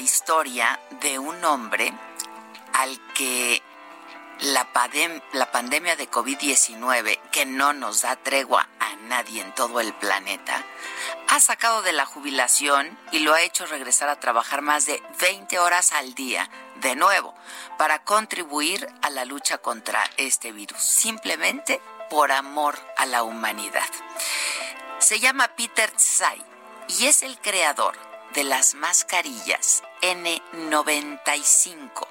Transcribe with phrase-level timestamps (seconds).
[0.00, 1.92] Historia de un hombre
[2.72, 3.62] al que
[4.40, 10.64] la, pandemia de COVID-19, que no nos da tregua a nadie en todo el planeta,
[11.28, 15.58] ha sacado de la jubilación y lo ha hecho regresar a trabajar más de 20
[15.58, 17.34] horas al día, de nuevo,
[17.76, 23.88] para contribuir a la lucha contra este virus, simplemente por amor a la humanidad.
[24.98, 26.42] Se llama Peter Tsai
[26.88, 32.06] y es el creador de las mascarillas N95,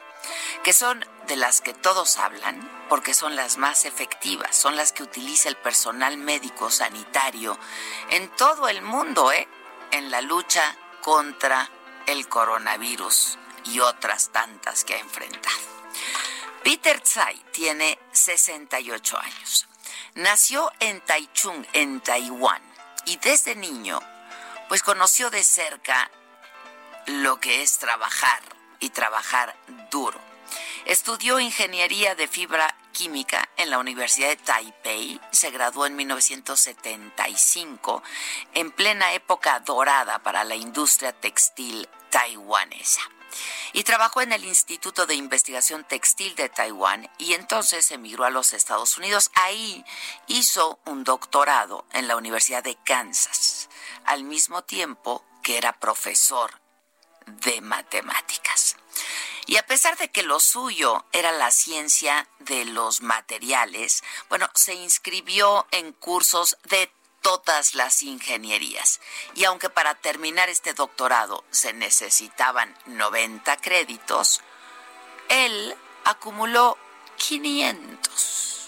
[0.64, 5.04] que son de las que todos hablan porque son las más efectivas, son las que
[5.04, 7.58] utiliza el personal médico sanitario
[8.10, 9.48] en todo el mundo, ¿eh?
[9.92, 11.70] En la lucha contra
[12.08, 15.58] el coronavirus y otras tantas que ha enfrentado.
[16.64, 19.68] Peter Tsai tiene 68 años.
[20.16, 22.62] Nació en Taichung, en Taiwán,
[23.06, 24.00] y desde niño,
[24.70, 26.10] pues conoció de cerca
[27.08, 28.42] lo que es trabajar
[28.80, 29.58] y trabajar
[29.92, 30.22] duro.
[30.86, 38.02] Estudió ingeniería de fibra química en la Universidad de Taipei, se graduó en 1975,
[38.54, 43.02] en plena época dorada para la industria textil taiwanesa
[43.74, 48.54] y trabajó en el Instituto de Investigación Textil de Taiwán y entonces emigró a los
[48.54, 49.32] Estados Unidos.
[49.36, 49.86] Ahí
[50.28, 53.70] hizo un doctorado en la Universidad de Kansas,
[54.06, 56.52] al mismo tiempo que era profesor
[57.26, 58.76] de matemáticas.
[59.46, 64.76] Y a pesar de que lo suyo era la ciencia de los materiales, bueno, se
[64.76, 69.00] inscribió en cursos de todas las ingenierías.
[69.36, 74.42] Y aunque para terminar este doctorado se necesitaban 90 créditos,
[75.30, 76.78] él acumuló
[77.18, 78.59] 500.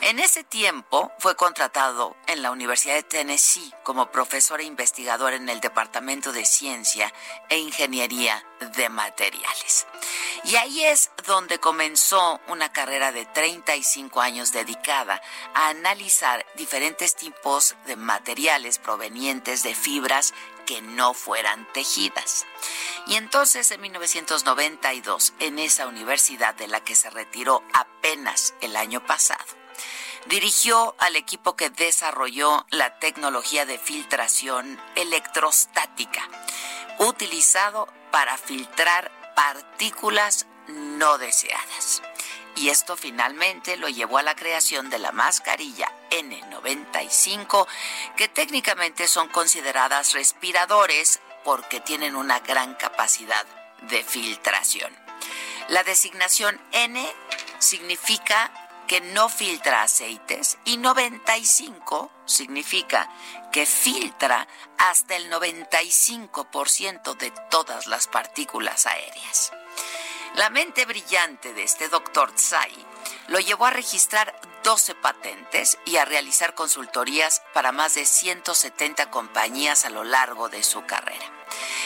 [0.00, 5.48] En ese tiempo fue contratado en la Universidad de Tennessee como profesor e investigador en
[5.48, 7.12] el Departamento de Ciencia
[7.48, 8.44] e Ingeniería
[8.76, 9.86] de Materiales.
[10.44, 15.22] Y ahí es donde comenzó una carrera de 35 años dedicada
[15.54, 20.34] a analizar diferentes tipos de materiales provenientes de fibras
[20.66, 22.46] que no fueran tejidas.
[23.06, 29.04] Y entonces en 1992, en esa universidad de la que se retiró apenas el año
[29.04, 29.63] pasado,
[30.26, 36.28] dirigió al equipo que desarrolló la tecnología de filtración electrostática,
[36.98, 42.02] utilizado para filtrar partículas no deseadas.
[42.56, 47.66] Y esto finalmente lo llevó a la creación de la mascarilla N95,
[48.16, 53.44] que técnicamente son consideradas respiradores porque tienen una gran capacidad
[53.82, 54.96] de filtración.
[55.68, 57.04] La designación N
[57.58, 58.52] significa
[58.86, 63.08] que no filtra aceites y 95 significa
[63.52, 64.46] que filtra
[64.78, 69.52] hasta el 95% de todas las partículas aéreas.
[70.36, 72.93] La mente brillante de este doctor Tsai
[73.28, 79.84] lo llevó a registrar 12 patentes y a realizar consultorías para más de 170 compañías
[79.84, 81.24] a lo largo de su carrera.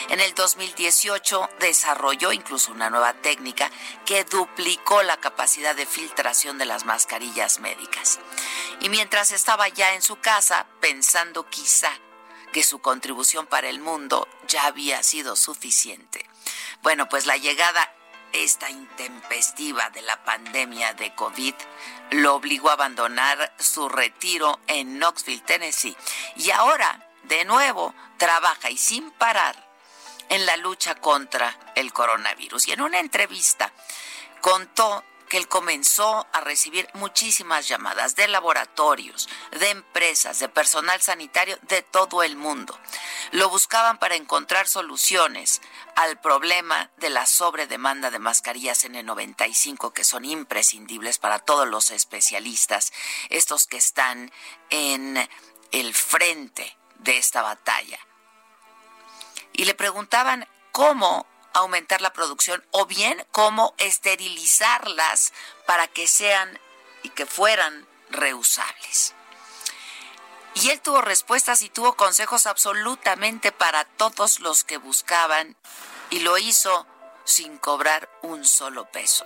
[0.09, 3.69] En el 2018 desarrolló incluso una nueva técnica
[4.05, 8.19] que duplicó la capacidad de filtración de las mascarillas médicas.
[8.81, 11.91] Y mientras estaba ya en su casa, pensando quizá
[12.53, 16.27] que su contribución para el mundo ya había sido suficiente.
[16.81, 17.93] Bueno, pues la llegada
[18.33, 21.53] esta intempestiva de la pandemia de COVID
[22.11, 25.95] lo obligó a abandonar su retiro en Knoxville, Tennessee.
[26.35, 29.55] Y ahora, de nuevo, trabaja y sin parar
[30.29, 32.67] en la lucha contra el coronavirus.
[32.67, 33.71] Y en una entrevista
[34.41, 41.57] contó que él comenzó a recibir muchísimas llamadas de laboratorios, de empresas, de personal sanitario
[41.63, 42.77] de todo el mundo.
[43.31, 45.61] Lo buscaban para encontrar soluciones
[45.95, 52.91] al problema de la sobredemanda de mascarillas N95 que son imprescindibles para todos los especialistas,
[53.29, 54.31] estos que están
[54.69, 55.29] en
[55.71, 57.99] el frente de esta batalla.
[59.53, 65.33] Y le preguntaban cómo aumentar la producción o bien cómo esterilizarlas
[65.65, 66.59] para que sean
[67.03, 69.13] y que fueran reusables.
[70.55, 75.55] Y él tuvo respuestas y tuvo consejos absolutamente para todos los que buscaban
[76.09, 76.87] y lo hizo
[77.23, 79.25] sin cobrar un solo peso.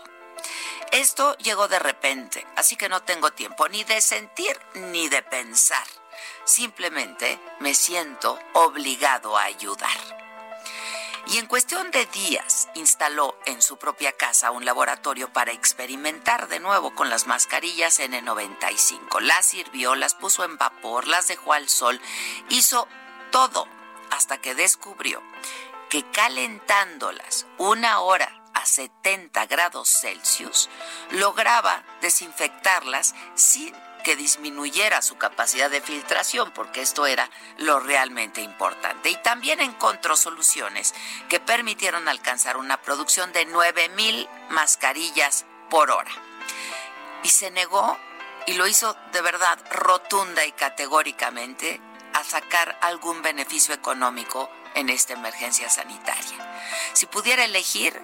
[0.92, 5.88] Esto llegó de repente, así que no tengo tiempo ni de sentir ni de pensar.
[6.46, 10.23] Simplemente me siento obligado a ayudar
[11.28, 16.60] y en cuestión de días instaló en su propia casa un laboratorio para experimentar de
[16.60, 19.22] nuevo con las mascarillas N95.
[19.22, 22.02] Las sirvió, las puso en vapor, las dejó al sol,
[22.50, 22.88] hizo
[23.32, 23.68] todo
[24.12, 25.22] hasta que descubrió
[25.90, 30.70] que calentándolas una hora a 70 grados Celsius
[31.12, 33.74] lograba desinfectarlas sin
[34.04, 39.10] que disminuyera su capacidad de filtración, porque esto era lo realmente importante.
[39.10, 40.94] Y también encontró soluciones
[41.30, 46.12] que permitieron alcanzar una producción de 9.000 mascarillas por hora.
[47.24, 47.98] Y se negó,
[48.46, 51.82] y lo hizo de verdad rotunda y categóricamente,
[52.14, 56.64] a sacar algún beneficio económico en esta emergencia sanitaria.
[56.94, 58.00] Si pudiera elegir,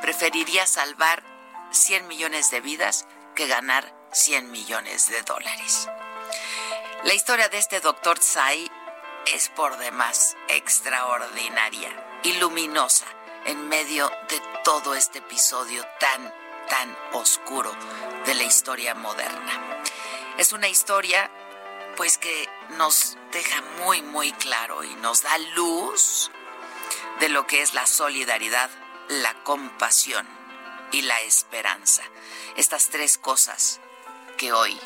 [0.00, 1.22] preferiría salvar
[1.70, 5.88] 100 millones de vidas que ganar 100 millones de dólares.
[7.04, 8.70] La historia de este doctor Tsai
[9.26, 13.06] es por demás extraordinaria y luminosa
[13.46, 16.32] en medio de todo este episodio tan,
[16.68, 17.72] tan oscuro
[18.26, 19.82] de la historia moderna.
[20.36, 21.30] Es una historia
[21.96, 26.30] pues que nos deja muy, muy claro y nos da luz
[27.20, 28.70] de lo que es la solidaridad,
[29.08, 30.28] la compasión
[30.92, 32.02] y la esperanza.
[32.56, 33.80] Estas tres cosas
[34.36, 34.76] que hoy,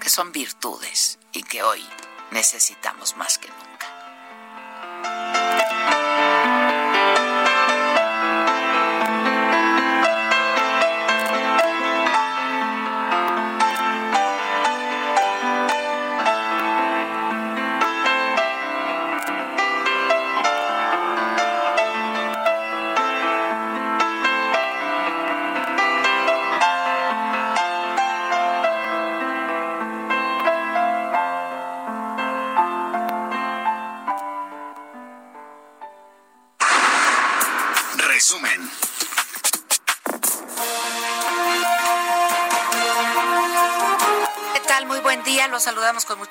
[0.00, 1.84] que son virtudes y que hoy
[2.30, 5.53] necesitamos más que nunca.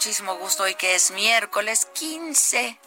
[0.04, 2.58] Muchísimo gusto hoy que es miércoles 15.
[2.58, 2.78] Ay,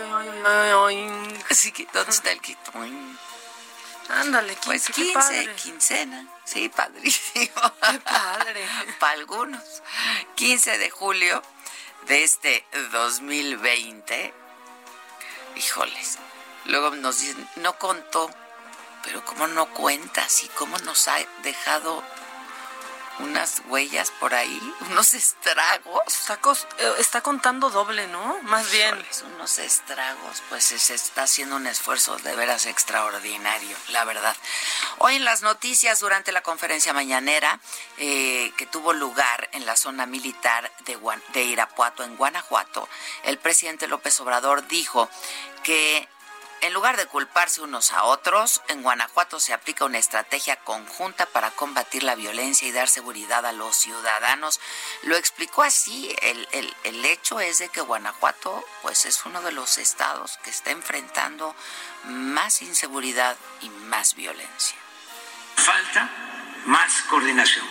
[0.00, 2.70] ay, ay, Así que, ¿dónde está el quito?
[4.10, 6.28] Ándale, 15, pues 15, quincena.
[6.44, 7.60] Sí, padrísimo.
[7.90, 8.64] Qué padre.
[9.00, 9.60] Para algunos.
[10.36, 11.42] 15 de julio
[12.06, 14.32] de este 2020.
[15.56, 16.18] Híjoles.
[16.66, 18.30] Luego nos dicen, no contó,
[19.02, 22.04] pero ¿cómo no cuentas y cómo nos ha dejado
[23.20, 26.02] unas huellas por ahí, unos estragos.
[26.06, 26.38] Está,
[26.78, 28.38] eh, está contando doble, ¿no?
[28.42, 28.94] Más bien.
[29.34, 34.36] unos estragos, pues se está haciendo un esfuerzo de veras extraordinario, la verdad.
[34.98, 37.60] Hoy en las noticias, durante la conferencia mañanera
[37.98, 40.98] eh, que tuvo lugar en la zona militar de,
[41.32, 42.88] de Irapuato, en Guanajuato,
[43.24, 45.08] el presidente López Obrador dijo
[45.62, 46.08] que
[46.64, 51.50] en lugar de culparse unos a otros, en Guanajuato se aplica una estrategia conjunta para
[51.50, 54.60] combatir la violencia y dar seguridad a los ciudadanos.
[55.02, 56.16] Lo explicó así.
[56.22, 61.54] El, hecho es de que Guanajuato pues, es uno de los estados que está enfrentando
[62.04, 64.78] más inseguridad y más violencia.
[65.56, 66.08] Falta
[66.64, 67.66] más coordinación.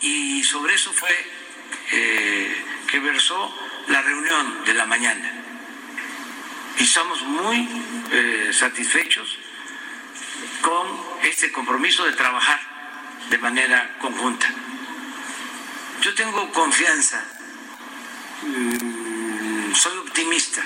[0.00, 1.14] Y sobre eso fue
[1.92, 3.54] eh, que versó
[3.88, 5.43] la reunión de la mañana
[6.78, 7.68] y somos muy
[8.10, 9.38] eh, satisfechos
[10.60, 10.86] con
[11.22, 12.60] este compromiso de trabajar
[13.30, 14.46] de manera conjunta.
[16.02, 17.24] Yo tengo confianza,
[18.42, 20.62] mm, soy optimista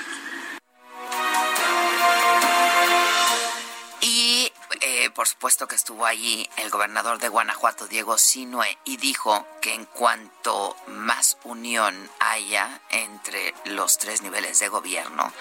[5.13, 9.85] Por supuesto que estuvo allí el gobernador de Guanajuato, Diego Sinue, y dijo que en
[9.85, 15.31] cuanto más unión haya entre los tres niveles de gobierno,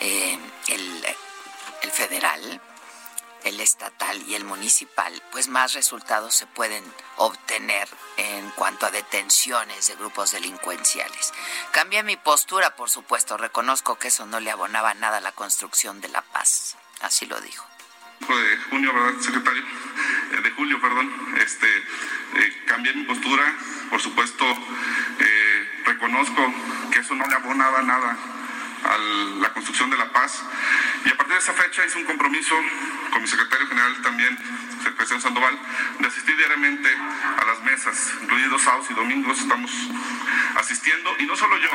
[0.00, 1.06] eh, el,
[1.82, 2.60] el federal,
[3.44, 6.84] el estatal y el municipal, pues más resultados se pueden
[7.16, 11.32] obtener en cuanto a detenciones de grupos delincuenciales.
[11.72, 16.00] Cambié mi postura, por supuesto, reconozco que eso no le abonaba nada a la construcción
[16.00, 17.73] de la paz, así lo dijo
[18.20, 19.62] de junio, ¿verdad, secretario?
[20.32, 21.10] Eh, de julio, perdón.
[21.44, 23.44] Este, eh, cambié mi postura,
[23.90, 24.44] por supuesto,
[25.18, 26.54] eh, reconozco
[26.90, 28.16] que eso no le abonaba nada
[28.84, 30.42] a la construcción de la paz.
[31.04, 32.54] Y a partir de esa fecha hice un compromiso
[33.10, 34.36] con mi secretario general también,
[34.96, 35.58] presidente Sandoval,
[35.98, 39.70] de asistir diariamente a las mesas, incluidos sábados y domingos, estamos
[40.56, 41.70] asistiendo, y no solo yo,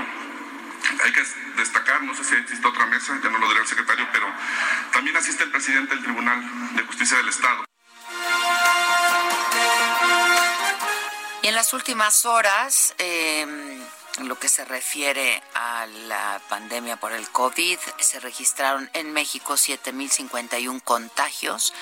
[1.03, 1.23] hay que
[1.57, 4.27] destacar, no sé si existe otra mesa, ya no lo dirá el secretario, pero
[4.91, 7.65] también asiste el presidente del Tribunal de Justicia del Estado.
[11.41, 13.47] Y en las últimas horas, eh,
[14.23, 20.83] lo que se refiere a la pandemia por el COVID, se registraron en México 7.051
[20.83, 21.73] contagios.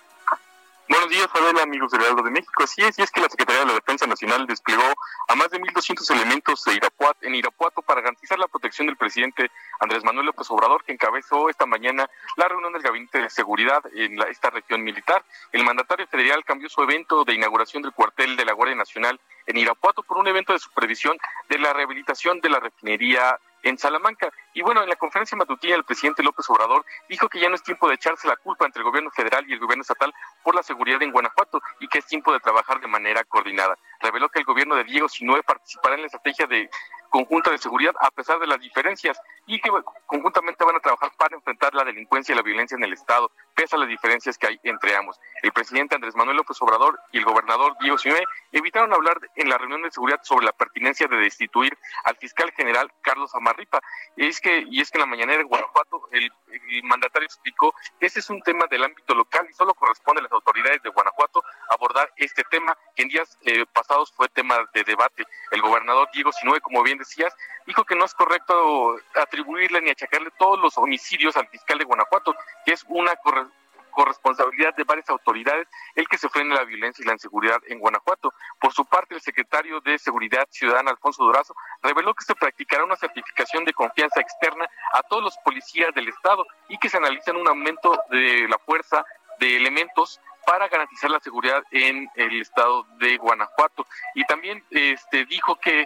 [0.99, 2.65] Buenos días, Adela, amigos del Heraldo de México.
[2.65, 4.83] Así es, y es que la Secretaría de la Defensa Nacional desplegó
[5.29, 9.49] a más de 1.200 elementos de Irapuato, en Irapuato para garantizar la protección del presidente
[9.79, 14.21] Andrés Manuel López Obrador, que encabezó esta mañana la reunión del Gabinete de Seguridad en
[14.23, 15.25] esta región militar.
[15.53, 19.57] El mandatario federal cambió su evento de inauguración del cuartel de la Guardia Nacional en
[19.57, 21.17] Irapuato por un evento de supervisión
[21.49, 24.31] de la rehabilitación de la refinería en Salamanca.
[24.55, 27.63] Y bueno, en la conferencia matutina el presidente López Obrador dijo que ya no es
[27.63, 30.13] tiempo de echarse la culpa entre el gobierno federal y el gobierno estatal
[30.43, 33.77] por la seguridad en Guanajuato y que es tiempo de trabajar de manera coordinada.
[34.01, 36.71] Reveló que el gobierno de Diego Sinue participará en la estrategia de
[37.09, 39.71] conjunta de seguridad a pesar de las diferencias y que
[40.07, 43.77] conjuntamente van a trabajar para enfrentar la delincuencia y la violencia en el Estado, pese
[43.77, 45.19] a las diferencias que hay entre ambos.
[45.43, 49.59] El presidente Andrés Manuel López Obrador y el gobernador Diego Sinue evitaron hablar en la
[49.59, 53.81] reunión de seguridad sobre la pertinencia de destituir al fiscal general Carlos Amarripa.
[54.17, 56.31] Es que, y es que en la mañanera en Guanajuato el,
[56.85, 60.33] mandatario explicó que ese es un tema del ámbito local y solo corresponde a las
[60.33, 65.25] autoridades de Guanajuato abordar este tema que en días eh, pasados fue tema de debate.
[65.51, 67.35] El gobernador Diego Sinue, como bien decías,
[67.67, 72.35] dijo que no es correcto atribuirle ni achacarle todos los homicidios al fiscal de Guanajuato,
[72.65, 73.13] que es una
[73.91, 78.33] corresponsabilidad de varias autoridades el que se frene la violencia y la inseguridad en Guanajuato.
[78.61, 82.97] Por su parte, el secretario de Seguridad Ciudadana, Alfonso Durazo, reveló que se practicará una
[82.97, 87.49] certificación de confianza externa a todos los policías del Estado y que se analiza un
[87.49, 89.05] aumento de la fuerza
[89.39, 93.87] de elementos para garantizar la seguridad en el estado de Guanajuato.
[94.15, 95.85] Y también este, dijo que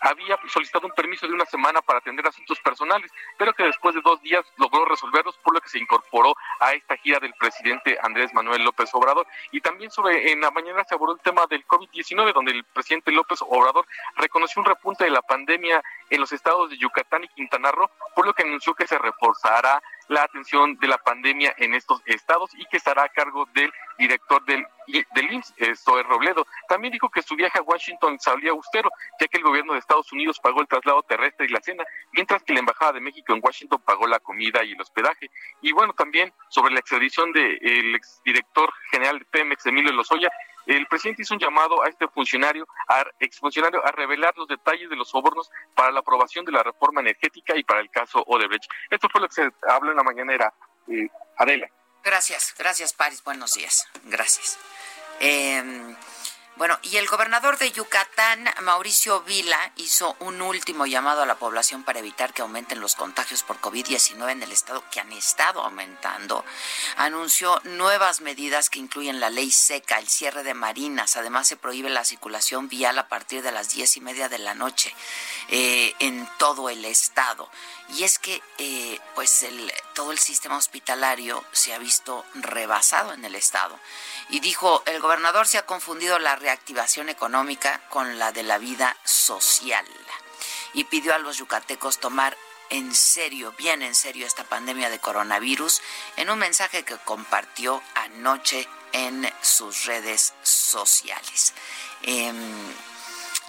[0.00, 4.00] había solicitado un permiso de una semana para atender asuntos personales, pero que después de
[4.00, 8.32] dos días logró resolverlos, por lo que se incorporó a esta gira del presidente Andrés
[8.32, 9.26] Manuel López Obrador.
[9.52, 13.12] Y también sobre en la mañana se abordó el tema del COVID-19, donde el presidente
[13.12, 13.86] López Obrador
[14.16, 18.24] reconoció un repunte de la pandemia en los estados de Yucatán y Quintana Roo, por
[18.24, 22.64] lo que anunció que se reforzará la atención de la pandemia en estos estados y
[22.66, 26.46] que estará a cargo del director del, del IMSS, Zoe Robledo.
[26.68, 30.12] También dijo que su viaje a Washington salía austero, ya que el gobierno de Estados
[30.12, 33.40] Unidos pagó el traslado terrestre y la cena, mientras que la Embajada de México en
[33.42, 35.30] Washington pagó la comida y el hospedaje.
[35.60, 40.30] Y bueno, también sobre la extradición del exdirector general de Pemex, Emilio Lozoya,
[40.68, 44.96] el presidente hizo un llamado a este funcionario, a exfuncionario, a revelar los detalles de
[44.96, 48.70] los sobornos para la aprobación de la reforma energética y para el caso Odebrecht.
[48.90, 50.52] Esto fue lo que se habló en la mañanera.
[50.88, 51.08] Eh,
[51.38, 51.68] Adela.
[52.04, 53.86] Gracias, gracias Paris, buenos días.
[54.04, 54.58] Gracias.
[55.20, 55.96] Em,
[56.58, 61.84] Bueno, y el gobernador de Yucatán, Mauricio Vila, hizo un último llamado a la población
[61.84, 66.44] para evitar que aumenten los contagios por COVID-19 en el estado, que han estado aumentando.
[66.96, 71.16] Anunció nuevas medidas que incluyen la ley seca, el cierre de marinas.
[71.16, 74.54] Además, se prohíbe la circulación vial a partir de las diez y media de la
[74.54, 74.92] noche
[75.50, 77.48] eh, en todo el estado.
[77.90, 83.24] Y es que, eh, pues, el, todo el sistema hospitalario se ha visto rebasado en
[83.24, 83.78] el estado.
[84.28, 88.96] Y dijo, el gobernador se ha confundido la reactivación económica con la de la vida
[89.04, 89.84] social.
[90.72, 92.38] Y pidió a los yucatecos tomar
[92.70, 95.82] en serio, bien en serio, esta pandemia de coronavirus
[96.16, 101.52] en un mensaje que compartió anoche en sus redes sociales.
[102.02, 102.34] Em,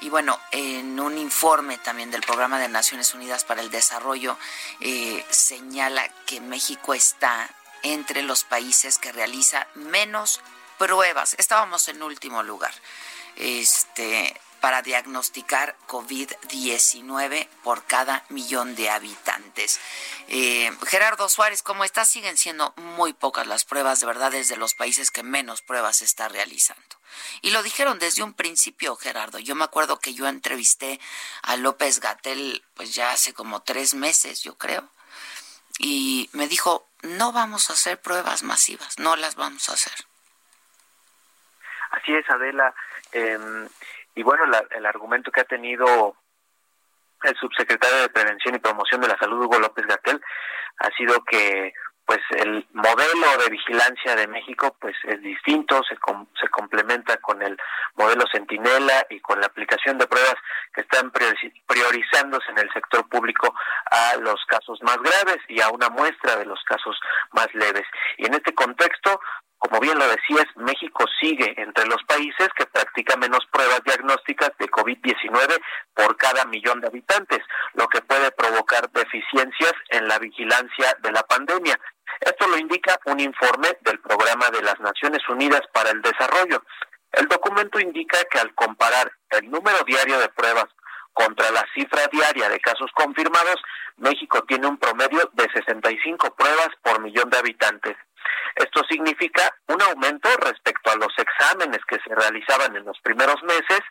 [0.01, 4.37] y bueno, en un informe también del Programa de Naciones Unidas para el Desarrollo,
[4.81, 7.49] eh, señala que México está
[7.81, 10.41] entre los países que realiza menos
[10.79, 11.35] pruebas.
[11.37, 12.73] Estábamos en último lugar.
[13.35, 19.79] Este, para diagnosticar COVID-19 por cada millón de habitantes.
[20.27, 22.09] Eh, Gerardo Suárez, ¿cómo estás?
[22.09, 26.05] Siguen siendo muy pocas las pruebas, de verdad, desde los países que menos pruebas se
[26.05, 26.81] está realizando.
[27.41, 29.39] Y lo dijeron desde un principio, Gerardo.
[29.39, 30.99] Yo me acuerdo que yo entrevisté
[31.41, 34.89] a López Gatel, pues ya hace como tres meses, yo creo,
[35.77, 40.08] y me dijo, no vamos a hacer pruebas masivas, no las vamos a hacer.
[41.91, 42.73] Así es, Adela.
[43.11, 43.67] Em,
[44.15, 46.15] y bueno, el argumento que ha tenido
[47.23, 50.21] el subsecretario de Prevención y Promoción de la Salud, Hugo López Gatel,
[50.79, 51.73] ha sido que
[52.09, 55.95] pues el modelo de vigilancia de México pues es distinto, se,
[56.41, 57.55] se complementa con el
[57.93, 60.33] modelo Centinela y con la aplicación de pruebas
[60.73, 63.53] que están priorizándose en el sector público
[63.91, 66.99] a los casos más graves y a una muestra de los casos
[67.33, 67.85] más leves.
[68.17, 69.21] Y en este contexto,
[69.59, 74.69] como bien lo decías, México sigue entre los países que practica menos pruebas diagnósticas de
[74.69, 75.61] COVID-19
[75.93, 77.39] por cada millón de habitantes,
[77.73, 81.77] lo que puede provocar deficiencias en la vigilancia de la pandemia.
[82.21, 86.63] Esto lo indica un informe del Programa de las Naciones Unidas para el Desarrollo.
[87.11, 90.67] El documento indica que al comparar el número diario de pruebas
[91.11, 93.61] contra la cifra diaria de casos confirmados,
[93.97, 97.97] México tiene un promedio de 65 pruebas por millón de habitantes.
[98.55, 103.81] Esto significa un aumento respecto a los exámenes que se realizaban en los primeros meses,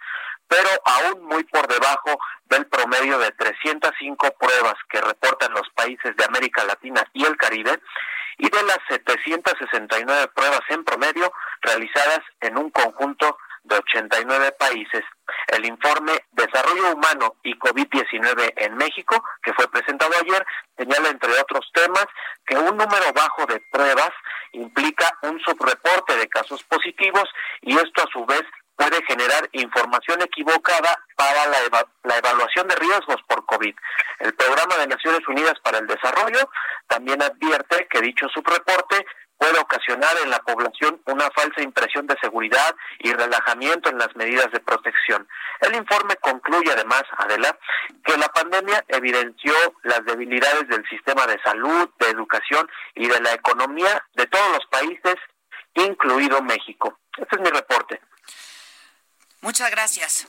[0.47, 6.25] pero aún muy por debajo del promedio de 305 pruebas que reportan los países de
[6.25, 7.81] América Latina y el Caribe
[8.39, 15.05] y de las 769 pruebas en promedio realizadas en un conjunto de 89 países.
[15.49, 20.45] El informe Desarrollo Humano y COVID-19 en México, que fue presentado ayer,
[20.77, 22.07] señala, entre otros temas,
[22.47, 24.13] que un número bajo de pruebas
[24.53, 27.25] implica un subreporte de casos positivos
[27.63, 28.43] y esto a su vez
[28.79, 33.75] puede generar información equivocada para la, la, evaluación de riesgos por COVID.
[34.21, 36.49] El Programa de Naciones Unidas para el Desarrollo
[36.87, 39.05] también advierte que dicho subreporte
[39.39, 44.51] puede ocasionar en la población una falsa impresión de seguridad y relajamiento en las medidas
[44.53, 45.27] de protección.
[45.61, 47.57] El informe concluye además, Adela,
[48.05, 53.33] que la pandemia evidenció las debilidades del sistema de salud, de educación y de la
[53.33, 55.17] economía de todos los países,
[55.75, 56.99] incluido México.
[57.17, 58.01] Este es mi reporte.
[59.41, 60.29] Muchas gracias.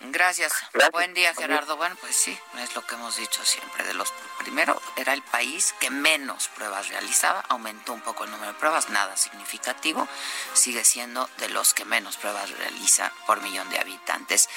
[0.00, 0.52] Gracias.
[0.92, 1.76] Buen día, Gerardo.
[1.76, 3.84] Bueno, pues sí, es lo que hemos dicho siempre.
[3.84, 8.52] De los primero era el país que menos pruebas realizaba, aumentó un poco el número
[8.52, 10.06] de pruebas, nada significativo.
[10.52, 14.48] Sigue siendo de los que menos pruebas realiza por millón de habitantes.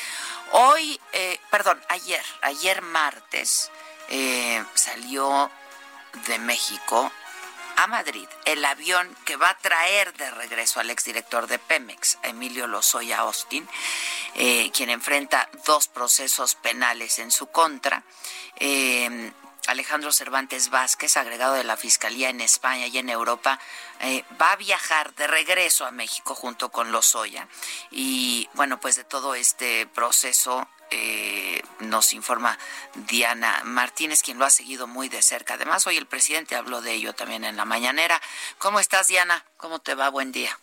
[0.51, 3.71] Hoy, eh, perdón, ayer, ayer martes
[4.09, 5.49] eh, salió
[6.27, 7.11] de México
[7.81, 12.67] a Madrid el avión que va a traer de regreso al exdirector de Pemex, Emilio
[12.67, 13.67] Lozoya Austin,
[14.35, 18.03] eh, quien enfrenta dos procesos penales en su contra.
[18.57, 19.31] Eh,
[19.67, 23.59] Alejandro Cervantes Vázquez, agregado de la Fiscalía en España y en Europa,
[23.99, 27.47] eh, va a viajar de regreso a México junto con Lozoya.
[27.91, 32.57] Y bueno, pues de todo este proceso eh, nos informa
[33.07, 35.55] Diana Martínez, quien lo ha seguido muy de cerca.
[35.55, 38.21] Además, hoy el presidente habló de ello también en la mañanera.
[38.57, 39.43] ¿Cómo estás, Diana?
[39.57, 40.09] ¿Cómo te va?
[40.09, 40.57] Buen día.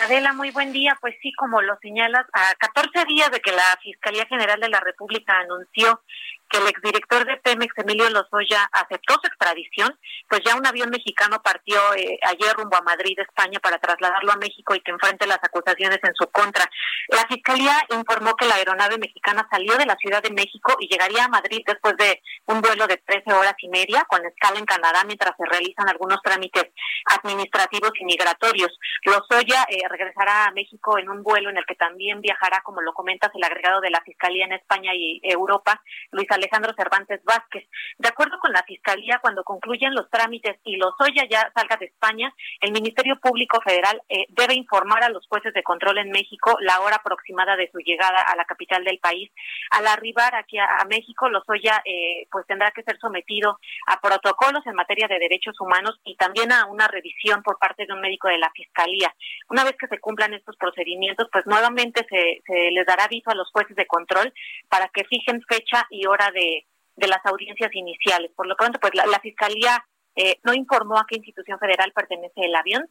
[0.00, 0.96] Adela, muy buen día.
[1.00, 4.80] Pues sí, como lo señalas, a 14 días de que la Fiscalía General de la
[4.80, 6.02] República anunció
[6.48, 11.40] que el exdirector de Pemex, Emilio Lozoya aceptó su extradición, pues ya un avión mexicano
[11.42, 15.38] partió eh, ayer rumbo a Madrid, España, para trasladarlo a México y que enfrente las
[15.42, 16.64] acusaciones en su contra.
[17.08, 21.24] La Fiscalía informó que la aeronave mexicana salió de la Ciudad de México y llegaría
[21.24, 25.02] a Madrid después de un vuelo de 13 horas y media con escala en Canadá
[25.04, 26.64] mientras se realizan algunos trámites
[27.04, 28.78] administrativos y migratorios.
[29.04, 32.92] Lozoya eh, regresará a México en un vuelo en el que también viajará, como lo
[32.92, 35.80] comentas, el agregado de la Fiscalía en España y Europa,
[36.12, 37.68] Luis Alejandro Cervantes Vázquez.
[37.98, 42.32] De acuerdo con la Fiscalía, cuando concluyen los trámites y Lozoya ya salga de España,
[42.60, 46.80] el Ministerio Público Federal eh, debe informar a los jueces de control en México la
[46.80, 49.30] hora aproximada de su llegada a la capital del país.
[49.70, 54.74] Al arribar aquí a, México, Lozoya eh, pues tendrá que ser sometido a protocolos en
[54.74, 58.38] materia de derechos humanos y también a una revisión por parte de un médico de
[58.38, 59.14] la Fiscalía.
[59.50, 63.50] Una vez que se cumplan estos procedimientos, pues nuevamente se, les dará aviso a los
[63.50, 64.32] jueces de control
[64.68, 68.30] para que fijen fecha y hora de, las audiencias iniciales.
[68.34, 69.84] Por lo pronto, pues la, Fiscalía
[70.16, 72.88] eh, no informó a qué institución federal pertenece el avión,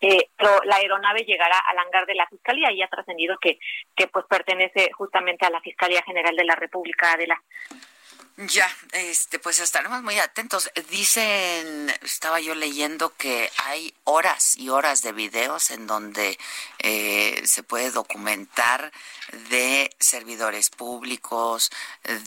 [0.00, 3.58] eh, pero la aeronave llegará al hangar de la Fiscalía y ha trascendido que,
[3.94, 7.42] que pues pertenece justamente a la Fiscalía General de la República de la
[8.36, 10.70] ya, este, pues estaremos muy atentos.
[10.90, 16.38] Dicen, estaba yo leyendo que hay horas y horas de videos en donde
[16.78, 18.92] eh, se puede documentar
[19.48, 21.70] de servidores públicos,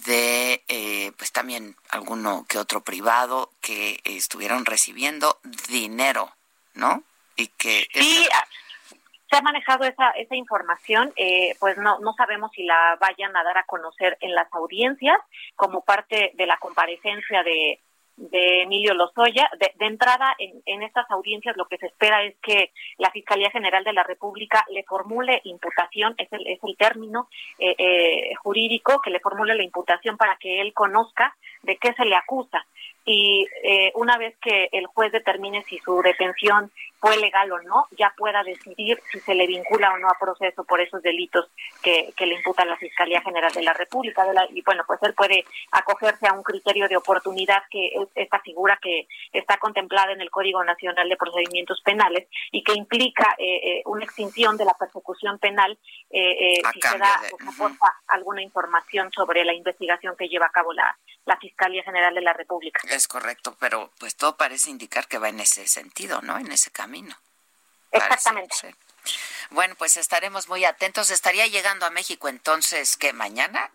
[0.06, 6.36] de, eh, pues también alguno que otro privado que estuvieron recibiendo dinero,
[6.74, 7.04] ¿no?
[7.36, 7.88] Y que
[9.29, 13.43] se ha manejado esa, esa información, eh, pues no, no sabemos si la vayan a
[13.43, 15.17] dar a conocer en las audiencias
[15.55, 17.79] como parte de la comparecencia de,
[18.17, 19.49] de Emilio Lozoya.
[19.59, 23.83] De, entrada, en, en, estas audiencias lo que se espera es que la Fiscalía General
[23.83, 29.11] de la República le formule imputación, es el, es el término eh, eh, jurídico, que
[29.11, 32.65] le formule la imputación para que él conozca de qué se le acusa.
[33.05, 33.47] Y
[33.95, 38.43] una vez que el juez determine si su detención fue legal o no, ya pueda
[38.43, 41.49] decidir si se le vincula o no a proceso por esos delitos
[41.81, 44.25] que, que le imputa la Fiscalía General de la República.
[44.51, 48.79] y bueno, pues él puede acogerse a un criterio de oportunidad que es esta figura
[48.81, 53.81] que está contemplada en el Código Nacional de Procedimientos Penales y que implica eh, eh,
[53.85, 55.77] una extinción de la persecución penal
[56.09, 57.21] eh, si se da
[58.07, 62.33] alguna información sobre la investigación que lleva a cabo la, la Fiscalía General de la
[62.33, 62.81] República.
[62.89, 66.38] Es correcto, pero pues todo parece indicar que va en ese sentido, ¿no?
[66.38, 67.15] En ese camino.
[67.91, 68.75] Exactamente.
[69.52, 71.12] Bueno, pues estaremos muy atentos.
[71.12, 73.71] ¿Estaría llegando a México entonces que mañana?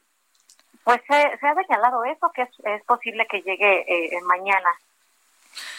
[0.82, 4.68] Pues se, ha señalado eso, que es, posible que llegue eh, mañana.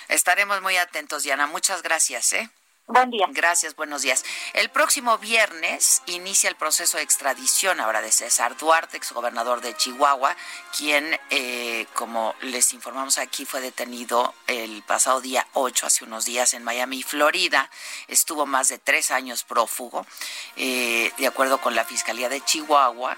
[0.08, 1.48] Estaremos muy atentos, Diana.
[1.48, 2.50] Muchas gracias, ¿eh?
[2.88, 3.26] Buen día.
[3.32, 4.24] Gracias, buenos días.
[4.54, 10.38] El próximo viernes inicia el proceso de extradición ahora de César Duarte, exgobernador de Chihuahua,
[10.78, 16.54] quien, eh, como les informamos aquí, fue detenido el pasado día 8, hace unos días,
[16.54, 17.71] en Miami, Florida.
[18.08, 20.06] Estuvo más de tres años prófugo.
[20.56, 23.17] Eh, de acuerdo con la Fiscalía de Chihuahua,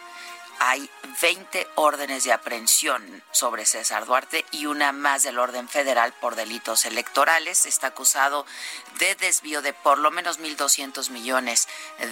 [0.59, 0.89] hay
[1.21, 6.85] 20 órdenes de aprehensión sobre César Duarte y una más del orden federal por delitos
[6.85, 7.65] electorales.
[7.65, 8.45] Está acusado
[8.99, 11.67] de desvío de por lo menos 1.200 millones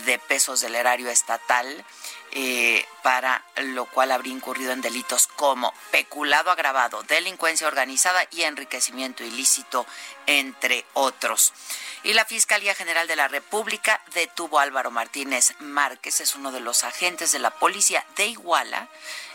[0.05, 1.86] de pesos del erario estatal
[2.38, 9.23] eh, para lo cual habría incurrido en delitos como peculado agravado, delincuencia organizada y enriquecimiento
[9.23, 9.86] ilícito,
[10.28, 11.54] entre otros.
[12.04, 16.60] Y la Fiscalía General de la República detuvo a Álvaro Martínez Márquez, es uno de
[16.60, 18.90] los agentes de la policía de Iguala,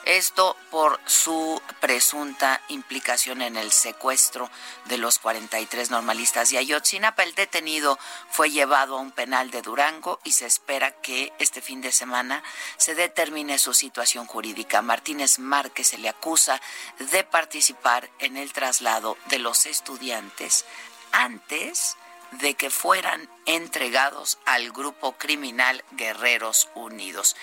[0.05, 4.51] esto por su presunta implicación en el secuestro
[4.87, 7.23] de los 43 normalistas de Ayotzinapa.
[7.23, 7.99] El detenido
[8.31, 12.43] fue llevado a un penal de Durango y se espera que este fin de semana
[12.79, 14.81] se determine su situación jurídica.
[14.81, 16.61] Martínez Márquez se le acusa
[16.99, 20.65] de participar en el traslado de los estudiantes
[21.13, 21.97] antes
[22.33, 27.37] de que fueran entregados al grupo criminal Guerreros Unidos.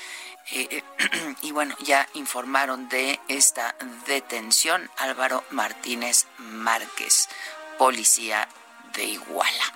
[0.52, 3.76] Eh, eh, y bueno, ya informaron de esta
[4.06, 7.28] detención Álvaro Martínez Márquez,
[7.78, 8.48] policía
[8.94, 9.74] de Iguala.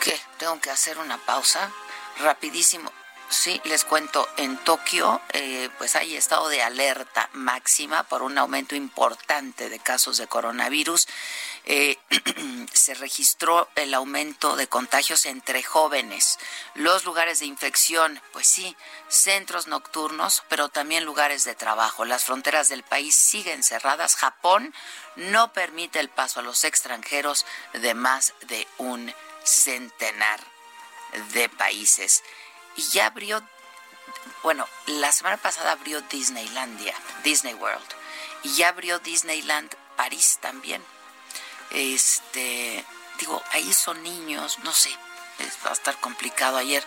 [0.00, 0.18] ¿Qué?
[0.38, 1.70] ¿Tengo que hacer una pausa?
[2.18, 2.90] Rapidísimo.
[3.30, 8.74] Sí, les cuento, en Tokio eh, pues hay estado de alerta máxima por un aumento
[8.74, 11.06] importante de casos de coronavirus.
[11.64, 11.96] Eh,
[12.72, 16.40] se registró el aumento de contagios entre jóvenes.
[16.74, 22.04] Los lugares de infección, pues sí, centros nocturnos, pero también lugares de trabajo.
[22.04, 24.16] Las fronteras del país siguen cerradas.
[24.16, 24.74] Japón
[25.14, 29.14] no permite el paso a los extranjeros de más de un
[29.44, 30.40] centenar
[31.32, 32.24] de países
[32.76, 33.42] y ya abrió
[34.42, 37.86] bueno, la semana pasada abrió Disneylandia, Disney World,
[38.42, 40.82] y ya abrió Disneyland París también.
[41.70, 42.84] Este,
[43.18, 44.90] digo, ahí son niños, no sé,
[45.64, 46.56] va a estar complicado.
[46.56, 46.84] Ayer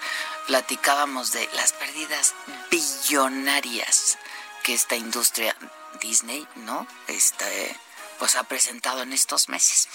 [0.47, 2.33] platicábamos de las pérdidas
[2.71, 4.17] billonarias
[4.63, 5.55] que esta industria
[6.01, 6.87] Disney, ¿no?
[7.07, 7.77] Este,
[8.19, 9.87] pues ha presentado en estos meses.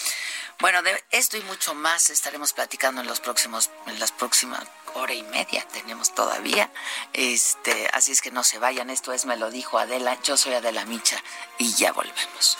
[0.61, 5.15] Bueno, de esto y mucho más estaremos platicando en los próximos, en las próximas hora
[5.15, 6.71] y media tenemos todavía.
[7.13, 8.91] Este, así es que no se vayan.
[8.91, 10.19] Esto es Me lo dijo Adela.
[10.23, 11.23] Yo soy Adela Micha
[11.59, 12.59] y ya volvemos.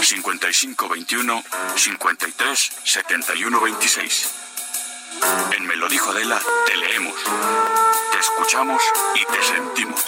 [0.00, 1.42] 5521
[1.76, 4.30] 53 71 26.
[5.52, 7.14] En Me lo dijo Adela, te leemos,
[8.12, 8.82] te escuchamos
[9.14, 10.04] y te sentimos.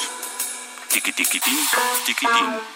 [0.91, 1.59] Tiquitiquitín,
[2.05, 2.76] tiquitín.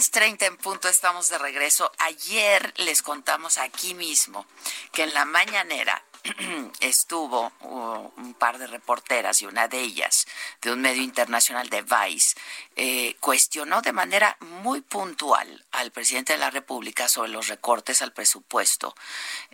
[0.00, 1.92] 10.30 en punto estamos de regreso.
[1.98, 4.46] Ayer les contamos aquí mismo
[4.92, 6.02] que en la mañanera
[6.80, 10.26] estuvo uh, un par de reporteras y una de ellas
[10.62, 12.34] de un medio internacional de Vice
[12.76, 18.14] eh, cuestionó de manera muy puntual al presidente de la República sobre los recortes al
[18.14, 18.94] presupuesto.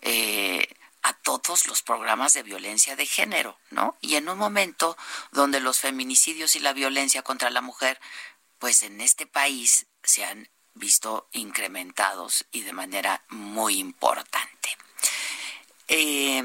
[0.01, 0.69] Eh,
[1.03, 3.97] a todos los programas de violencia de género, ¿no?
[4.01, 4.97] Y en un momento
[5.31, 8.01] donde los feminicidios y la violencia contra la mujer,
[8.59, 14.77] pues en este país se han visto incrementados y de manera muy importante.
[15.89, 16.43] Eh,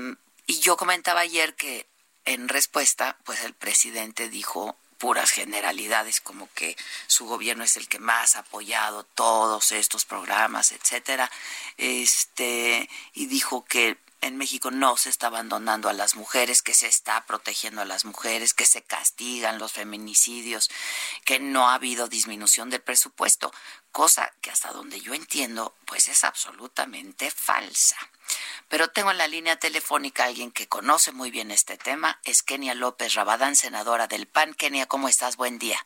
[0.47, 1.87] y yo comentaba ayer que
[2.25, 7.97] en respuesta, pues el presidente dijo puras generalidades como que su gobierno es el que
[7.97, 11.31] más ha apoyado todos estos programas, etcétera.
[11.77, 16.87] Este y dijo que en México no se está abandonando a las mujeres, que se
[16.87, 20.69] está protegiendo a las mujeres, que se castigan los feminicidios,
[21.25, 23.51] que no ha habido disminución del presupuesto,
[23.91, 27.97] cosa que hasta donde yo entiendo, pues es absolutamente falsa.
[28.69, 32.43] Pero tengo en la línea telefónica a alguien que conoce muy bien este tema, es
[32.43, 34.53] Kenia López Rabadán, senadora del PAN.
[34.53, 35.35] Kenia, ¿cómo estás?
[35.35, 35.85] Buen día.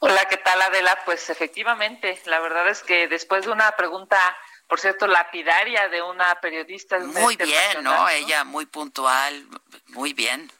[0.00, 0.98] Hola, ¿qué tal Adela?
[1.04, 4.18] Pues efectivamente, la verdad es que después de una pregunta
[4.66, 6.98] por cierto, lapidaria de una periodista.
[6.98, 8.08] Muy bien, ¿no?
[8.08, 9.46] Ella muy puntual,
[9.88, 10.50] muy bien.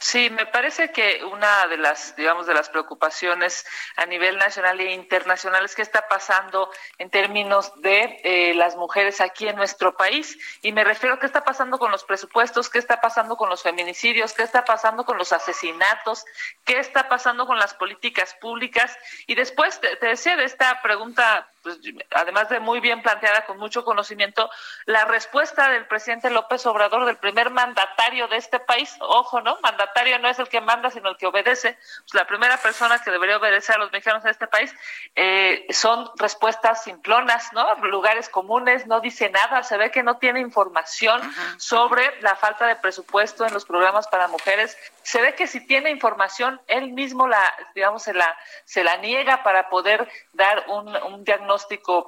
[0.00, 4.92] Sí, me parece que una de las, digamos, de las preocupaciones a nivel nacional e
[4.92, 10.38] internacional es qué está pasando en términos de eh, las mujeres aquí en nuestro país.
[10.62, 13.62] Y me refiero a qué está pasando con los presupuestos, qué está pasando con los
[13.62, 16.24] feminicidios, qué está pasando con los asesinatos,
[16.64, 18.96] qué está pasando con las políticas públicas.
[19.26, 23.84] Y después te decía de esta pregunta pues, además de muy bien planteada, con mucho
[23.84, 24.50] conocimiento,
[24.86, 29.58] la respuesta del presidente López Obrador, del primer mandatario de este país, ojo, ¿no?
[29.62, 33.10] Mandatario no es el que manda, sino el que obedece, pues la primera persona que
[33.10, 34.74] debería obedecer a los mexicanos en este país,
[35.14, 37.74] eh, son respuestas simplonas, ¿no?
[37.86, 41.20] Lugares comunes, no dice nada, se ve que no tiene información
[41.58, 45.90] sobre la falta de presupuesto en los programas para mujeres, se ve que si tiene
[45.90, 47.42] información, él mismo la,
[47.74, 51.57] digamos, se la, se la niega para poder dar un, un diagnóstico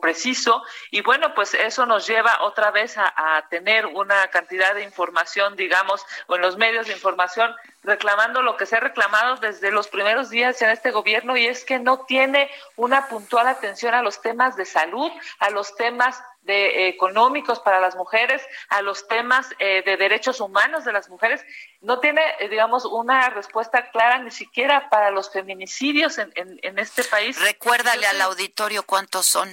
[0.01, 4.83] preciso y bueno, pues eso nos lleva otra vez a, a tener una cantidad de
[4.83, 9.71] información, digamos, o en los medios de información reclamando lo que se ha reclamado desde
[9.71, 14.03] los primeros días en este gobierno y es que no tiene una puntual atención a
[14.03, 19.49] los temas de salud, a los temas de, económicos para las mujeres, a los temas
[19.59, 21.45] eh, de derechos humanos de las mujeres.
[21.81, 26.79] No tiene, eh, digamos, una respuesta clara ni siquiera para los feminicidios en, en, en
[26.79, 27.41] este país.
[27.41, 29.51] Recuérdale al auditorio cuántos son.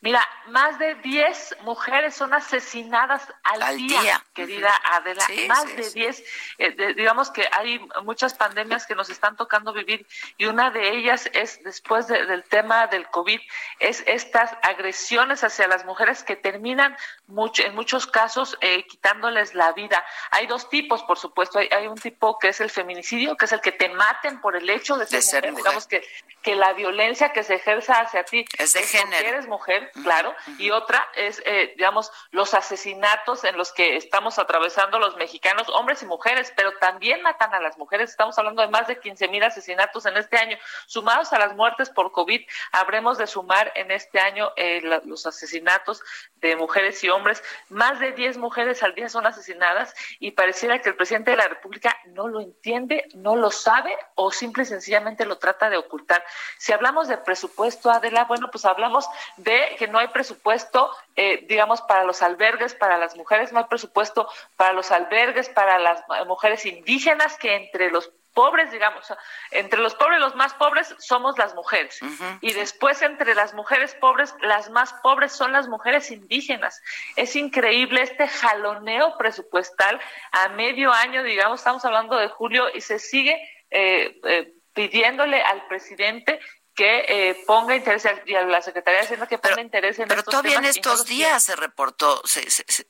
[0.00, 5.26] Mira, más de 10 mujeres son asesinadas al, día, querida Adela.
[5.48, 6.24] más de 10.
[6.58, 10.06] Eh, digamos que hay muchas pandemias que nos están tocando vivir
[10.36, 13.40] y una de ellas es, después del tema del COVID,
[13.80, 19.72] es estas agresiones hacia las mujeres que terminan mucho, en muchos casos eh, quitándoles la
[19.72, 20.04] vida.
[20.30, 21.58] Hay dos tipos, por supuesto.
[21.58, 24.68] Hay, un tipo que es el feminicidio, que es el que te maten por el
[24.68, 25.56] hecho de ser, mujer.
[25.56, 26.02] Digamos que
[26.44, 29.26] que la violencia que se ejerza hacia ti es de género.
[29.26, 34.98] eres mujer, claro, y otra es, eh, digamos, los asesinatos en los que estamos atravesando
[34.98, 38.10] los mexicanos, hombres y mujeres, pero también matan a las mujeres.
[38.10, 40.58] Estamos hablando de más de 15 mil asesinatos en este año.
[40.86, 46.02] Sumados a las muertes por COVID, habremos de sumar en este año eh, los asesinatos
[46.36, 47.42] de mujeres y hombres.
[47.70, 51.48] Más de 10 mujeres al día son asesinadas y pareciera que el presidente de la
[51.48, 56.22] República no lo entiende, no lo sabe o simple y sencillamente lo trata de ocultar.
[56.58, 61.82] Si hablamos de presupuesto, Adela, bueno, pues hablamos de que no hay presupuesto, eh, digamos,
[61.82, 66.66] para los albergues, para las mujeres, no hay presupuesto para los albergues, para las mujeres
[66.66, 69.06] indígenas, que entre los pobres, digamos,
[69.52, 72.00] entre los pobres, los más pobres somos las mujeres.
[72.40, 76.82] Y después entre las mujeres pobres, las más pobres son las mujeres indígenas.
[77.16, 80.00] Es increíble este jaloneo presupuestal
[80.32, 85.66] a medio año, digamos, estamos hablando de julio y se sigue eh, eh, pidiéndole al
[85.66, 86.40] presidente
[86.74, 90.20] que eh, ponga interés y a la Secretaría de Hacienda que ponga interés en pero
[90.20, 92.20] estos todavía en temas estos días se reportó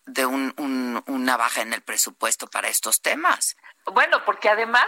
[0.07, 3.57] de un, una baja en el presupuesto para estos temas.
[3.92, 4.87] Bueno, porque además,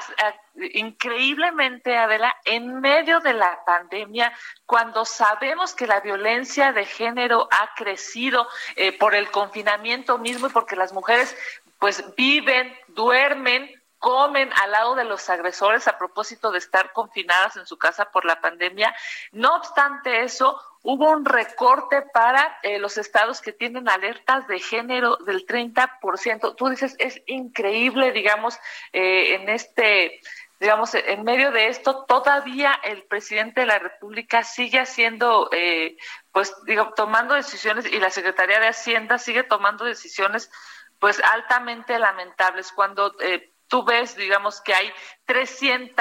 [0.57, 4.33] eh, increíblemente, Adela, en medio de la pandemia,
[4.65, 10.51] cuando sabemos que la violencia de género ha crecido eh, por el confinamiento mismo y
[10.51, 11.37] porque las mujeres
[11.79, 17.67] pues viven, duermen comen al lado de los agresores a propósito de estar confinadas en
[17.67, 18.95] su casa por la pandemia.
[19.33, 25.17] No obstante eso, hubo un recorte para eh, los estados que tienen alertas de género
[25.17, 26.55] del 30%.
[26.57, 28.59] Tú dices, es increíble, digamos,
[28.93, 30.21] eh, en este
[30.59, 35.97] digamos, en medio de esto, todavía el presidente de la República sigue haciendo, eh,
[36.33, 40.51] pues, digo, tomando decisiones y la Secretaría de Hacienda sigue tomando decisiones,
[40.99, 42.73] pues, altamente lamentables.
[42.73, 44.93] Cuando eh, tú ves, digamos, que hay
[45.25, 45.97] 300,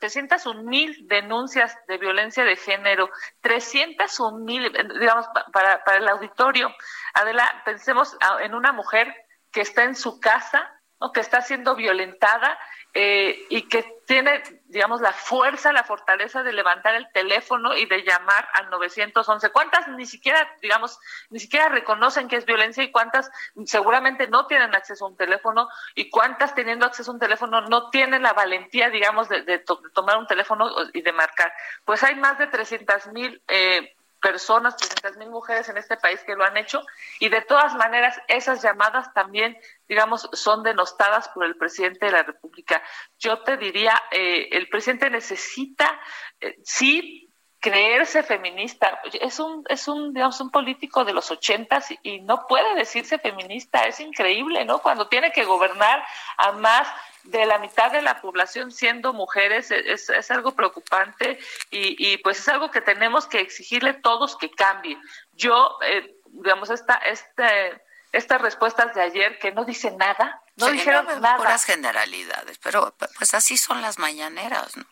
[0.00, 6.74] 301 mil denuncias de violencia de género, 301 mil, digamos, para, para el auditorio.
[7.14, 9.14] Adela, pensemos en una mujer
[9.52, 11.12] que está en su casa, ¿no?
[11.12, 12.58] que está siendo violentada
[12.96, 18.04] eh, y que tiene, digamos, la fuerza, la fortaleza de levantar el teléfono y de
[18.04, 19.50] llamar al 911.
[19.50, 23.32] ¿Cuántas ni siquiera, digamos, ni siquiera reconocen que es violencia y cuántas
[23.64, 27.90] seguramente no tienen acceso a un teléfono y cuántas teniendo acceso a un teléfono no
[27.90, 31.52] tienen la valentía, digamos, de, tomar un teléfono y de marcar?
[31.84, 33.92] Pues hay más de 300 mil eh,
[34.24, 36.82] personas, 300 mil mujeres en este país que lo han hecho
[37.20, 39.54] y de todas maneras esas llamadas también,
[39.86, 42.82] digamos, son denostadas por el presidente de la República.
[43.18, 46.00] Yo te diría, eh, el presidente necesita,
[46.40, 48.98] eh, sí, creerse feminista.
[49.20, 53.86] Es un, es un, digamos, un político de los ochentas y no puede decirse feminista.
[53.86, 54.78] Es increíble, ¿no?
[54.78, 56.02] Cuando tiene que gobernar
[56.38, 56.88] a más
[57.24, 61.38] de la mitad de la población siendo mujeres e, es, es algo preocupante
[61.70, 64.98] y, y, pues es algo que tenemos que exigirle todos que cambie.
[65.32, 67.82] Yo, eh, digamos, esta, este,
[68.12, 71.36] estas respuestas de ayer que no dicen nada, no dijeron nada.
[71.36, 74.84] Puras generalidades, pero pues así son las mañaneras, ¿no?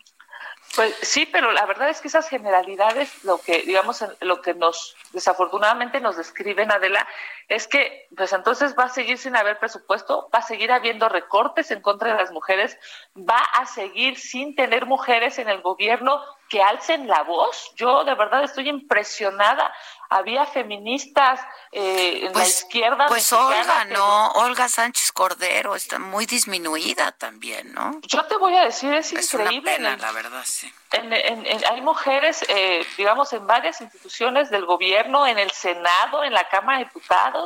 [0.75, 4.95] Pues sí, pero la verdad es que esas generalidades, lo que digamos, lo que nos
[5.11, 7.07] desafortunadamente nos describen Adela,
[7.55, 11.71] es que pues entonces va a seguir sin haber presupuesto, va a seguir habiendo recortes
[11.71, 12.77] en contra de las mujeres,
[13.17, 17.71] va a seguir sin tener mujeres en el gobierno que alcen la voz.
[17.75, 19.73] Yo de verdad estoy impresionada.
[20.09, 21.39] Había feministas
[21.71, 23.05] eh, en la Pues- izquierda.
[23.07, 24.27] Pues Olga, que- ¿no?
[24.33, 27.99] Olga Sánchez Cordero está muy disminuida también, ¿no?
[28.03, 29.77] Yo te voy a decir, es, Es increíble.
[29.79, 30.71] una pena, la verdad, sí.
[30.91, 36.23] en- en- en- hay mujeres, eh, digamos, en varias instituciones del gobierno, en el Senado,
[36.23, 37.42] en la Cámara de Diputados,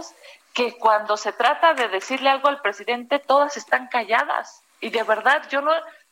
[0.53, 4.63] que cuando se trata de decirle algo al presidente, todas están calladas.
[4.81, 5.71] Y de verdad, yo no,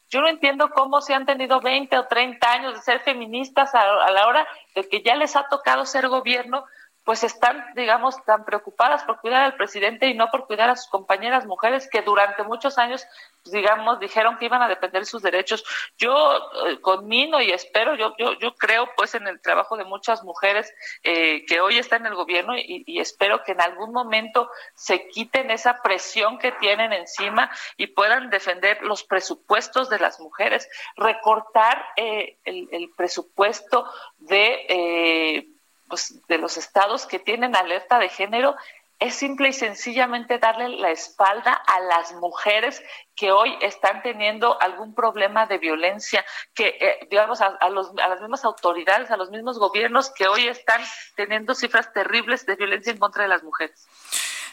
[0.09, 3.81] yo no entiendo cómo se han tenido 20 o 30 años de ser feministas a,
[3.81, 6.65] a la hora de que ya les ha tocado ser gobierno,
[7.05, 10.89] pues están, digamos, tan preocupadas por cuidar al presidente y no por cuidar a sus
[10.89, 13.05] compañeras mujeres que durante muchos años,
[13.43, 15.63] pues, digamos, dijeron que iban a defender sus derechos.
[15.97, 16.35] Yo
[16.67, 20.73] eh, conmino y espero, yo, yo, yo creo pues en el trabajo de muchas mujeres
[21.03, 25.07] eh, que hoy están en el gobierno y, y espero que en algún momento se
[25.07, 31.85] quiten esa presión que tienen encima y puedan defender los presupuestos de las mujeres, recortar
[31.97, 33.85] eh, el, el presupuesto
[34.17, 35.54] de eh,
[35.87, 38.55] pues, de los estados que tienen alerta de género
[38.99, 42.81] es simple y sencillamente darle la espalda a las mujeres
[43.15, 48.07] que hoy están teniendo algún problema de violencia, que eh, digamos a, a los, a
[48.07, 50.81] las mismas autoridades, a los mismos gobiernos que hoy están
[51.15, 53.85] teniendo cifras terribles de violencia en contra de las mujeres.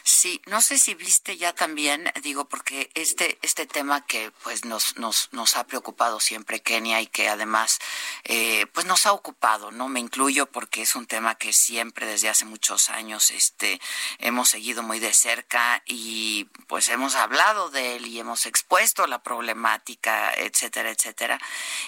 [0.05, 4.97] Sí, no sé si viste ya también, digo, porque este este tema que pues nos
[4.97, 7.79] nos nos ha preocupado siempre Kenia y que además
[8.25, 12.27] eh, pues nos ha ocupado, no me incluyo porque es un tema que siempre desde
[12.27, 13.79] hace muchos años este
[14.19, 19.23] hemos seguido muy de cerca y pues hemos hablado de él y hemos expuesto la
[19.23, 21.39] problemática, etcétera, etcétera.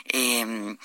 [0.06, 0.78] Eh,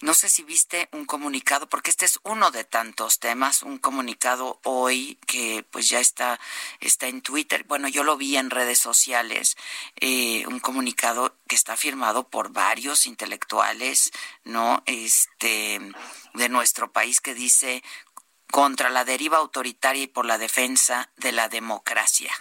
[0.00, 4.60] no sé si viste un comunicado, porque este es uno de tantos temas, un comunicado
[4.64, 6.40] hoy que pues ya está,
[6.80, 7.64] está en Twitter.
[7.64, 9.56] Bueno, yo lo vi en redes sociales,
[10.00, 14.10] eh, un comunicado que está firmado por varios intelectuales,
[14.44, 14.82] ¿no?
[14.86, 15.80] Este,
[16.34, 17.82] de nuestro país que dice
[18.50, 22.32] contra la deriva autoritaria y por la defensa de la democracia.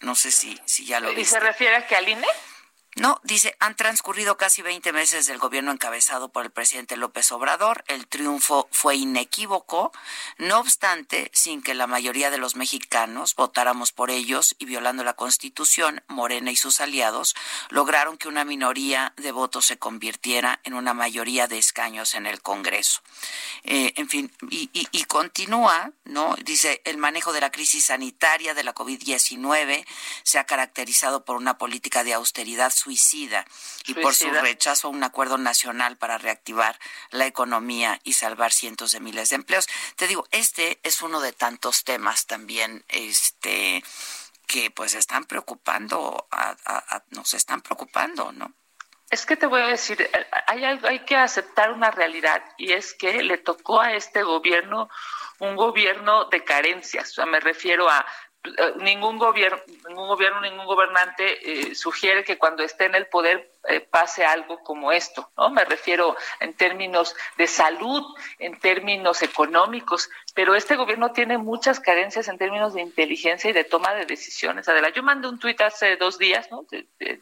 [0.00, 1.22] No sé si, si ya lo viste.
[1.22, 2.26] ¿Y se refiere a que al INE?
[2.98, 7.84] No, dice, han transcurrido casi 20 meses del gobierno encabezado por el presidente López Obrador.
[7.88, 9.92] El triunfo fue inequívoco,
[10.38, 15.12] no obstante, sin que la mayoría de los mexicanos votáramos por ellos y violando la
[15.12, 17.36] Constitución, Morena y sus aliados
[17.68, 22.40] lograron que una minoría de votos se convirtiera en una mayoría de escaños en el
[22.40, 23.02] Congreso.
[23.64, 26.34] Eh, en fin, y, y, continúa, ¿no?
[26.44, 29.84] Dice, el manejo de la crisis sanitaria de la COVID-19
[30.22, 33.44] se ha caracterizado por una política de austeridad suicida
[33.86, 36.78] y por su rechazo a un acuerdo nacional para reactivar
[37.10, 39.66] la economía y salvar cientos de miles de empleos.
[39.96, 43.82] Te digo, este es uno de tantos temas también, este
[44.46, 48.52] que pues están preocupando, a, a, a, nos están preocupando, ¿no?
[49.10, 50.08] Es que te voy a decir,
[50.46, 54.88] hay, algo, hay que aceptar una realidad y es que le tocó a este gobierno
[55.38, 57.10] un gobierno de carencias.
[57.10, 58.04] O sea, me refiero a
[58.80, 63.80] ningún gobierno, ningún gobierno, ningún gobernante eh, sugiere que cuando esté en el poder eh,
[63.80, 65.50] pase algo como esto, ¿no?
[65.50, 68.02] Me refiero en términos de salud,
[68.38, 73.64] en términos económicos, pero este gobierno tiene muchas carencias en términos de inteligencia y de
[73.64, 74.68] toma de decisiones.
[74.68, 76.64] Adela, yo mandé un tuit hace dos días, ¿no?
[76.70, 77.20] De, de,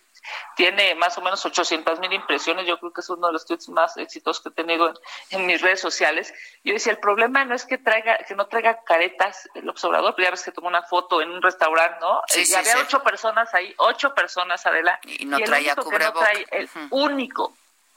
[0.57, 3.69] tiene más o menos 800 mil impresiones, yo creo que es uno de los tweets
[3.69, 4.95] más exitosos que he tenido en,
[5.31, 6.33] en, mis redes sociales.
[6.63, 10.31] Yo decía, el problema no es que traiga, que no traiga caretas el observador, ya
[10.31, 12.21] ves que tomó una foto en un restaurante, ¿no?
[12.29, 12.79] Sí, y sí, había sí.
[12.83, 14.99] ocho personas ahí, ocho personas, Adela.
[15.03, 17.55] Y no el traía que no trae, el único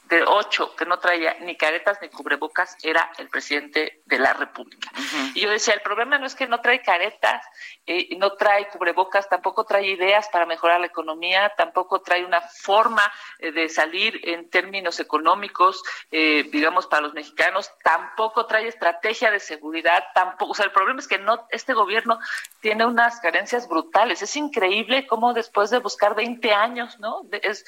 [0.08, 4.90] de ocho que no traía ni caretas ni cubrebocas era el presidente de la República.
[4.96, 5.32] Uh -huh.
[5.34, 7.44] Y yo decía, el problema no es que no trae caretas,
[7.86, 13.02] eh, no trae cubrebocas, tampoco trae ideas para mejorar la economía, tampoco trae una forma
[13.38, 19.40] eh, de salir en términos económicos, eh, digamos, para los mexicanos, tampoco trae estrategia de
[19.40, 22.18] seguridad, tampoco, o sea, el problema es que no, este gobierno
[22.60, 24.22] tiene unas carencias brutales.
[24.22, 27.22] Es increíble cómo después de buscar 20 años, ¿no?
[27.24, 27.64] De, es,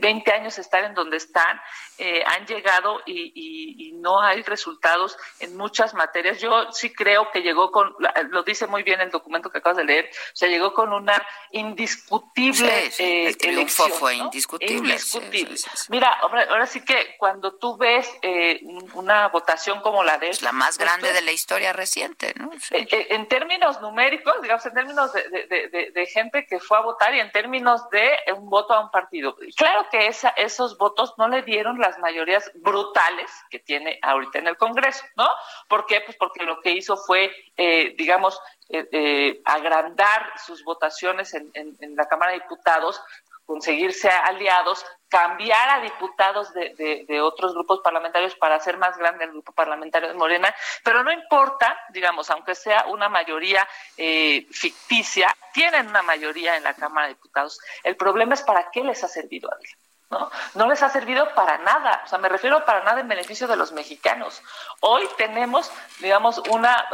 [0.00, 1.60] 20 años estar en donde están,
[1.98, 6.40] eh, han llegado y, y, y, no hay resultados en muchas materias.
[6.40, 7.94] Yo sí creo que llegó con,
[8.30, 11.20] lo dice muy bien el documento que acabas de leer, o sea, llegó con una
[11.50, 14.24] indiscutible sí, sí, el eh, triunfo elección, fue ¿no?
[14.24, 14.76] indiscutible.
[14.76, 15.56] indiscutible.
[15.56, 18.60] Sí, Mira, ahora, ahora, sí que cuando tú ves eh,
[18.94, 22.50] una votación como la de es la más grande de la historia reciente, ¿no?
[22.70, 26.82] Eh, en términos numéricos, digamos, en términos de, de, de, de, gente que fue a
[26.82, 29.36] votar y en términos de un voto a un partido.
[29.56, 34.46] Claro que esa, esos votos no le dieron las mayorías brutales que tiene ahorita en
[34.46, 35.28] el Congreso, ¿no?
[35.68, 36.00] ¿Por qué?
[36.00, 41.76] Pues porque lo que hizo fue, eh, digamos, eh, eh, agrandar sus votaciones en, en,
[41.80, 43.02] en, la Cámara de Diputados,
[43.48, 49.30] conseguirse aliados, cambiar a diputados de, de, otros grupos parlamentarios para hacer más grande el
[49.30, 50.54] grupo parlamentario de Morena,
[50.84, 53.66] pero no importa, digamos, aunque sea una mayoría
[53.96, 57.58] eh, ficticia, tienen una mayoría en la Cámara de Diputados.
[57.82, 59.87] El problema es para qué les ha servido a alguien.
[60.10, 60.30] ¿No?
[60.54, 63.56] No les ha servido para nada, o sea, me refiero para nada en beneficio de
[63.56, 64.42] los mexicanos.
[64.80, 66.86] Hoy tenemos, digamos, una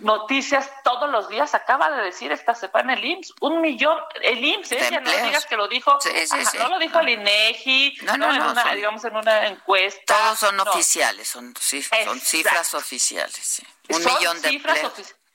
[0.00, 4.72] noticias todos los días, acaba de decir esta semana el IMSS, un millón, el IMSS,
[4.72, 5.00] ¿eh?
[5.02, 6.58] no digas que lo dijo, sí, sí, ajá, sí.
[6.58, 10.14] no lo dijo el INEGI, no, no, en no, una, son, digamos en una encuesta.
[10.14, 13.66] Todos son oficiales, son, son cifras oficiales, sí.
[13.88, 14.80] Un son millón de cifras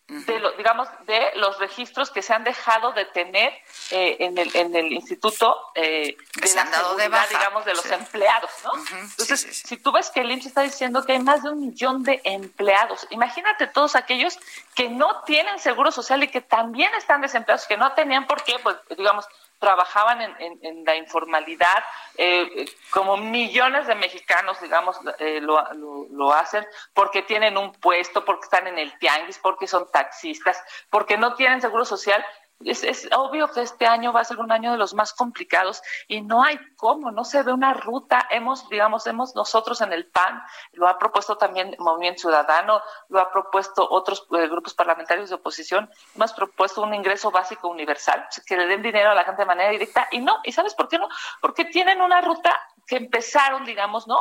[0.08, 3.52] de lo, digamos de los registros que se han dejado de tener
[3.92, 7.28] eh, en el en el instituto eh, de la seguridad, de baja.
[7.28, 7.94] digamos de los sí.
[7.94, 9.00] empleados no uh -huh.
[9.02, 11.50] entonces sí, sí, si tú ves que el IMSS está diciendo que hay más de
[11.50, 14.40] un millón de empleados imagínate todos aquellos
[14.76, 18.58] que no tienen seguro social y que también están desempleados que no tenían por qué
[18.64, 19.28] pues digamos
[19.60, 21.84] trabajaban en, en, en la informalidad,
[22.18, 28.24] eh, como millones de mexicanos, digamos, eh, lo, lo, lo, hacen porque tienen un puesto,
[28.24, 32.24] porque están en el tianguis, porque son taxistas, porque no tienen seguro social
[32.66, 35.82] es, es, obvio que este año va a ser un año de los más complicados
[36.08, 38.28] y no hay cómo, no se ve una ruta.
[38.32, 40.42] Hemos, digamos, hemos nosotros en el PAN,
[40.74, 45.90] lo ha propuesto también Movimiento Ciudadano, lo ha propuesto otros eh, grupos parlamentarios de oposición,
[46.16, 49.70] hemos propuesto un ingreso básico universal, que le den dinero a la gente de manera
[49.70, 51.08] directa y no, ¿y sabes por qué no?
[51.42, 54.18] Porque tienen una ruta que empezaron, digamos, ¿no?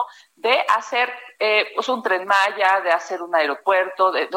[0.47, 4.29] De hacer eh, pues un tren Maya, de hacer un aeropuerto, de,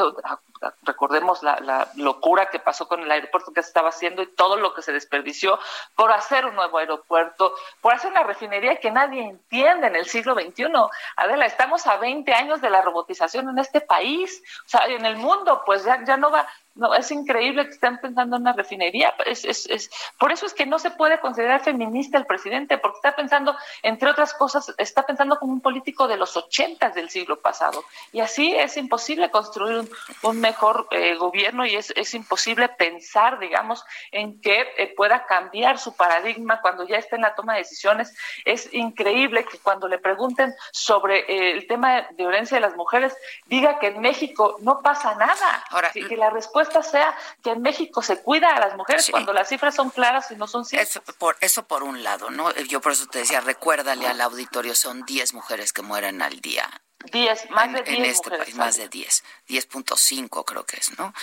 [0.81, 4.57] recordemos la, la, locura que pasó con el aeropuerto que se estaba haciendo y todo
[4.57, 5.59] lo que se desperdició
[5.95, 10.33] por hacer un nuevo aeropuerto, por hacer una refinería que nadie entiende en el siglo
[10.33, 10.65] XXI.
[11.15, 15.17] Adela, estamos a 20 años de la robotización en este país, o sea, en el
[15.17, 16.47] mundo, pues ya, ya no va,
[16.79, 19.13] no, es increíble que estén pensando en una refinería.
[19.25, 22.97] Es, es, es, por eso es que no se puede considerar feminista el presidente, porque
[22.97, 27.39] está pensando, entre otras cosas, está pensando como un político de los ochentas del siglo
[27.41, 27.83] pasado.
[28.11, 29.89] Y así es imposible construir un,
[30.23, 35.79] un mejor eh, gobierno y es, es imposible pensar, digamos, en que eh, pueda cambiar
[35.79, 38.15] su paradigma cuando ya esté en la toma de decisiones.
[38.45, 43.15] Es increíble que cuando le pregunten sobre eh, el tema de violencia de las mujeres,
[43.45, 45.65] diga que en México no pasa nada.
[45.69, 49.11] Ahora, que, que la respuesta sea que en México se cuida a las mujeres sí.
[49.11, 50.89] cuando las cifras son claras y no son ciertas.
[50.89, 52.53] Eso por, eso por un lado, ¿no?
[52.55, 56.69] Yo por eso te decía, recuérdale al auditorio, son 10 mujeres que mueren al día.
[57.11, 60.97] 10, más en, de 10 en este país, más de 10, 10.5 creo que es,
[60.99, 61.13] ¿no?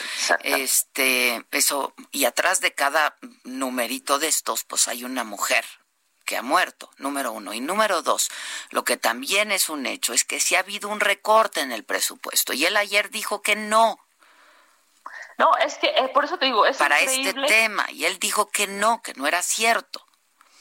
[0.42, 5.66] Este, eso, y atrás de cada numerito de estos, pues hay una mujer
[6.26, 7.54] que ha muerto, número uno.
[7.54, 8.30] Y número dos,
[8.70, 11.84] lo que también es un hecho es que sí ha habido un recorte en el
[11.84, 12.52] presupuesto.
[12.52, 13.98] Y él ayer dijo que no,
[15.38, 17.46] no, es que eh, por eso te digo, es para increíble.
[17.46, 20.00] este tema y él dijo que no, que no era cierto.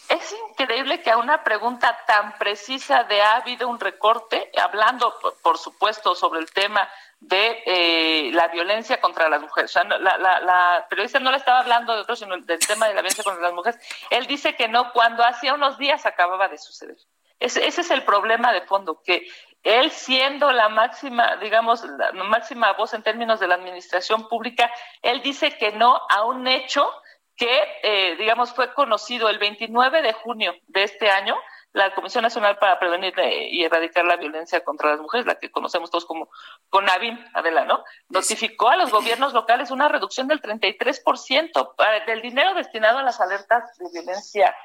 [0.08, 5.58] Es increíble que a una pregunta tan precisa de ha habido un recorte, hablando por,
[5.58, 6.88] supuesto sobre el tema
[7.20, 9.72] de eh, la violencia contra las mujeres.
[9.72, 12.88] O sea, la, la, la, periodista no le estaba hablando de otro, sino del tema
[12.88, 13.82] de la violencia contra las mujeres.
[14.12, 16.98] Él dice que no, cuando hacía unos días acababa de suceder.
[17.40, 19.28] Ese, ese es el problema de fondo, que
[19.66, 25.24] él siendo la máxima, digamos, la máxima voz en términos de la administración pública, él
[25.24, 26.88] dice que no a un hecho
[27.36, 31.36] que, eh, digamos, fue conocido el 29 de junio de este año.
[31.76, 33.14] La Comisión Nacional para Prevenir
[33.52, 36.30] y Erradicar la Violencia contra las Mujeres, la que conocemos todos como
[36.70, 37.84] CONAVIM, Adela, ¿no?
[38.08, 41.76] Notificó a los gobiernos locales una reducción del 33%
[42.08, 44.56] del dinero destinado a las alertas de violencia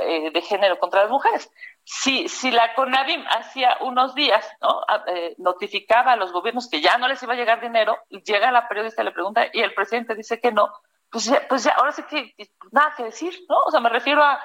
[0.00, 1.50] eh, de género contra las mujeres.
[1.82, 4.82] Si, si la CONAVIM hacía unos días ¿no?
[5.08, 8.68] Eh, notificaba a los gobiernos que ya no les iba a llegar dinero, llega la
[8.68, 10.72] periodista y le pregunta y el presidente dice que no,
[11.10, 12.32] pues ya, pues ya ahora sí que
[12.70, 13.56] nada que decir, ¿no?
[13.66, 14.40] O sea, me refiero a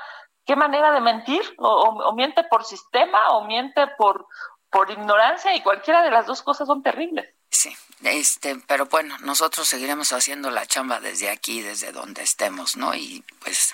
[0.45, 4.27] qué manera de mentir, o, miente por sistema, o miente por,
[4.69, 7.27] por ignorancia, y cualquiera de las dos cosas son terribles.
[7.49, 12.93] Sí, este, pero bueno, nosotros seguiremos haciendo la chamba desde aquí, desde donde estemos, ¿no?
[12.95, 13.73] Y pues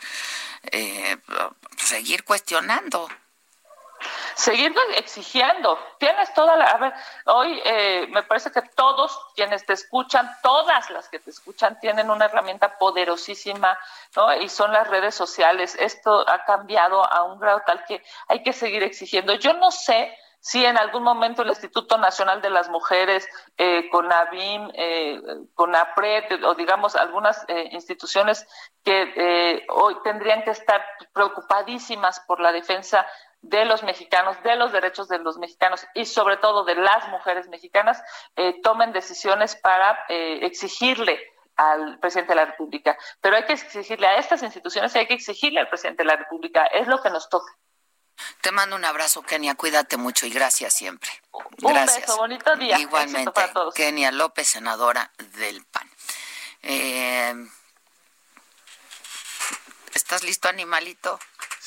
[0.72, 1.17] eh,
[1.78, 3.09] seguir cuestionando.
[4.35, 5.77] Seguir exigiendo.
[5.97, 6.65] Tienes toda la.
[6.65, 6.93] A ver,
[7.25, 12.09] hoy eh, me parece que todos quienes te escuchan, todas las que te escuchan, tienen
[12.09, 13.77] una herramienta poderosísima,
[14.15, 14.33] ¿no?
[14.35, 15.75] Y son las redes sociales.
[15.79, 19.33] Esto ha cambiado a un grado tal que hay que seguir exigiendo.
[19.35, 24.71] Yo no sé si en algún momento el Instituto Nacional de las Mujeres, eh, CONAVIM,
[24.73, 25.21] eh,
[25.53, 28.47] CONAPRED, o digamos algunas eh, instituciones
[28.83, 30.83] que eh, hoy tendrían que estar
[31.13, 33.05] preocupadísimas por la defensa
[33.41, 37.47] de los mexicanos, de los derechos de los mexicanos y sobre todo de las mujeres
[37.49, 38.01] mexicanas,
[38.35, 41.19] eh, tomen decisiones para eh, exigirle
[41.55, 42.97] al presidente de la República.
[43.19, 46.15] Pero hay que exigirle a estas instituciones y hay que exigirle al presidente de la
[46.15, 46.65] República.
[46.67, 47.51] Es lo que nos toca.
[48.41, 49.55] Te mando un abrazo, Kenia.
[49.55, 51.09] Cuídate mucho y gracias siempre.
[51.57, 51.97] Gracias.
[51.97, 52.79] Un beso, bonito día.
[52.79, 53.73] Igualmente, para todos.
[53.73, 55.89] Kenia López, senadora del PAN.
[56.61, 57.33] Eh,
[59.93, 61.19] ¿Estás listo, animalito?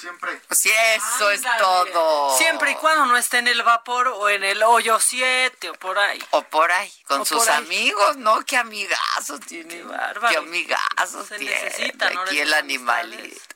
[0.04, 0.40] Siempre.
[0.50, 1.34] Sí, eso Ándale.
[1.34, 2.36] es todo.
[2.38, 5.98] Siempre y cuando no esté en el vapor o en el hoyo 7 o por
[5.98, 6.22] ahí.
[6.30, 8.44] O por ahí, con o sus amigos, ¿no?
[8.44, 9.76] Qué amigazos tiene.
[9.76, 10.28] Qué bárbaro.
[10.30, 11.62] Qué amigazos Se tiene.
[11.64, 12.20] necesita, ¿no?
[12.22, 13.53] Aquí el animalito.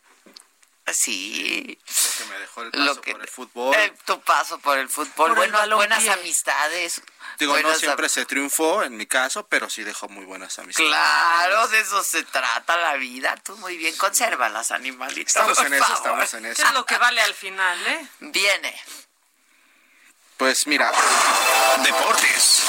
[0.93, 1.78] Sí.
[1.86, 3.74] Lo que me dejó el paso que, por el fútbol.
[3.76, 5.12] El, tu paso por el fútbol.
[5.14, 7.03] Por bueno, el buenas amistades.
[7.39, 10.91] Digo, buenas no siempre se triunfó en mi caso, pero sí dejó muy buenas amistades.
[10.91, 13.36] Claro, de eso se trata la vida.
[13.45, 15.28] Tú muy bien, conserva las animalitos.
[15.28, 16.62] Estamos en eso, estamos en eso.
[16.62, 18.09] ¿Qué es lo que vale al final, eh?
[18.20, 18.74] Viene.
[20.36, 20.93] Pues mira.
[21.82, 22.64] Deportes.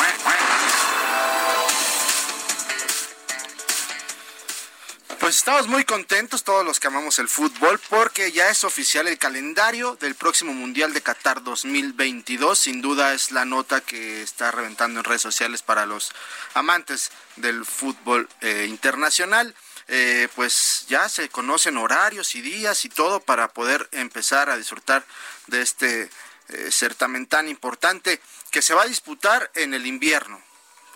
[5.19, 9.17] Pues estamos muy contentos todos los que amamos el fútbol porque ya es oficial el
[9.17, 12.57] calendario del próximo Mundial de Qatar 2022.
[12.57, 16.13] Sin duda es la nota que está reventando en redes sociales para los
[16.53, 19.53] amantes del fútbol eh, internacional.
[19.89, 25.03] eh, pues ya se conocen horarios y días y todo para poder empezar a disfrutar
[25.47, 26.09] de este
[26.49, 30.48] eh, certamen tan importante que se va a disputar en el invierno.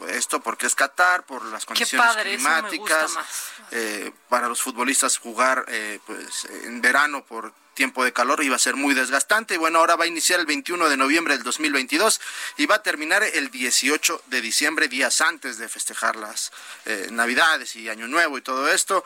[0.07, 3.11] Esto porque es Qatar, por las condiciones climáticas,
[3.71, 5.65] eh, para los futbolistas jugar
[6.05, 9.55] pues en verano por tiempo de calor iba a ser muy desgastante.
[9.55, 12.21] Y bueno, ahora va a iniciar el 21 de noviembre del 2022
[12.57, 16.51] y va a terminar el 18 de diciembre, días antes de festejar las
[16.85, 19.03] eh, Navidades y Año Nuevo y todo esto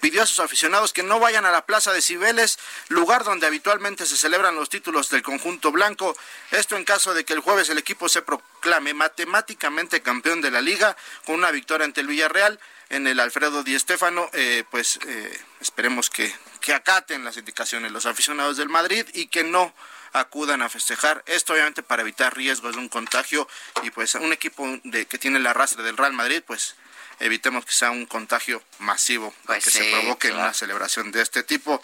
[0.00, 4.06] pidió a sus aficionados que no vayan a la Plaza de Cibeles, lugar donde habitualmente
[4.06, 6.16] se celebran los títulos del conjunto blanco.
[6.50, 10.60] Esto en caso de que el jueves el equipo se proclame matemáticamente campeón de la
[10.60, 14.28] liga con una victoria ante el Villarreal en el Alfredo Di Stéfano.
[14.32, 19.44] Eh, pues eh, esperemos que, que acaten las indicaciones los aficionados del Madrid y que
[19.44, 19.74] no
[20.12, 21.22] acudan a festejar.
[21.26, 23.46] Esto obviamente para evitar riesgos de un contagio
[23.82, 26.74] y pues un equipo de, que tiene el arrastre del Real Madrid, pues
[27.20, 31.82] evitemos que sea un contagio masivo pues que se provoque una celebración de este tipo.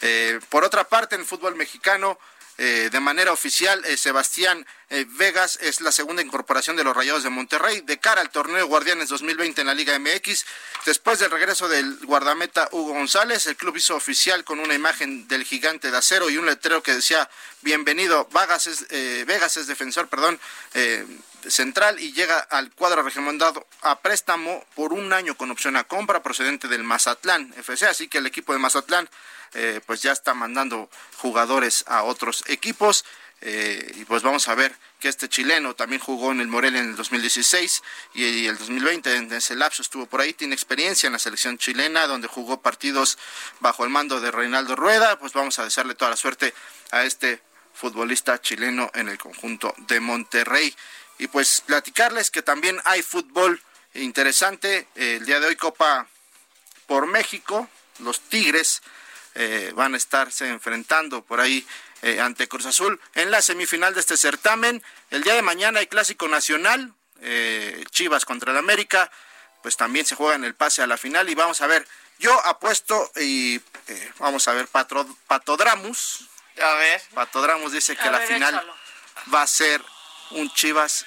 [0.00, 2.18] Eh, por otra parte, en el fútbol mexicano,
[2.56, 7.28] eh, de manera oficial, eh, Sebastián Vegas es la segunda incorporación de los Rayados de
[7.28, 10.46] Monterrey de cara al torneo Guardianes 2020 en la Liga MX.
[10.86, 15.44] Después del regreso del guardameta Hugo González, el club hizo oficial con una imagen del
[15.44, 17.28] gigante de acero y un letrero que decía
[17.60, 18.88] bienvenido, Vegas es,
[19.26, 20.40] Vegas es defensor, perdón,
[21.50, 26.22] central y llega al cuadro recomendado a préstamo por un año con opción a compra
[26.22, 27.86] procedente del Mazatlán FC.
[27.86, 29.08] Así que el equipo de Mazatlán
[29.54, 33.04] eh, pues ya está mandando jugadores a otros equipos.
[33.40, 36.90] Eh, y pues vamos a ver que este chileno también jugó en el Morelia en
[36.90, 37.82] el 2016
[38.14, 42.08] y, el 2020 en ese lapso estuvo por ahí, tiene experiencia en la selección chilena
[42.08, 43.16] donde jugó partidos
[43.60, 46.52] bajo el mando de Reinaldo Rueda, pues vamos a desearle toda la suerte
[46.90, 47.40] a este
[47.74, 50.74] futbolista chileno en el conjunto de Monterrey.
[51.18, 53.62] Y pues platicarles que también hay fútbol
[53.94, 54.88] interesante.
[54.94, 56.06] El día de hoy Copa
[56.86, 58.82] por México, los Tigres
[59.34, 61.66] eh, van a estarse enfrentando por ahí
[62.02, 64.82] eh, ante Cruz Azul en la semifinal de este certamen.
[65.10, 69.10] El día de mañana hay clásico nacional, eh, Chivas contra el América,
[69.62, 71.86] pues también se juega en el pase a la final y vamos a ver,
[72.18, 73.60] yo apuesto y
[74.18, 76.28] vamos a ver, Patodramus.
[76.60, 77.02] A ver.
[77.14, 78.72] Patodramus dice que la final
[79.32, 79.84] va a ser
[80.30, 81.06] un Chivas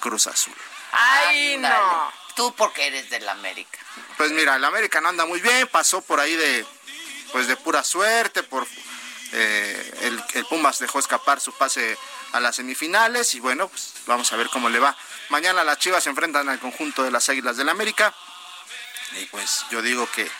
[0.00, 0.54] Cruz Azul.
[0.92, 2.12] Ay, no.
[2.36, 3.78] Tú porque eres del América.
[4.16, 6.66] Pues mira, el América no anda muy bien, pasó por ahí de
[7.32, 8.66] pues de pura suerte, por
[9.32, 11.98] eh, el, el, Pumas dejó escapar su pase
[12.32, 14.96] a las semifinales y bueno, pues vamos a ver cómo le va.
[15.30, 18.14] Mañana las Chivas se enfrentan al conjunto de las Águilas del América
[19.20, 20.30] y pues yo digo que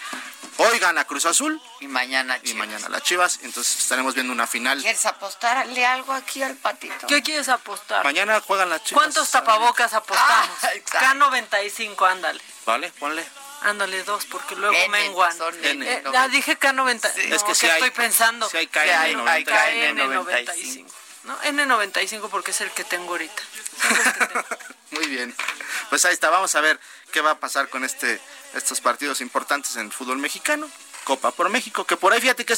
[0.56, 1.60] Hoy gana Cruz Azul.
[1.80, 2.50] Y mañana Chivas.
[2.50, 3.40] Y mañana las Chivas.
[3.42, 4.80] Entonces estaremos viendo una final.
[4.80, 7.06] ¿Quieres apostarle algo aquí al patito?
[7.06, 8.04] ¿Qué quieres apostar?
[8.04, 9.02] Mañana juegan las Chivas.
[9.02, 10.50] ¿Cuántos tapabocas apostamos?
[10.62, 12.40] Ah, K95, ándale.
[12.64, 13.24] Vale, ponle.
[13.62, 15.36] Ándale dos, porque luego menguan.
[15.62, 17.14] Eh, ya dije K90.
[17.16, 18.48] es que, si estoy pensando.
[18.48, 20.86] Si hay KN95.
[21.24, 21.38] ¿no?
[21.42, 23.42] N95 porque es el que tengo ahorita.
[24.90, 25.34] Muy bien.
[25.88, 26.78] Pues ahí está, vamos a ver
[27.12, 28.20] qué va a pasar con este
[28.54, 30.68] estos partidos importantes en el fútbol mexicano.
[31.04, 32.54] Copa por México, que por ahí, fíjate que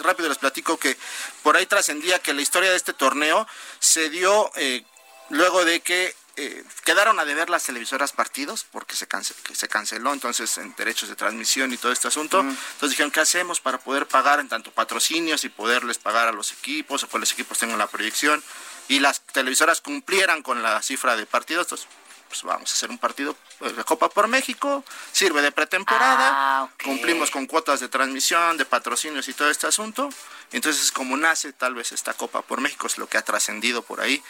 [0.00, 0.96] rápido les platico que
[1.42, 3.46] por ahí trascendía que la historia de este torneo
[3.78, 4.84] se dio eh,
[5.30, 9.08] luego de que eh, quedaron a deber las televisoras partidos porque se,
[9.54, 12.40] se canceló entonces en derechos de transmisión y todo este asunto.
[12.40, 16.52] Entonces dijeron, ¿qué hacemos para poder pagar en tanto patrocinios y poderles pagar a los
[16.52, 18.44] equipos o que los equipos tengan la proyección?
[18.88, 21.68] Y las televisoras cumplieran con la cifra de partidos.
[21.68, 21.88] Entonces
[22.36, 26.68] pues vamos a hacer un partido de eh, Copa por México, sirve de pretemporada, ah,
[26.82, 30.10] cumplimos con cuotas de transmisión, de patrocinios y todo este asunto.
[30.52, 33.82] Entonces es como nace tal vez esta Copa por México, es lo que ha trascendido
[33.82, 34.22] por ahí.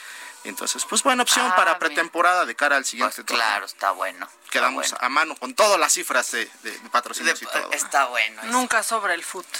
[0.44, 4.28] Entonces, pues buena opción para ah, pretemporada de cara al siguiente pues Claro, está bueno.
[4.50, 6.48] Quedamos a mano con todas las cifras de,
[6.92, 7.72] patrocinios y todo.
[7.72, 8.40] Está bueno.
[8.44, 9.50] Nunca sobra el fútbol.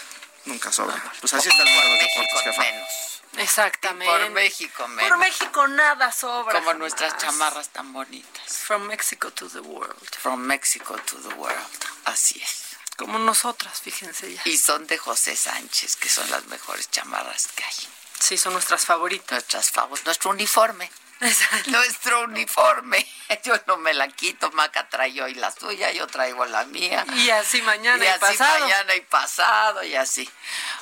[0.45, 0.95] Nunca sobra.
[1.21, 3.16] Pues así está el cuadro de deportes, menos.
[3.39, 4.07] Exactamente.
[4.07, 5.09] por México, menos.
[5.09, 6.53] Por México nada sobra.
[6.59, 8.59] Como nuestras chamarras tan bonitas.
[8.59, 10.09] From Mexico to the world.
[10.19, 11.85] From Mexico to the world.
[12.05, 12.77] Así es.
[12.97, 14.43] Como nosotras, fíjense ya.
[14.45, 17.89] Y son de José Sánchez, que son las mejores chamarras que hay.
[18.19, 19.31] Sí, son nuestras favoritas.
[19.33, 20.07] Nuestras favoritas.
[20.07, 20.91] Nuestro uniforme.
[21.67, 23.07] Nuestro uniforme.
[23.45, 27.05] Yo no me la quito, Maca trae hoy la suya, yo traigo la mía.
[27.17, 28.61] Y así mañana y, y así pasado.
[28.61, 30.31] mañana y pasado y así.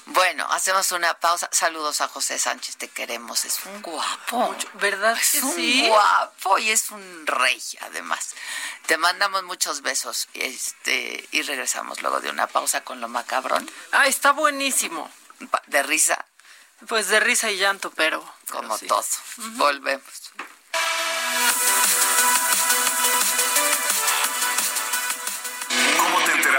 [0.07, 1.49] Bueno, hacemos una pausa.
[1.53, 3.45] Saludos a José Sánchez, te queremos.
[3.45, 4.55] Es un guapo.
[4.75, 5.17] ¿Verdad?
[5.19, 8.35] Es un guapo y es un rey, además.
[8.87, 13.71] Te mandamos muchos besos este, y regresamos luego de una pausa con lo macabrón.
[13.93, 15.11] Ah, está buenísimo.
[15.67, 16.25] De risa.
[16.89, 18.23] Pues de risa y llanto, pero.
[18.51, 19.05] Como todo.
[19.57, 20.24] Volvemos.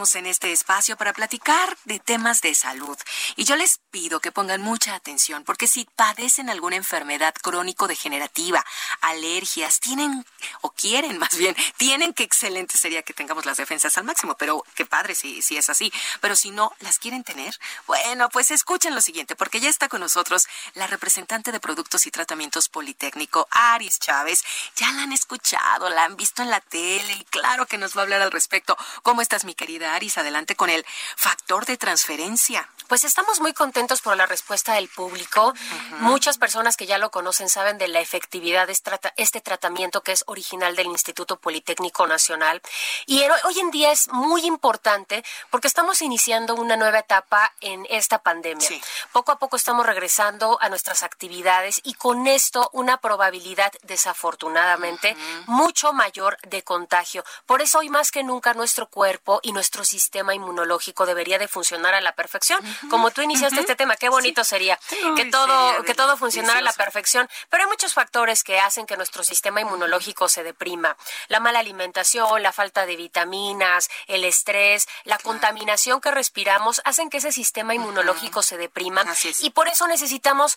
[0.00, 2.96] Estamos en este espacio para platicar de temas de salud
[3.36, 8.64] y yo les pido que pongan mucha atención porque si padecen alguna enfermedad crónico-degenerativa,
[9.02, 10.24] alergias, tienen
[10.62, 14.64] o quieren más bien, tienen que excelente sería que tengamos las defensas al máximo, pero
[14.74, 15.92] qué padre si, si es así.
[16.22, 17.54] Pero si no las quieren tener,
[17.86, 22.10] bueno, pues escuchen lo siguiente porque ya está con nosotros la representante de Productos y
[22.10, 24.44] Tratamientos Politécnico, Aris Chávez.
[24.76, 28.00] Ya la han escuchado, la han visto en la tele y claro que nos va
[28.00, 28.78] a hablar al respecto.
[29.02, 30.84] ¿Cómo estás, mi querida Aris, adelante con el
[31.16, 32.68] factor de transferencia.
[32.88, 35.54] Pues estamos muy contentos por la respuesta del público.
[36.00, 38.76] Muchas personas que ya lo conocen saben de la efectividad de
[39.16, 42.60] este tratamiento que es original del Instituto Politécnico Nacional.
[43.06, 48.18] Y hoy en día es muy importante porque estamos iniciando una nueva etapa en esta
[48.24, 48.68] pandemia.
[49.12, 55.16] Poco a poco estamos regresando a nuestras actividades y con esto una probabilidad desafortunadamente
[55.46, 57.24] mucho mayor de contagio.
[57.46, 61.94] Por eso hoy más que nunca nuestro cuerpo y nuestro sistema inmunológico debería de funcionar
[61.94, 62.60] a la perfección.
[62.88, 64.78] Como tú iniciaste este tema, qué bonito sería
[65.16, 68.96] que todo que todo funcionara a la perfección, pero hay muchos factores que hacen que
[68.96, 70.96] nuestro sistema inmunológico se deprima.
[71.28, 77.18] La mala alimentación, la falta de vitaminas, el estrés, la contaminación que respiramos hacen que
[77.18, 79.04] ese sistema inmunológico se deprima
[79.40, 80.56] y por eso necesitamos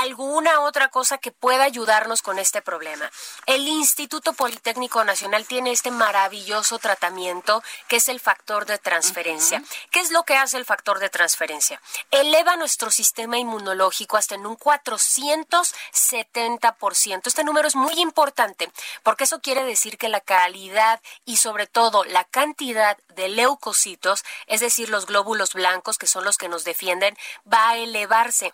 [0.00, 3.10] alguna otra cosa que pueda ayudarnos con este problema.
[3.46, 9.62] El Instituto Politécnico Nacional tiene este maravilloso tratamiento que es el factor de transferencia.
[9.90, 11.80] ¿Qué es lo que hace el factor de transferencia?
[12.10, 17.26] Eleva nuestro sistema inmunológico hasta en un 470%.
[17.26, 18.70] Este número es muy importante
[19.02, 24.60] porque eso quiere decir que la calidad y sobre todo la cantidad de leucocitos, es
[24.60, 27.16] decir, los glóbulos blancos que son los que nos defienden,
[27.52, 28.52] va a elevarse.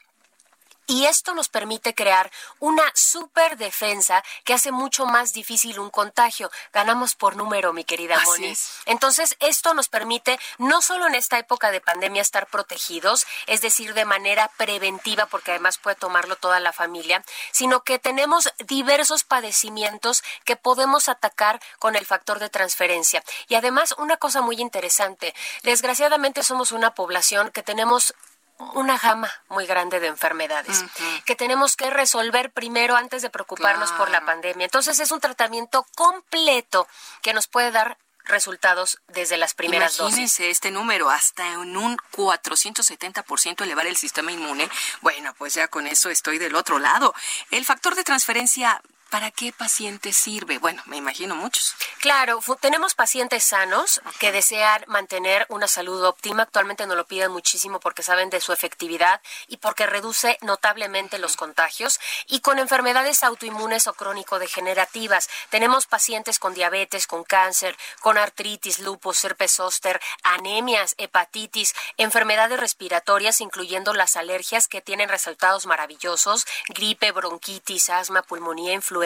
[0.87, 2.31] Y esto nos permite crear
[2.61, 6.51] una super defensa que hace mucho más difícil un contagio.
[6.73, 8.55] Ganamos por número, mi querida Moni.
[8.87, 13.95] Entonces, esto nos permite no solo en esta época de pandemia estar protegidos, es decir,
[13.95, 20.23] de manera preventiva, porque además puede tomarlo toda la familia, sino que tenemos diversos padecimientos
[20.45, 23.25] que podemos atacar con el factor de transferencia.
[23.49, 28.15] Y además, una cosa muy interesante, desgraciadamente somos una población que tenemos
[28.59, 30.85] una gama muy grande de enfermedades
[31.25, 34.65] que tenemos que resolver primero antes de preocuparnos por la pandemia.
[34.65, 36.87] Entonces es un tratamiento completo
[37.23, 43.63] que nos puede dar resultados desde las primeras Imagínense este número, hasta en un 470%
[43.63, 44.69] elevar el sistema inmune.
[45.03, 47.15] Bueno, pues ya con eso estoy del otro lado.
[47.51, 48.81] El factor de transferencia
[49.15, 50.59] ¿Para qué pacientes sirve?
[50.59, 51.77] Bueno, me imagino muchos.
[52.01, 56.43] Claro, tenemos pacientes sanos que desean mantener una salud óptima.
[56.43, 61.37] Actualmente nos lo piden muchísimo porque saben de su efectividad y porque reduce notablemente los
[61.37, 62.01] contagios.
[62.27, 65.29] Y con enfermedades autoinmunes o crónico-degenerativas.
[65.49, 73.41] Tenemos pacientes con diabetes, con cáncer, con artritis, lupus, herpes zóster, anemias, hepatitis, enfermedades respiratorias,
[73.41, 79.04] incluyendo las alergias que tienen resultados maravillosos, gripe, bronquitis, asma, pulmonía, influenza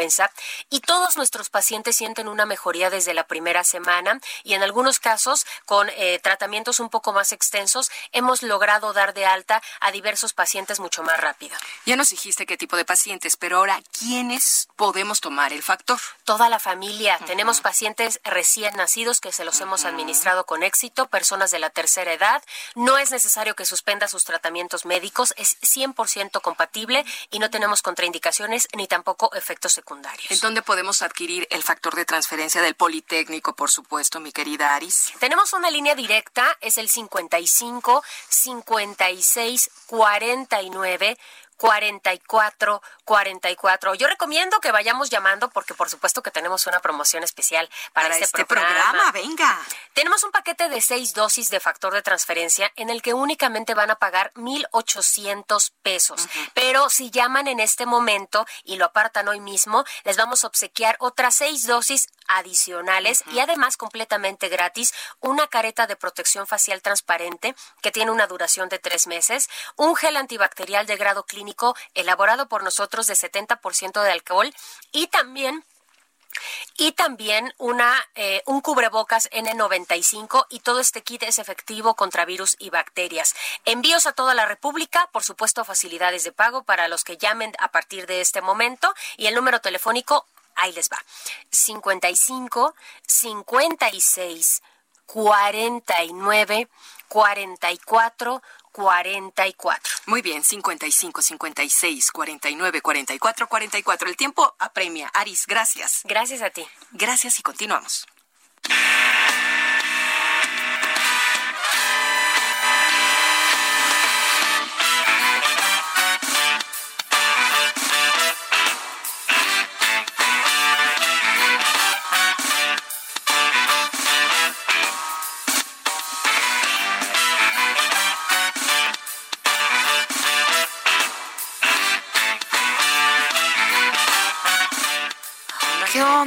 [0.70, 5.46] y todos nuestros pacientes sienten una mejoría desde la primera semana y en algunos casos
[5.66, 10.80] con eh, tratamientos un poco más extensos hemos logrado dar de alta a diversos pacientes
[10.80, 11.56] mucho más rápido.
[11.86, 15.98] Ya nos dijiste qué tipo de pacientes, pero ahora, ¿quiénes podemos tomar el factor?
[16.24, 17.18] Toda la familia.
[17.26, 22.12] Tenemos pacientes recién nacidos que se los hemos administrado con éxito, personas de la tercera
[22.12, 22.42] edad.
[22.74, 28.68] No es necesario que suspenda sus tratamientos médicos, es 100% compatible y no tenemos contraindicaciones
[28.76, 30.30] ni tampoco efectos secundarios.
[30.30, 35.12] ¿En dónde podemos adquirir el factor de transferencia del Politécnico, por supuesto, mi querida Aris?
[35.20, 41.18] Tenemos una línea directa, es el 55 56 49
[41.58, 43.94] 44 44.
[43.94, 48.24] Yo recomiendo que vayamos llamando porque por supuesto que tenemos una promoción especial para, este,
[48.24, 49.10] este programa.
[49.12, 49.58] Venga.
[49.94, 53.90] Tenemos un paquete de seis dosis de factor de transferencia en el que únicamente van
[53.90, 56.28] a pagar 1.800 pesos.
[56.54, 60.96] Pero si llaman en este momento y lo apartan hoy mismo, les vamos a obsequiar
[61.00, 67.90] otras seis dosis adicionales y además completamente gratis una careta de protección facial transparente que
[67.90, 71.47] tiene una duración de tres meses, un gel antibacterial de grado clínico
[71.94, 74.54] elaborado por nosotros de 70% de alcohol
[74.92, 75.64] y también
[76.76, 82.56] y también una, eh, un cubrebocas N95 y todo este kit es efectivo contra virus
[82.58, 83.34] y bacterias.
[83.64, 87.68] Envíos a toda la República, por supuesto facilidades de pago para los que llamen a
[87.72, 91.02] partir de este momento y el número telefónico, ahí les va,
[91.50, 92.74] 55
[93.06, 94.62] 56
[95.06, 96.68] 49
[97.08, 98.42] 44
[98.78, 99.92] 44.
[100.06, 104.08] Muy bien, 55, 56, 49, 44, 44.
[104.08, 105.08] El tiempo apremia.
[105.14, 106.02] Aris, gracias.
[106.04, 106.64] Gracias a ti.
[106.92, 108.06] Gracias y continuamos.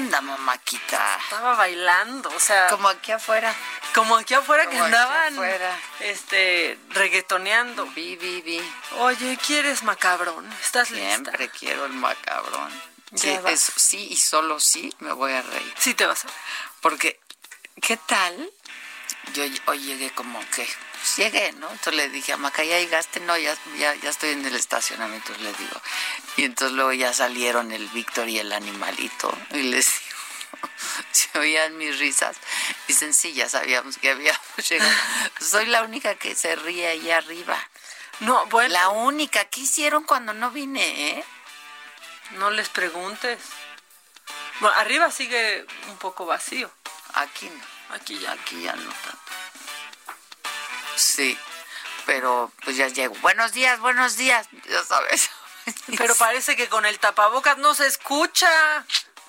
[0.01, 1.17] Onda, mamáquita?
[1.23, 2.67] Estaba bailando, o sea.
[2.67, 3.53] Como aquí afuera.
[3.93, 5.35] Como aquí afuera que andaban.
[5.99, 7.85] Este, reggaetoneando.
[7.87, 8.61] Vi, vi, vi.
[8.99, 10.51] Oye, ¿quieres macabrón?
[10.61, 12.71] ¿Estás Siempre Siempre quiero el macabrón.
[13.13, 13.37] Sí,
[13.75, 15.73] sí y solo sí me voy a reír.
[15.77, 16.29] Sí te vas a
[16.79, 17.19] Porque,
[17.81, 18.51] ¿qué tal?
[19.33, 20.67] Yo hoy llegué como que
[21.01, 21.67] pues, llegué, ¿no?
[21.71, 23.19] Entonces le dije a Maca, ¿ya llegaste?
[23.21, 25.81] No, ya, ya, ya estoy en el estacionamiento, le digo.
[26.37, 29.35] Y entonces luego ya salieron el Víctor y el animalito.
[29.51, 30.61] Y les digo,
[31.11, 32.37] se oían mis risas.
[32.87, 34.91] Dicen, sí, ya sabíamos que habíamos llegado.
[35.39, 37.57] Soy la única que se ríe ahí arriba.
[38.19, 38.71] No, bueno.
[38.71, 39.45] La única.
[39.45, 41.25] ¿Qué hicieron cuando no vine, eh?
[42.37, 43.39] No les preguntes.
[44.59, 46.69] Bueno, arriba sigue un poco vacío.
[47.15, 47.95] Aquí no.
[47.95, 48.33] Aquí ya.
[48.33, 49.40] Aquí ya no tanto.
[51.01, 51.35] Sí,
[52.05, 53.15] pero pues ya llego.
[53.21, 55.29] Buenos días, buenos días, ya sabes.
[55.97, 58.49] Pero parece que con el tapabocas no se escucha.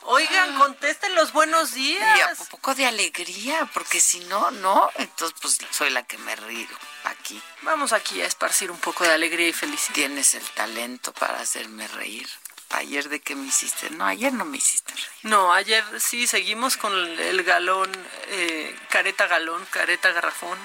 [0.03, 0.59] Oigan, ah.
[0.59, 2.19] contesten los buenos días.
[2.19, 6.35] Y un poco de alegría, porque si no, no, entonces pues soy la que me
[6.35, 6.69] río
[7.05, 7.41] aquí.
[7.63, 9.95] Vamos aquí a esparcir un poco de alegría y felicidad.
[9.95, 12.29] Tienes el talento para hacerme reír.
[12.71, 13.91] Ayer de qué me hiciste.
[13.91, 15.07] No, ayer no me hiciste reír.
[15.23, 17.91] No, ayer sí seguimos con el galón,
[18.29, 20.59] eh, careta galón, careta garrafón.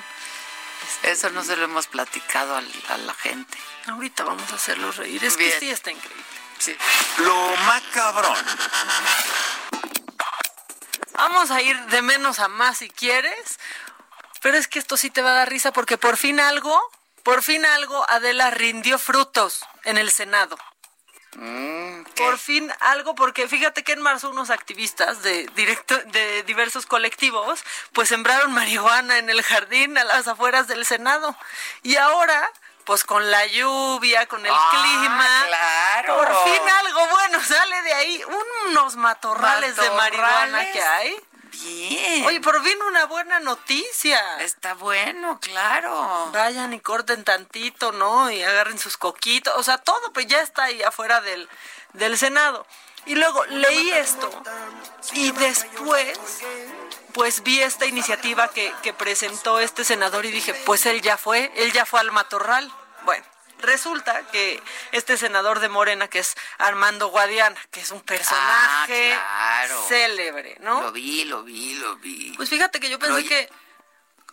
[1.03, 2.61] Eso no se lo hemos platicado a,
[2.97, 3.57] la gente.
[3.87, 5.23] Ahorita vamos a hacerlo reír.
[5.23, 6.23] Es que sí está increíble.
[6.59, 6.75] Sí.
[7.19, 8.37] Lo macabrón.
[11.13, 13.59] Vamos a ir de menos a más si quieres.
[14.41, 16.79] Pero es que esto sí te va a dar risa porque por fin algo,
[17.23, 20.57] por fin algo, Adela rindió frutos en el Senado.
[21.35, 26.85] Mm, Por fin algo, porque fíjate que en marzo unos activistas de, directo, de diversos
[26.85, 27.63] colectivos
[27.93, 31.35] pues sembraron marihuana en el jardín a las afueras del Senado.
[31.83, 32.51] Y ahora
[32.87, 35.45] pues con la lluvia, con el ah, clima.
[35.47, 36.15] Claro.
[36.15, 38.23] Por fin algo bueno sale de ahí.
[38.69, 41.26] Unos matorrales, de marihuana que hay.
[41.51, 42.25] Bien.
[42.25, 44.19] Oye, pero viene una buena noticia.
[44.41, 46.29] Está bueno, claro.
[46.31, 48.29] Vayan y corten tantito, ¿no?
[48.31, 49.53] Y agarren sus coquitos.
[49.57, 51.47] O sea, todo pues ya está ahí afuera del,
[51.93, 52.65] del Senado.
[53.05, 54.29] Y luego leí esto
[55.13, 56.19] y después
[57.13, 61.51] pues vi esta iniciativa que, que presentó este senador y dije, pues él ya fue,
[61.55, 62.71] él ya fue al matorral.
[63.05, 63.25] Bueno,
[63.59, 69.65] Resulta que este senador de Morena, que es Armando Guadiana, que es un personaje ah,
[69.87, 70.81] célebre, ¿no?
[70.81, 72.33] Lo vi, lo vi, lo vi.
[72.37, 73.49] Pues fíjate que yo pensé que...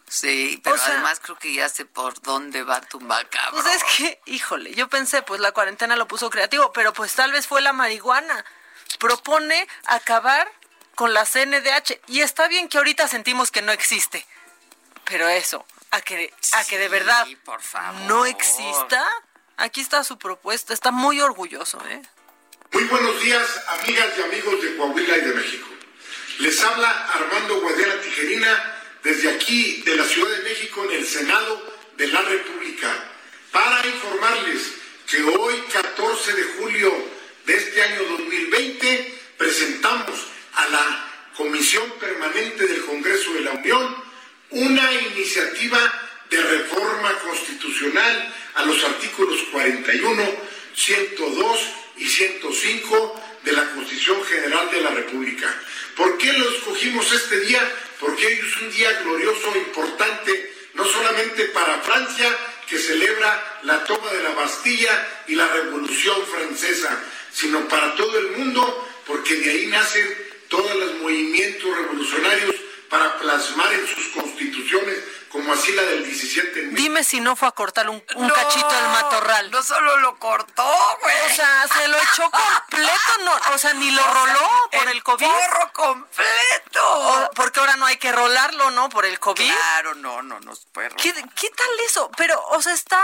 [0.06, 3.62] Sí, pero además creo que ya sé por dónde va tu macabro.
[3.62, 7.32] Pues es que, híjole, yo pensé, pues la cuarentena lo puso creativo, pero pues tal
[7.32, 8.44] vez fue la marihuana.
[8.98, 10.46] Propone acabar
[10.94, 12.00] con la CNDH.
[12.08, 14.26] Y está bien que ahorita sentimos que no existe.
[15.04, 17.26] Pero eso, a que, a que de verdad
[18.08, 19.08] no exista.
[19.56, 22.02] Aquí está su propuesta, está muy orgulloso, ¿eh?
[22.72, 23.46] Muy buenos días,
[23.80, 25.68] amigas y amigos de Coahuila y de México.
[26.40, 31.62] Les habla Armando Guadiana Tijerina desde aquí de la Ciudad de México en el Senado
[31.96, 32.92] de la República
[33.52, 34.72] para informarles
[35.06, 36.92] que hoy 14 de julio
[37.46, 44.03] de este año 2020 presentamos a la Comisión Permanente del Congreso de la Unión
[44.50, 45.78] una iniciativa
[46.30, 50.22] de reforma constitucional a los artículos 41,
[50.74, 51.60] 102
[51.96, 55.54] y 105 de la Constitución General de la República.
[55.96, 57.60] ¿Por qué lo escogimos este día?
[58.04, 62.36] porque hoy es un día glorioso, importante, no solamente para Francia,
[62.68, 68.32] que celebra la toma de la Bastilla y la Revolución Francesa, sino para todo el
[68.32, 70.06] mundo, porque de ahí nacen
[70.48, 72.54] todos los movimientos revolucionarios
[72.94, 74.96] para plasmar en sus constituciones
[75.28, 79.50] como así la del 17 Dime si no fue a cortar un, cachito del matorral.
[79.50, 80.64] No solo lo cortó,
[81.02, 81.16] güey.
[81.26, 85.26] O sea, se lo echó completo, no, o sea, ni lo roló por el, COVID.
[85.26, 87.30] Porro completo.
[87.34, 88.88] porque ahora no hay que rolarlo, ¿no?
[88.90, 89.44] Por el COVID.
[89.44, 92.12] Claro, no, no, no puede ¿Qué, ¿Qué tal eso?
[92.16, 93.02] Pero, o sea, está.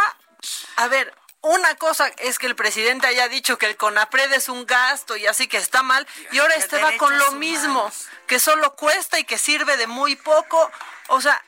[0.77, 1.13] A ver,
[1.43, 5.27] una cosa es que el presidente haya dicho que el CONAPRED es un gasto y
[5.27, 7.91] así que está mal, y ahora este va con lo mismo,
[8.27, 10.71] que solo cuesta y que sirve de muy poco.
[11.09, 11.43] O sea,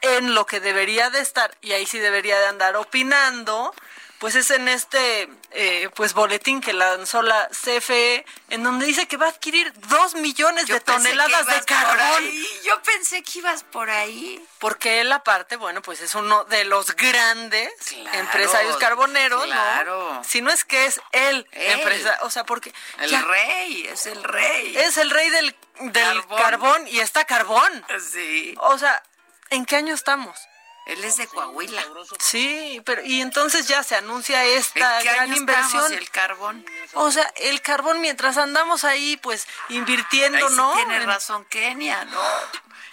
[0.00, 3.74] en lo que debería de estar, y ahí sí debería de andar opinando,
[4.22, 9.16] pues es en este eh, pues boletín que lanzó la CFE, en donde dice que
[9.16, 12.22] va a adquirir dos millones de toneladas de carbón.
[12.62, 14.40] Yo pensé que ibas por ahí.
[14.60, 17.72] Porque él aparte, bueno, pues es uno de los grandes
[18.12, 19.44] empresarios carboneros,
[19.84, 20.22] ¿no?
[20.22, 22.72] Si no es que es el empresario, o sea, porque...
[23.00, 24.76] El rey, es el rey.
[24.76, 27.84] Es el rey del, del carbón y está carbón.
[28.12, 28.54] Sí.
[28.60, 29.02] O sea,
[29.50, 30.38] ¿en qué año estamos?
[30.86, 31.82] Él es de Coahuila.
[32.18, 35.92] Sí, pero y entonces ya se anuncia esta gran inversión.
[35.92, 36.64] el carbón.
[36.94, 40.72] O sea, el carbón mientras andamos ahí, pues invirtiendo, ¿no?
[40.74, 42.20] Tiene razón Kenia, ¿no?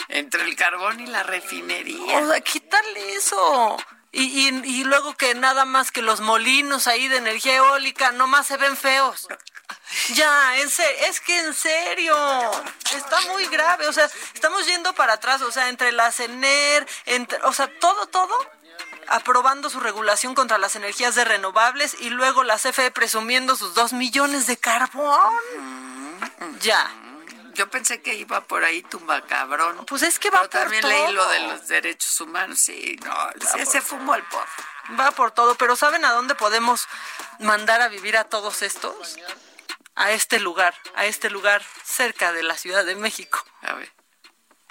[0.07, 2.19] Entre el carbón y la refinería.
[2.19, 3.77] O sea, quítale eso.
[4.11, 8.47] Y, y, y luego que nada más que los molinos ahí de energía eólica nomás
[8.47, 9.27] se ven feos.
[10.13, 12.15] Ya, es, es que en serio,
[12.95, 17.39] está muy grave, o sea, estamos yendo para atrás, o sea, entre la CENER, entre,
[17.43, 18.33] o sea, todo, todo,
[19.07, 23.93] aprobando su regulación contra las energías de renovables y luego la CFE presumiendo sus dos
[23.93, 25.33] millones de carbón.
[26.61, 27.08] Ya.
[27.59, 29.85] Yo pensé que iba por ahí tu macabrón.
[29.85, 32.57] Pues es que va por también leí lo de los derechos humanos.
[32.57, 33.13] Sí, no,
[33.53, 34.47] sí, se fumó el porro.
[34.97, 36.87] Va por todo, pero ¿saben a dónde podemos
[37.39, 39.17] mandar a vivir a todos estos?
[39.95, 43.43] a este lugar, a este lugar cerca de la Ciudad de México.
[43.63, 43.91] A ver.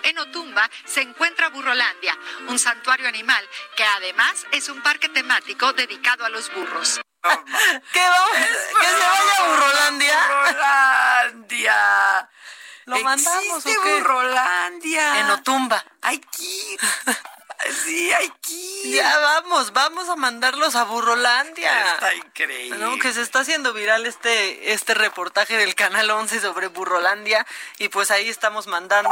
[0.05, 2.17] En Otumba se encuentra Burrolandia,
[2.49, 7.03] un santuario animal que además es un parque temático dedicado a los burros.
[7.93, 8.37] ¿Qué vamos?
[8.81, 10.29] ¿Que se vaya a Burrolandia?
[10.29, 12.31] Burrolandia.
[12.89, 13.95] ¿Lo mandamos o qué?
[13.99, 15.21] Burrolandia.
[15.21, 15.85] En Otumba.
[16.01, 16.81] Hay que ir.
[17.85, 21.95] Sí, hay que Ya vamos, vamos a mandarlos a Burrolandia.
[21.95, 22.79] Está increíble.
[22.79, 27.47] No, que se está haciendo viral este, este reportaje del Canal 11 sobre Burrolandia
[27.79, 29.11] y pues ahí estamos mandando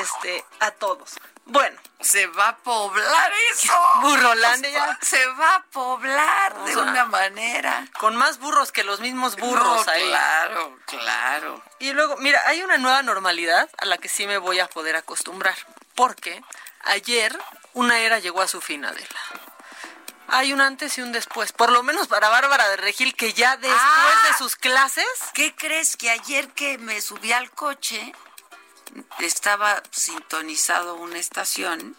[0.00, 1.18] este a todos.
[1.48, 1.78] Bueno.
[2.00, 3.72] Se va a poblar eso.
[4.02, 4.98] Burrolandia.
[5.02, 7.88] Se va a poblar de una manera.
[7.98, 10.06] Con más burros que los mismos burros ahí.
[10.06, 11.62] Claro, claro.
[11.80, 14.94] Y luego, mira, hay una nueva normalidad a la que sí me voy a poder
[14.94, 15.56] acostumbrar.
[15.96, 16.40] Porque
[16.82, 17.36] ayer
[17.74, 19.20] una era llegó a su fin, Adela.
[20.28, 23.56] Hay un antes y un después, por lo menos para Bárbara de Regil, que ya
[23.56, 25.06] después de sus clases...
[25.32, 28.12] ¿Qué crees que ayer que me subí al coche
[29.20, 31.96] estaba sintonizado una estación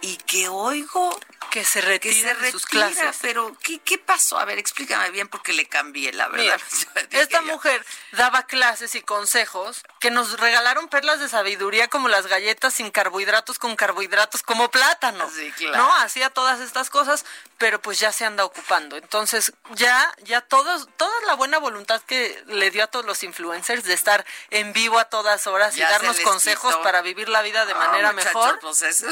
[0.00, 1.18] y que oigo
[1.50, 3.18] que se retira, de sus clases.
[3.20, 4.38] Pero, ¿qué, ¿qué pasó?
[4.38, 6.60] A ver, explícame bien porque le cambié, la verdad.
[7.10, 12.74] esta mujer daba clases y consejos que nos regalaron perlas de sabiduría como las galletas
[12.74, 15.28] sin carbohidratos, con carbohidratos como plátano.
[15.30, 15.78] Sí, claro.
[15.78, 15.94] ¿No?
[15.96, 17.24] Hacía todas estas cosas,
[17.58, 18.96] pero pues ya se anda ocupando.
[18.96, 23.84] Entonces, ya, ya todos, toda la buena voluntad que le dio a todos los influencers
[23.84, 27.74] de estar en vivo a todas horas y darnos consejos para vivir la vida de
[27.74, 28.60] manera mejor.
[28.60, 29.08] Pues eso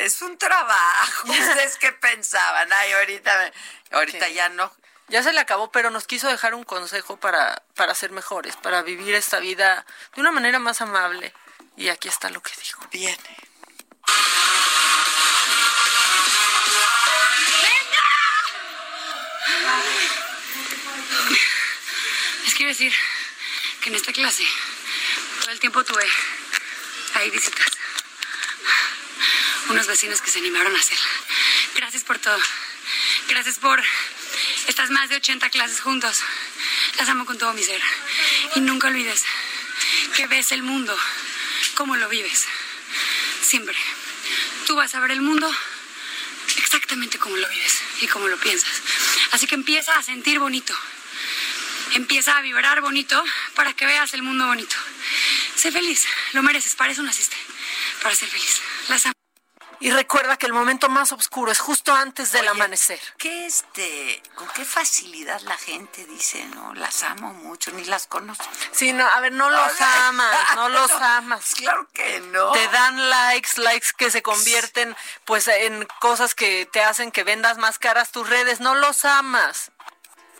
[0.00, 1.28] es un trabajo.
[1.30, 2.72] ¿Ustedes qué pensaban?
[2.72, 3.52] Ay, ahorita,
[3.92, 4.72] ahorita ya no.
[5.08, 8.82] Ya se le acabó, pero nos quiso dejar un consejo para, para ser mejores, para
[8.82, 9.84] vivir esta vida
[10.14, 11.32] de una manera más amable.
[11.76, 12.80] Y aquí está lo que dijo.
[12.92, 13.18] Viene.
[22.44, 22.92] Les quiero decir
[23.80, 24.44] que en esta clase
[25.40, 26.06] todo el tiempo tuve
[27.14, 27.79] ahí visitas
[29.70, 31.08] unos vecinos que se animaron a hacerla.
[31.76, 32.38] Gracias por todo.
[33.28, 33.82] Gracias por
[34.66, 36.20] estas más de 80 clases juntos.
[36.98, 37.80] Las amo con todo mi ser.
[38.56, 39.24] Y nunca olvides
[40.16, 40.96] que ves el mundo
[41.74, 42.46] como lo vives.
[43.42, 43.76] Siempre.
[44.66, 45.50] Tú vas a ver el mundo
[46.56, 48.82] exactamente como lo vives y como lo piensas.
[49.30, 50.74] Así que empieza a sentir bonito.
[51.94, 53.22] Empieza a vibrar bonito
[53.54, 54.76] para que veas el mundo bonito.
[55.56, 57.36] Sé feliz, lo mereces, para eso naciste,
[58.02, 58.60] para ser feliz.
[58.88, 59.19] Las amo.
[59.82, 63.00] Y recuerda que el momento más oscuro es justo antes del amanecer.
[63.16, 68.44] ¿Qué este, con qué facilidad la gente dice, no, las amo mucho, ni las conozco?
[68.72, 71.54] Sí, no, a ver, no los amas, no los amas.
[71.54, 72.52] Claro que no.
[72.52, 77.56] Te dan likes, likes que se convierten pues en cosas que te hacen que vendas
[77.56, 79.72] más caras tus redes, no los amas.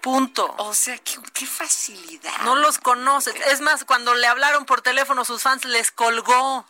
[0.03, 0.55] Punto.
[0.59, 2.32] O sea, qué, qué facilidad.
[2.43, 3.34] No los conoces.
[3.47, 6.66] Es más, cuando le hablaron por teléfono sus fans, les colgó.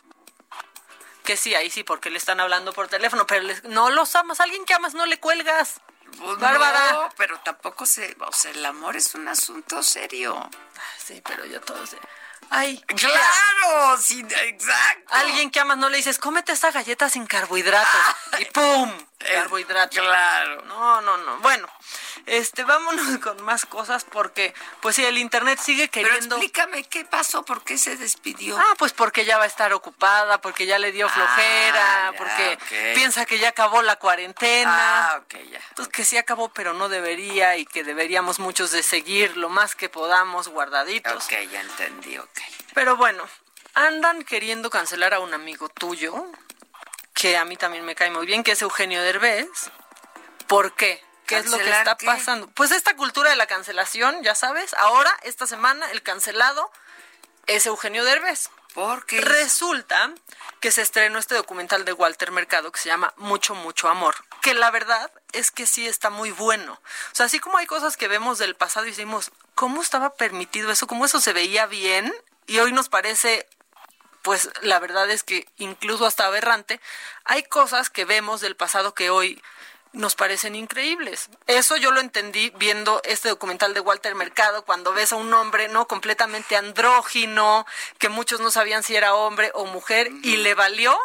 [1.31, 4.41] Que sí, ahí sí, porque le están hablando por teléfono, pero les- no los amas.
[4.41, 5.79] Alguien que amas no le cuelgas.
[6.19, 6.91] Pues Bárbara.
[6.91, 10.49] No, pero tampoco se, o sea, el amor es un asunto serio.
[10.97, 11.97] Sí, pero yo todo sé.
[12.49, 15.13] Ay, claro, sí, exacto.
[15.13, 18.01] Alguien que amas no le dices, cómete esta galleta sin carbohidratos.
[18.39, 18.91] y ¡pum!
[19.19, 19.99] Carbohidratos.
[19.99, 20.63] Claro.
[20.65, 21.37] No, no, no.
[21.39, 21.69] Bueno,
[22.25, 26.35] este, vámonos con más cosas porque, pues sí, el internet sigue Pero queriendo.
[26.37, 28.57] explícame qué pasó, por qué se despidió.
[28.57, 32.17] Ah, pues porque ya va a estar ocupada, porque ya le dio flojera, Ah, ya,
[32.17, 32.57] porque
[32.95, 35.11] piensa que ya acabó la cuarentena.
[35.11, 35.61] Ah, ok, ya.
[35.75, 39.75] Pues que sí acabó, pero no debería y que deberíamos muchos de seguir lo más
[39.75, 41.25] que podamos guardaditos.
[41.25, 42.30] Ok, ya entendí, ok.
[42.73, 43.27] Pero bueno,
[43.73, 46.25] andan queriendo cancelar a un amigo tuyo,
[47.13, 49.47] que a mí también me cae muy bien, que es Eugenio Derbez.
[50.47, 51.03] ¿Por qué?
[51.25, 52.05] ¿Qué es lo que ¿Cancelar está qué?
[52.05, 52.47] pasando?
[52.49, 56.71] Pues esta cultura de la cancelación, ya sabes, ahora, esta semana, el cancelado
[57.47, 58.49] es Eugenio Derbez.
[58.73, 60.11] Porque Resulta
[60.61, 64.15] que se estrenó este documental de Walter Mercado que se llama Mucho, mucho amor.
[64.41, 66.73] Que la verdad es que sí está muy bueno.
[67.11, 70.71] O sea, así como hay cosas que vemos del pasado y decimos, ¿cómo estaba permitido
[70.71, 70.87] eso?
[70.87, 72.13] ¿Cómo eso se veía bien?
[72.47, 73.47] Y hoy nos parece,
[74.21, 76.79] pues la verdad es que incluso hasta aberrante.
[77.23, 79.41] Hay cosas que vemos del pasado que hoy
[79.93, 81.29] nos parecen increíbles.
[81.47, 85.67] Eso yo lo entendí viendo este documental de Walter Mercado, cuando ves a un hombre
[85.67, 87.65] no completamente andrógino,
[87.97, 90.97] que muchos no sabían si era hombre o mujer, y le valió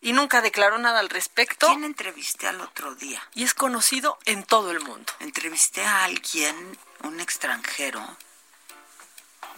[0.00, 1.66] y nunca declaró nada al respecto.
[1.66, 3.26] ¿Quién entrevisté al otro día?
[3.34, 5.12] Y es conocido en todo el mundo.
[5.20, 8.16] Entrevisté a alguien, un extranjero,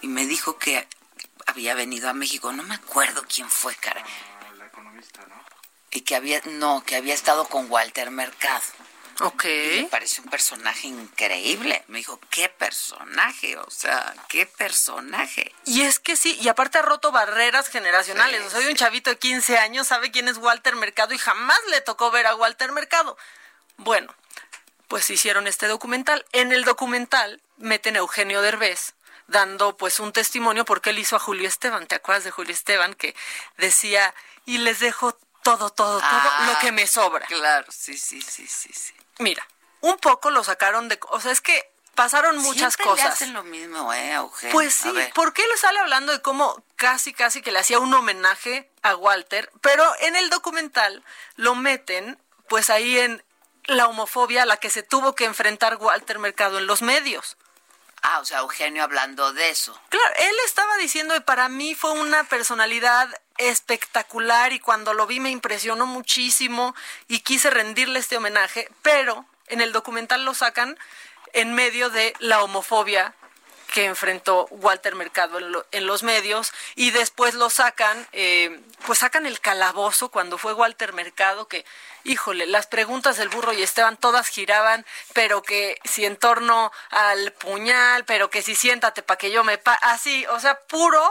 [0.02, 0.86] y me dijo que
[1.46, 2.52] había venido a México.
[2.52, 4.04] No me acuerdo quién fue, cara.
[4.58, 5.34] La economista, ¿no?
[5.90, 8.62] Y que había, no, que había estado con Walter Mercado.
[9.20, 9.44] Ok.
[9.44, 11.82] Y me pareció un personaje increíble.
[11.88, 13.56] Me dijo, ¿qué personaje?
[13.56, 15.54] O sea, ¿qué personaje?
[15.64, 18.42] Y es que sí, y aparte ha roto barreras generacionales.
[18.42, 21.18] Sí, o sea, hoy un chavito de 15 años sabe quién es Walter Mercado y
[21.18, 23.16] jamás le tocó ver a Walter Mercado.
[23.78, 24.14] Bueno,
[24.88, 26.24] pues hicieron este documental.
[26.32, 28.94] En el documental meten a Eugenio Derbez
[29.28, 31.86] dando pues un testimonio porque él hizo a Julio Esteban.
[31.86, 33.14] ¿Te acuerdas de Julio Esteban que
[33.56, 34.14] decía,
[34.44, 35.12] y les dejo
[35.42, 37.26] todo, todo, todo Ah, lo que me sobra?
[37.26, 38.94] Claro, sí, sí, sí, sí, sí.
[39.18, 39.46] Mira,
[39.80, 40.98] un poco lo sacaron de...
[41.08, 43.12] O sea, es que pasaron muchas Siempre le cosas.
[43.14, 44.52] hacen lo mismo, ¿eh, Eugenio?
[44.52, 45.10] Pues sí, ver.
[45.14, 49.50] porque él sale hablando de cómo casi, casi que le hacía un homenaje a Walter,
[49.62, 51.02] pero en el documental
[51.36, 52.18] lo meten
[52.48, 53.24] pues ahí en
[53.66, 57.36] la homofobia a la que se tuvo que enfrentar Walter Mercado en los medios.
[58.02, 59.78] Ah, o sea, Eugenio hablando de eso.
[59.88, 63.08] Claro, él estaba diciendo que para mí fue una personalidad
[63.38, 66.74] espectacular y cuando lo vi me impresionó muchísimo
[67.08, 70.78] y quise rendirle este homenaje, pero en el documental lo sacan
[71.32, 73.14] en medio de la homofobia
[73.72, 79.00] que enfrentó Walter Mercado en, lo- en los medios y después lo sacan, eh, pues
[79.00, 81.64] sacan el calabozo cuando fue Walter Mercado que,
[82.04, 87.32] híjole, las preguntas del burro y Esteban todas giraban, pero que si en torno al
[87.32, 89.58] puñal, pero que si siéntate para que yo me...
[89.58, 91.02] Pa así, o sea, puro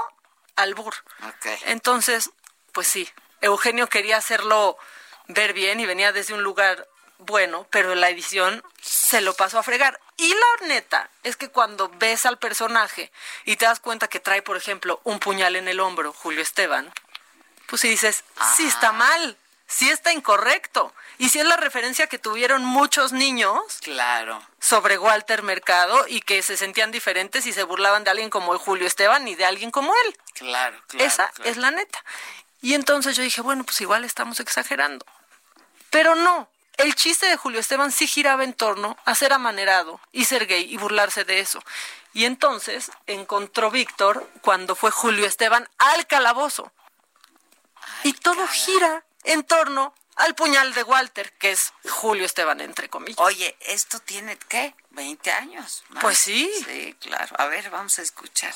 [0.55, 0.93] albur.
[1.65, 2.29] Entonces,
[2.71, 3.09] pues sí,
[3.41, 4.77] Eugenio quería hacerlo
[5.27, 6.87] ver bien y venía desde un lugar
[7.19, 9.99] bueno, pero la edición se lo pasó a fregar.
[10.17, 13.11] Y la neta es que cuando ves al personaje
[13.45, 16.91] y te das cuenta que trae, por ejemplo, un puñal en el hombro, Julio Esteban,
[17.67, 18.23] pues si dices,
[18.55, 19.37] sí está mal,
[19.67, 20.93] sí está incorrecto.
[21.17, 24.41] Y si es la referencia que tuvieron muchos niños Claro.
[24.59, 28.85] sobre Walter Mercado y que se sentían diferentes y se burlaban de alguien como Julio
[28.85, 30.17] Esteban y de alguien como él.
[30.33, 31.05] Claro, claro.
[31.05, 31.49] Esa claro.
[31.49, 32.03] es la neta.
[32.61, 35.05] Y entonces yo dije, bueno, pues igual estamos exagerando.
[35.89, 40.25] Pero no, el chiste de Julio Esteban sí giraba en torno a ser amanerado y
[40.25, 41.63] ser gay y burlarse de eso.
[42.13, 46.71] Y entonces encontró Víctor cuando fue Julio Esteban al calabozo.
[48.03, 53.19] y todo gira en torno al puñal de Walter, que es Julio Esteban, entre comillas.
[53.19, 54.73] Oye, esto tiene, ¿qué?
[54.93, 55.83] ¿20 años?
[55.89, 56.01] más?
[56.01, 56.49] Pues sí.
[56.65, 57.35] Sí, claro.
[57.37, 58.53] A ver, vamos a escuchar.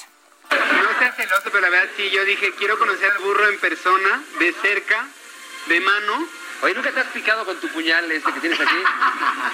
[0.52, 4.24] No seas celoso, pero la verdad sí, yo dije, quiero conocer al burro en persona,
[4.40, 5.08] de cerca,
[5.68, 6.28] de mano.
[6.62, 8.76] Oye, ¿nunca te has picado con tu puñal este que tienes aquí?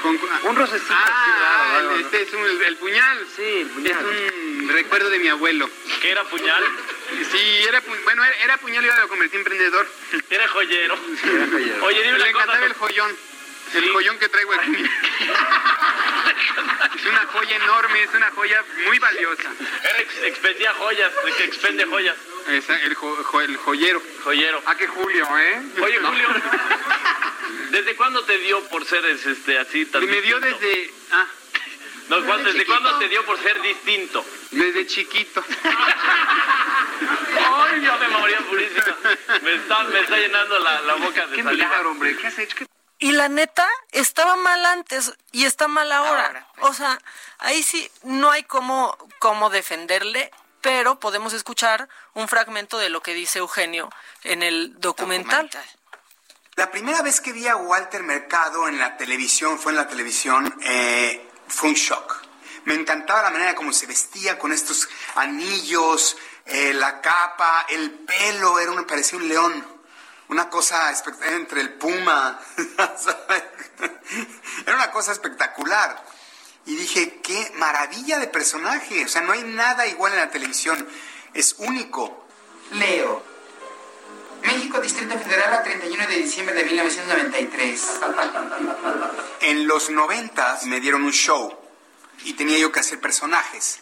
[0.01, 1.31] Con- Un rocecito Ah, así
[1.77, 1.97] raro, ¿no?
[1.99, 3.27] este es un- el, puñal.
[3.35, 3.91] Sí, el puñal.
[3.91, 3.97] Es
[4.33, 5.69] un recuerdo de mi abuelo.
[6.01, 6.63] ¿Qué era puñal?
[7.31, 9.87] Sí, era, pu- bueno, era, era puñal y iba a convertir en emprendedor.
[10.29, 10.97] Era joyero.
[11.23, 11.85] Era joyero.
[11.85, 13.15] Oye, dime Le encantaba el joyón.
[13.73, 14.73] El joyón que traigo aquí.
[16.95, 19.49] es una joya enorme, es una joya muy valiosa.
[19.49, 22.15] Él ex- expendía joyas, el que expende joyas.
[22.47, 24.01] Esa, el, jo- jo- el joyero.
[24.23, 24.61] Joyero.
[24.65, 25.61] Ah, que Julio, ¿eh?
[25.81, 26.09] Oye, No.
[26.09, 26.27] Julio,
[27.71, 30.59] ¿desde cuándo te dio por ser este, así tan Me dio distinto?
[30.59, 30.93] desde...
[31.11, 31.25] Ah,
[32.09, 34.23] No, ¿cuándo- desde ¿Desde cuándo te dio por ser distinto?
[34.51, 35.43] desde chiquito.
[37.57, 38.95] Ay, ya me moría purísima.
[39.41, 41.65] Me está, me está llenando la, la boca de Qué saliva.
[41.67, 42.15] milagro, hombre.
[42.17, 42.55] ¿Qué has hecho?
[42.57, 42.65] ¿Qué-
[42.99, 46.27] Y la neta, estaba mal antes y está mal ahora.
[46.27, 46.69] Ahora, pues.
[46.71, 46.99] O sea,
[47.39, 50.31] ahí sí no hay cómo, cómo defenderle,
[50.65, 53.87] pero podemos escuchar un fragmento de lo que dice Eugenio
[54.23, 55.47] en el documental.
[56.55, 60.51] La primera vez que vi a Walter Mercado en la televisión, fue en la televisión,
[60.63, 62.19] eh, fue un shock.
[62.63, 66.17] Me encantaba la manera como se vestía con estos anillos,
[66.47, 69.67] eh, la capa, el pelo, era un, parecía un león.
[70.29, 72.39] Una cosa espect- entre el puma.
[74.65, 76.03] era una cosa espectacular.
[76.65, 79.05] Y dije, qué maravilla de personaje.
[79.05, 80.87] O sea, no hay nada igual en la televisión.
[81.33, 82.25] Es único.
[82.71, 83.23] Leo.
[84.43, 87.81] México, Distrito Federal, a 31 de diciembre de 1993.
[89.41, 91.55] En los noventas me dieron un show
[92.23, 93.79] y tenía yo que hacer personajes.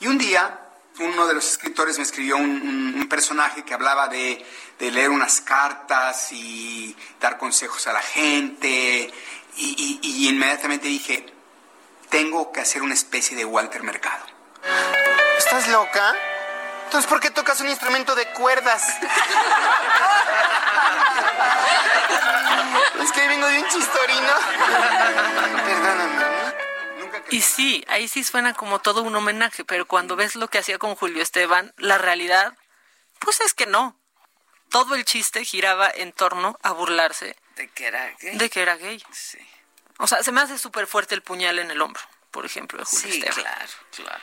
[0.00, 0.60] Y un día
[1.00, 4.44] uno de los escritores me escribió un, un- un personaje que hablaba de,
[4.78, 9.12] de leer unas cartas y dar consejos a la gente.
[9.56, 11.26] Y, y- y inmediatamente dije,
[12.14, 14.24] tengo que hacer una especie de Walter Mercado.
[15.36, 16.14] ¿Estás loca?
[16.84, 18.88] Entonces, ¿por qué tocas un instrumento de cuerdas?
[23.02, 24.32] es que vengo de un chistorino.
[25.66, 26.24] Perdóname.
[27.30, 30.78] Y sí, ahí sí suena como todo un homenaje, pero cuando ves lo que hacía
[30.78, 32.56] con Julio Esteban, la realidad,
[33.18, 33.98] pues es que no.
[34.70, 38.38] Todo el chiste giraba en torno a burlarse De que era gay.
[38.38, 39.02] de que era gay.
[39.10, 39.38] Sí.
[39.98, 42.84] O sea, se me hace súper fuerte el puñal en el hombro, por ejemplo, de
[42.84, 43.34] Julio Sí, Esteban.
[43.42, 44.22] claro, claro.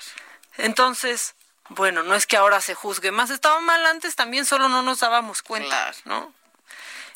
[0.58, 1.36] Entonces,
[1.70, 5.00] bueno, no es que ahora se juzgue más, estaba mal antes también, solo no nos
[5.00, 5.98] dábamos cuenta, Claro.
[6.06, 6.34] ¿no?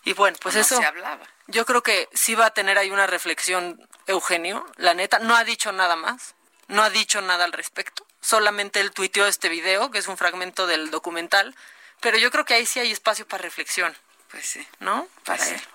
[0.03, 0.77] Y bueno, pues No eso.
[0.77, 1.26] se hablaba.
[1.48, 5.44] Yo creo que sí va a tener ahí una reflexión Eugenio, la neta, no ha
[5.44, 6.36] dicho nada más,
[6.68, 10.65] no ha dicho nada al respecto, solamente él tuiteó este video, que es un fragmento
[10.68, 11.56] del documental,
[11.99, 13.95] pero yo creo que ahí sí hay espacio para reflexión,
[14.32, 14.68] Pues sí.
[14.80, 15.07] ¿no?
[15.23, 15.65] Para Pues sí.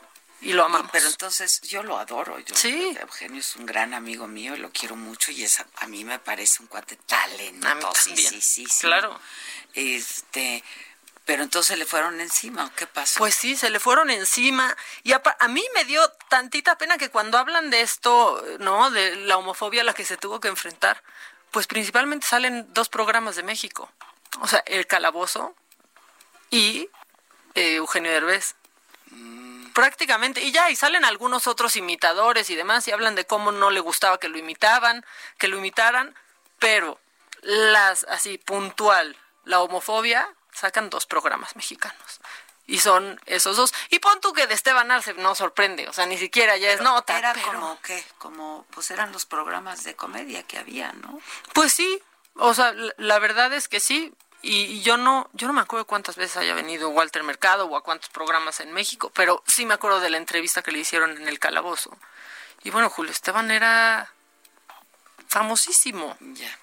[0.43, 0.91] Y lo amamos.
[0.93, 2.39] Pero entonces yo lo adoro.
[2.39, 2.97] Yo, Sí.
[3.01, 6.63] Eugenio es un gran amigo mío, lo quiero mucho y es, a, mí me parece
[6.63, 8.01] un cuate talentoso.
[8.01, 8.67] Sí, sí, sí.
[8.81, 9.19] Claro.
[9.75, 10.65] Este,
[11.25, 13.19] pero entonces le fueron encima, ¿o qué pasó?
[13.19, 14.75] Pues sí, se le fueron encima.
[15.03, 18.91] Y a, a mí me dio tantita pena que cuando hablan de esto, ¿no?
[18.91, 21.03] De la homofobia a la que se tuvo que enfrentar,
[21.51, 23.91] pues principalmente salen dos programas de México.
[24.41, 25.55] O sea, El Calabozo
[26.51, 26.89] y
[27.55, 28.55] eh, Eugenio Derbez.
[29.81, 33.71] Prácticamente, y ya, y salen algunos otros imitadores y demás, y hablan de cómo no
[33.71, 35.07] le gustaba que lo imitaban,
[35.39, 36.15] que lo imitaran,
[36.59, 37.01] pero
[37.41, 42.21] las, así, puntual, la homofobia, sacan dos programas mexicanos.
[42.67, 43.73] Y son esos dos.
[43.89, 46.83] Y pon tú que de Esteban Arce no sorprende, o sea, ni siquiera ya es
[46.83, 47.19] nota.
[47.19, 51.21] Era pero- como que, como, pues eran los programas de comedia que había, ¿no?
[51.55, 52.03] Pues sí,
[52.35, 54.13] o sea, la verdad es que sí.
[54.43, 57.83] Y, yo no, yo no me acuerdo cuántas veces haya venido Walter Mercado o a
[57.83, 61.29] cuántos programas en México, pero sí me acuerdo de la entrevista que le hicieron en
[61.29, 61.97] el calabozo.
[62.63, 64.13] Y bueno, Julio Esteban era
[65.29, 66.17] famosísimo.
[66.21, 66.59] Ya.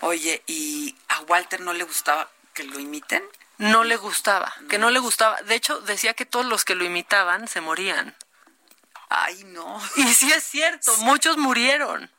[0.00, 3.22] Oye, ¿y a Walter no le gustaba que lo imiten?
[3.58, 5.40] No le gustaba, que no le gustaba.
[5.42, 8.14] De hecho, decía que todos los que lo imitaban se morían.
[9.08, 9.80] Ay, no.
[9.96, 12.10] Y sí es cierto, muchos murieron.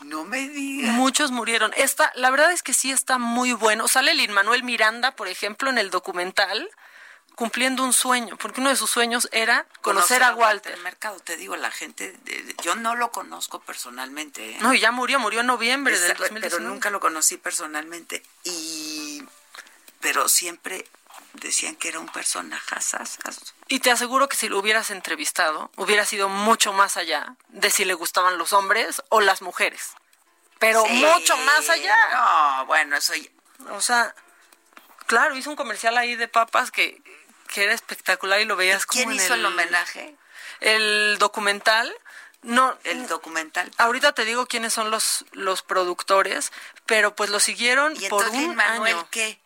[0.00, 0.94] No me digas.
[0.94, 1.72] Muchos murieron.
[1.76, 3.88] Esta, la verdad es que sí está muy bueno.
[3.88, 6.68] Sale Lin Manuel Miranda, por ejemplo, en el documental,
[7.34, 10.76] cumpliendo un sueño, porque uno de sus sueños era conocer, a Walter.
[10.78, 12.16] Mercado, te digo, la gente,
[12.62, 14.50] yo no lo conozco personalmente.
[14.52, 14.58] ¿eh?
[14.60, 16.56] No, y ya murió, murió en noviembre del Esa- 2019.
[16.58, 18.22] Pero nunca lo conocí personalmente.
[18.44, 19.22] Y.
[20.00, 20.86] Pero siempre
[21.34, 22.76] decían que era un personaje.
[23.68, 27.84] Y te aseguro que si lo hubieras entrevistado, hubiera sido mucho más allá de si
[27.84, 29.90] le gustaban los hombres o las mujeres.
[30.58, 30.92] Pero Sí.
[30.94, 31.96] mucho más allá.
[32.12, 33.30] No, bueno, eso ya-
[33.72, 34.14] O sea,
[35.06, 37.02] claro, hizo un comercial ahí de papas que,
[37.48, 40.16] que era espectacular y lo veías como ¿Quién en hizo el homenaje?
[40.60, 41.94] El documental.
[42.42, 43.70] No, El documental.
[43.78, 46.52] ahorita te digo quiénes son los, los productores,
[46.84, 49.08] pero pues lo siguieron ¿Y por entonces un Manuel año.
[49.10, 49.40] qué?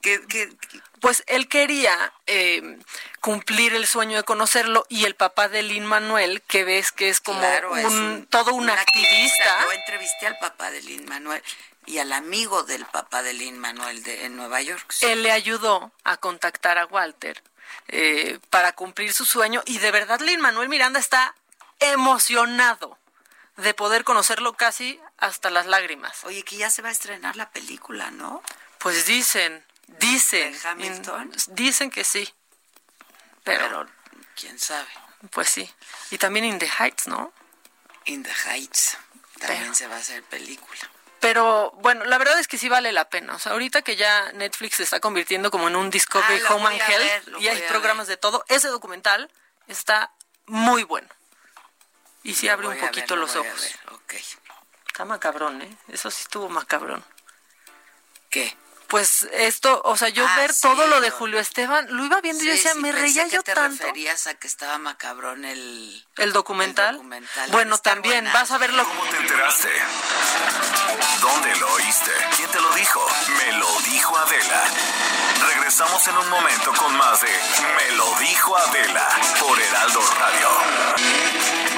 [0.00, 0.80] ¿Qué, qué- qué?
[1.00, 2.78] Pues él quería eh,
[3.20, 7.20] cumplir el sueño de conocerlo y el papá de Lin Manuel, que ves que es
[7.20, 9.60] como Claro, un, es un- todo un, un activista.
[9.62, 11.42] Yo entrevisté al papá de Lin Manuel.
[11.86, 14.92] y al amigo del papá de Lin Manuel de, en Nueva York.
[15.00, 17.42] Él le ayudó a contactar a Walter
[17.88, 21.34] eh, para cumplir su sueño y de verdad Lin Manuel Miranda está
[21.80, 22.98] emocionado
[23.56, 26.24] de poder conocerlo casi hasta las lágrimas.
[26.24, 28.42] Oye, que ya se va a estrenar la película, ¿no?
[28.78, 30.52] Pues dicen, dicen.
[30.52, 31.32] ¿De Hamilton?
[31.48, 32.32] Dicen que sí.
[33.44, 33.86] Pero, Pero,
[34.36, 34.88] quién sabe.
[35.30, 35.70] pues sí.
[36.10, 37.32] Y también In the Heights, ¿no?
[38.04, 38.96] In the Heights
[39.40, 40.80] también Pero- se va a hacer película.
[41.20, 43.34] Pero bueno, la verdad es que sí vale la pena.
[43.34, 46.66] O sea, ahorita que ya Netflix se está convirtiendo como en un Discovery Ah, Home
[46.68, 49.28] and Health ver, y hay programas de todo, ese documental
[49.66, 50.12] está
[50.46, 51.08] muy bueno.
[52.22, 53.60] Y sí Lo abre un ver, poquito lo los ojos.
[53.60, 54.14] ver, ok.
[54.86, 55.76] Está macabrón, ¿eh?
[55.88, 57.04] Eso sí estuvo macabrón.
[58.30, 58.56] ¿Qué?
[58.88, 62.20] Pues esto, o sea, yo Ah, ver sí, todo lo de Julio Esteban, lo iba
[62.22, 63.82] viendo y yo decía, sí, me reía que yo te tanto.
[63.82, 66.06] referías a que estaba macabrón el...
[66.16, 66.88] ¿El documental?
[66.90, 67.50] El documental.
[67.50, 68.82] Bueno, Está también, vas a verlo.
[68.88, 69.68] ¿Cómo te enteraste?
[71.20, 72.10] ¿Dónde lo oíste?
[72.36, 73.06] ¿Quién te lo dijo?
[73.36, 74.62] Me lo dijo Adela.
[75.54, 79.08] Regresamos en un momento con más de Me lo dijo Adela
[79.40, 81.77] por Heraldo Radio.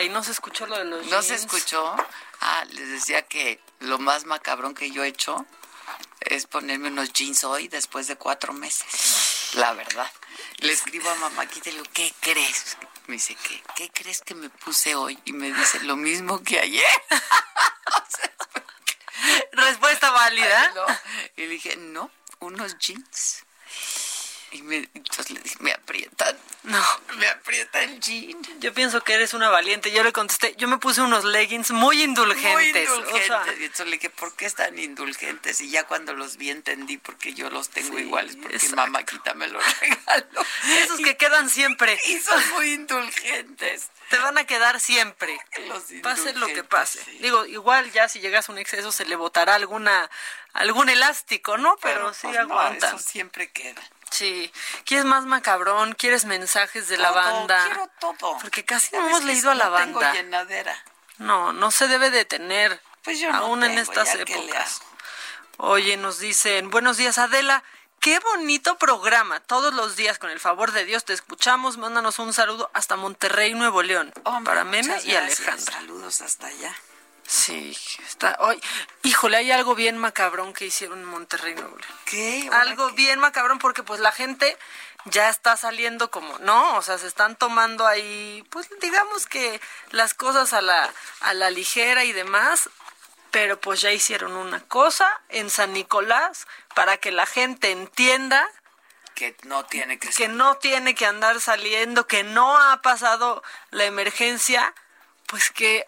[0.00, 1.94] Ay, no se escuchó lo de los ¿No se escuchó?
[2.40, 5.44] Ah, les decía que lo más macabrón que yo he hecho
[6.20, 9.52] es ponerme unos jeans hoy después de cuatro meses.
[9.56, 10.10] La verdad.
[10.60, 12.78] Le escribo a mamá aquí y le digo, ¿qué crees?
[13.08, 13.62] Me dice, ¿qué?
[13.76, 15.18] ¿Qué crees que me puse hoy?
[15.26, 17.02] Y me dice, lo mismo que ayer.
[19.52, 20.72] Respuesta válida.
[20.76, 20.86] No.
[21.36, 23.44] Y le dije, no, unos jeans.
[24.52, 26.38] Y me, entonces le dije, me aprietan.
[26.62, 26.82] No.
[27.16, 28.36] Me aprieta el jean.
[28.60, 29.90] Yo pienso que eres una valiente.
[29.92, 32.52] Yo le contesté, yo me puse unos leggings muy indulgentes.
[32.52, 33.60] Muy o sea, indulgentes.
[33.60, 35.60] Y entonces le dije, ¿por qué están indulgentes?
[35.60, 38.76] Y ya cuando los vi entendí porque yo los tengo iguales, porque exacto.
[38.76, 40.44] mamáquita me los regaló.
[40.82, 41.98] esos que quedan siempre.
[42.06, 43.88] Y son muy indulgentes.
[44.10, 45.38] Te van a quedar siempre.
[45.68, 47.02] Los Pase lo que pase.
[47.04, 47.18] sí.
[47.20, 50.10] Digo, igual ya si llegas a un exceso se le botará alguna
[50.52, 51.76] algún elástico, ¿no?
[51.80, 53.80] Pero, sí pues, no, eso siempre queda.
[54.20, 54.52] Sí.
[54.84, 55.94] ¿Quieres más macabrón?
[55.94, 57.64] ¿Quieres mensajes de la banda?
[57.64, 58.36] Quiero todo.
[58.42, 60.12] Porque casi no ¿Sabes hemos leído a la no tengo banda.
[60.12, 60.84] llenadera.
[61.16, 62.82] No, no se debe de tener.
[63.02, 64.82] Pues yo no aún en tengo, estas que le épocas.
[65.56, 67.64] Oye, nos dicen, buenos días Adela,
[67.98, 69.40] qué bonito programa.
[69.40, 71.78] Todos los días, con el favor de Dios, te escuchamos.
[71.78, 74.12] Mándanos un saludo hasta Monterrey, Nuevo León.
[74.24, 75.14] Hombre, para Meme y.
[75.16, 75.72] Alejandra.
[75.72, 76.74] Saludos hasta allá.
[77.30, 77.78] Sí,
[78.08, 78.36] está.
[78.40, 78.60] Hoy,
[79.04, 81.80] híjole, hay algo bien macabrón que hicieron en Monterrey, León.
[82.04, 82.50] ¿Qué?
[82.50, 84.58] Algo bien macabrón porque pues la gente
[85.04, 86.76] ya está saliendo como, ¿no?
[86.76, 89.60] O sea, se están tomando ahí, pues digamos que
[89.92, 92.68] las cosas a la, a la ligera y demás,
[93.30, 98.44] pero pues ya hicieron una cosa en San Nicolás para que la gente entienda
[99.14, 103.84] Que no tiene que que no tiene que andar saliendo, que no ha pasado la
[103.84, 104.74] emergencia,
[105.26, 105.86] pues que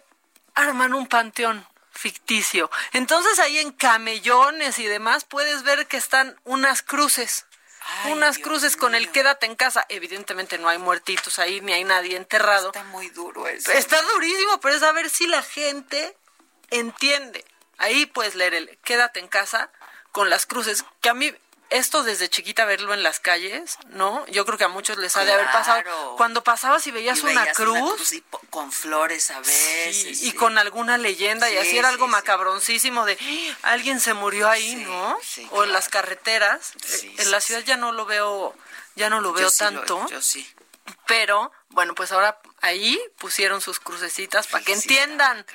[0.55, 2.69] arman un panteón ficticio.
[2.91, 7.45] Entonces ahí en camellones y demás puedes ver que están unas cruces.
[8.05, 9.85] unas cruces con el quédate en casa.
[9.89, 12.67] Evidentemente no hay muertitos ahí, ni hay nadie enterrado.
[12.67, 13.71] Está muy duro eso.
[13.71, 16.15] Está durísimo, pero es a ver si la gente
[16.71, 17.45] entiende.
[17.77, 19.69] Ahí puedes leer el quédate en casa
[20.11, 21.33] con las cruces, que a mí
[21.69, 24.25] esto desde chiquita verlo en las calles, ¿no?
[24.27, 25.81] Yo creo que a muchos les ha de haber pasado.
[25.81, 26.13] Claro.
[26.17, 29.95] Cuando pasabas y veías, Y una, cruz, y con flores a veces.
[30.01, 30.33] sí, y sí.
[30.33, 33.17] con alguna leyenda, y Sí, así era algo macabroncísimo de
[33.63, 35.17] "Ah, alguien se murió ahí, ¿no?
[35.23, 36.73] sí, o en las carreteras.
[36.85, 38.55] Sí, en la ciudad ya no lo veo,
[38.95, 40.05] ya no lo Yo veo lo- tanto.
[40.09, 40.47] yo sí.
[41.07, 45.45] Pero, bueno, pues ahora ahí pusieron sus crucecitas para que Sí, sí, está entiendan.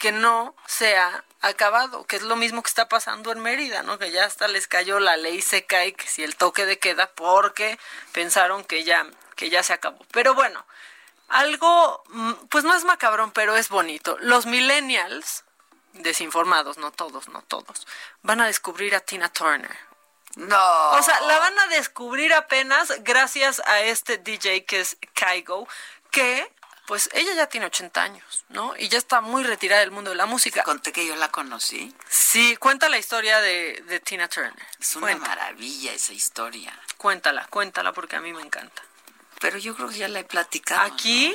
[0.00, 3.98] que no se ha acabado, que es lo mismo que está pasando en Mérida, ¿no?
[3.98, 7.10] Que ya hasta les cayó la ley seca y que si el toque de queda
[7.12, 7.78] porque
[8.12, 9.06] pensaron que ya
[9.36, 10.04] que ya se acabó.
[10.12, 10.64] Pero bueno,
[11.28, 14.16] algo mm, pues no es macabrón, pero es bonito.
[14.20, 15.44] Los millennials
[15.92, 17.86] desinformados, no todos, no todos,
[18.22, 19.76] van a descubrir a Tina Turner.
[20.36, 20.90] No.
[20.90, 25.66] O sea, la van a descubrir apenas gracias a este DJ que es Kaigo,
[26.10, 26.50] que
[26.86, 28.74] pues ella ya tiene 80 años, ¿no?
[28.78, 30.62] Y ya está muy retirada del mundo de la música.
[30.62, 31.92] Conté que yo la conocí.
[32.08, 34.54] Sí, cuenta la historia de, Tina Turner.
[34.78, 36.78] Es una maravilla esa historia.
[36.96, 38.82] Cuéntala, cuéntala porque a mí me encanta.
[39.40, 40.82] Pero yo creo que ya la he platicado.
[40.82, 41.34] ¿Aquí?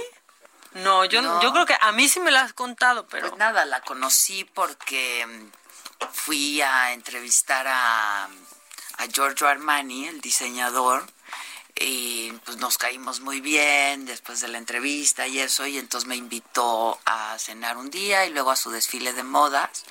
[0.73, 3.27] No, yo, yo creo que a mí sí me la has contado, pero...
[3.27, 8.29] Pues nada, la conocí porque mm, fui a entrevistar a,
[9.01, 11.05] a Giorgio Armani, el diseñador,
[11.75, 16.15] y pues nos caímos muy bien después de la entrevista y eso, y entonces me
[16.15, 19.83] invitó a cenar un día y luego a su desfile de modas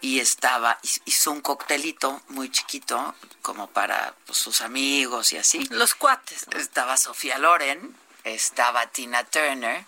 [0.00, 5.66] y estaba, hizo un coctelito muy chiquito como para pues, sus amigos y así.
[5.70, 6.46] Los cuates.
[6.52, 9.84] Estaba Sofía Loren, estaba Tina Turner,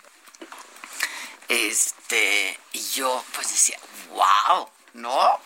[1.47, 3.79] este, y yo pues decía,
[4.09, 5.39] wow, ¿no?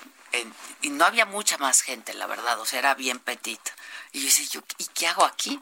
[0.81, 3.71] Y no había mucha más gente, la verdad, o sea, era bien petita.
[4.11, 5.59] Y yo decía, yo, ¿y qué hago aquí?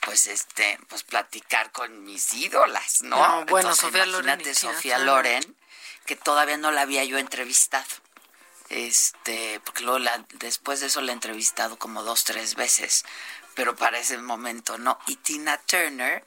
[0.00, 3.44] Pues este, pues platicar con mis ídolas, ¿no?
[3.46, 4.54] bueno, Sofía Loren.
[4.54, 5.56] Sofía Loren,
[6.06, 7.86] que todavía no la había yo entrevistado.
[8.70, 13.04] Este, porque luego la, después de eso la he entrevistado como dos, tres veces,
[13.54, 14.98] pero para ese momento no.
[15.06, 16.24] Y Tina Turner,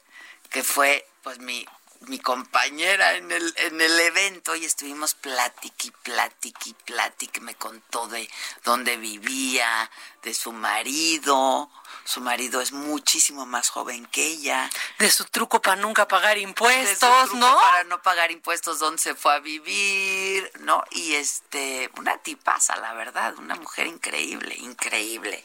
[0.50, 1.66] que fue pues mi
[2.08, 8.28] mi compañera en el, en el evento y estuvimos platiqui, platiqui, platiqui, me contó de
[8.64, 9.90] dónde vivía,
[10.22, 11.70] de su marido,
[12.04, 14.70] su marido es muchísimo más joven que ella.
[14.98, 17.58] De su truco para nunca pagar impuestos, ¿no?
[17.58, 20.84] Para no pagar impuestos, dónde se fue a vivir, ¿no?
[20.90, 25.44] Y este, una tipaza, la verdad, una mujer increíble, increíble.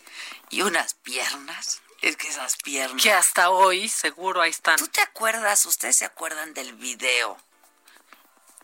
[0.50, 3.02] Y unas piernas es que esas piernas.
[3.02, 4.78] Que hasta hoy seguro ahí están.
[4.78, 7.38] ¿Tú te acuerdas, ustedes se acuerdan del video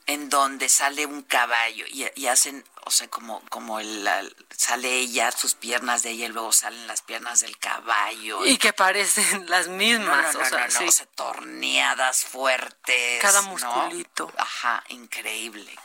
[0.07, 4.07] en donde sale un caballo y, hacen, o sea, como, como el,
[4.55, 8.45] sale ella, sus piernas de ella y luego salen las piernas del caballo.
[8.45, 10.85] Y que parecen las mismas, o sea, sí.
[11.15, 13.21] torneadas fuertes.
[13.21, 14.31] Cada musculito.
[14.37, 15.75] Ajá, increíble.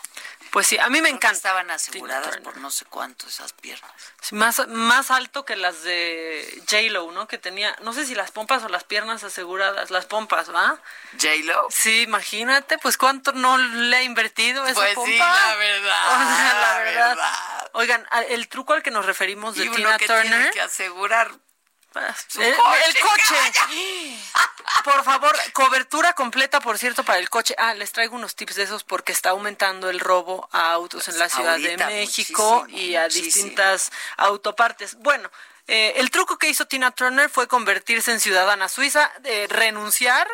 [0.51, 1.31] Pues sí, a mí me encanta.
[1.37, 3.91] Estaban aseguradas por no sé cuánto esas piernas.
[4.33, 7.29] más, más alto que las de J-Lo, ¿no?
[7.29, 10.81] Que tenía, no sé si las pompas o las piernas aseguradas, las pompas, ¿va?
[11.13, 11.67] ¿J-Lo?
[11.71, 15.11] Sí, imagínate, pues cuánto no le ha invertido esa pues pompa.
[15.11, 16.05] sí, la verdad.
[16.61, 17.71] la, verdad.
[17.73, 20.23] Oigan, el truco al que nos referimos de Tina Turner.
[20.23, 21.31] Tiene que asegurar
[21.95, 22.55] el,
[23.01, 23.35] coche.
[24.85, 27.55] Por favor, cobertura completa, por cierto, para el coche.
[27.59, 31.19] Ah, les traigo unos tips de esos porque está aumentando el robo a autos en
[31.19, 34.95] la Ciudad de México y a distintas autopartes.
[34.97, 35.31] Bueno,
[35.67, 40.27] eh, el truco que hizo Tina Turner fue convertirse en ciudadana suiza, eh, renunciar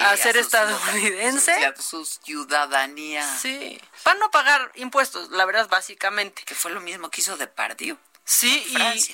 [0.00, 1.74] a ser estadounidense.
[1.78, 3.24] Su, ciudadanía.
[3.38, 6.42] Sí, para no pagar impuestos, la verdad, básicamente.
[6.44, 7.98] Que fue lo mismo que hizo Depardieu.
[8.32, 8.64] Sí,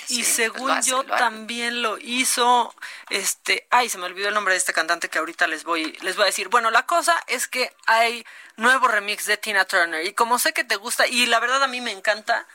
[0.08, 2.74] y, según yo también lo hizo,
[3.08, 6.16] este, ay, se me olvidó el nombre de este cantante que ahorita les voy, les
[6.16, 6.50] voy a decir.
[6.50, 8.26] Bueno, la cosa es que hay
[8.56, 11.66] nuevo remix de Tina Turner y como sé que te gusta y la verdad a
[11.66, 12.46] mí me encanta,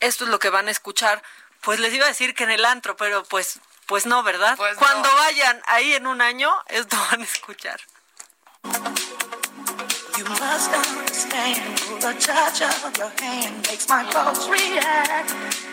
[0.00, 1.22] esto es lo que van a escuchar.
[1.60, 4.56] Pues les iba a decir que en el antro, pero pues, pues no, ¿verdad?
[4.56, 7.78] Pues Cuando vayan ahí en un año, esto van a escuchar.
[10.16, 15.69] You must understand the touch of your hand makes my pulse react.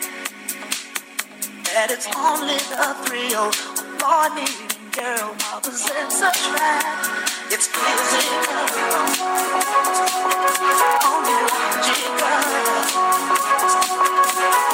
[1.74, 7.30] That it's only the thrill of boy meeting girl opposites attract.
[7.52, 8.66] It's physical,
[11.06, 12.38] only logical.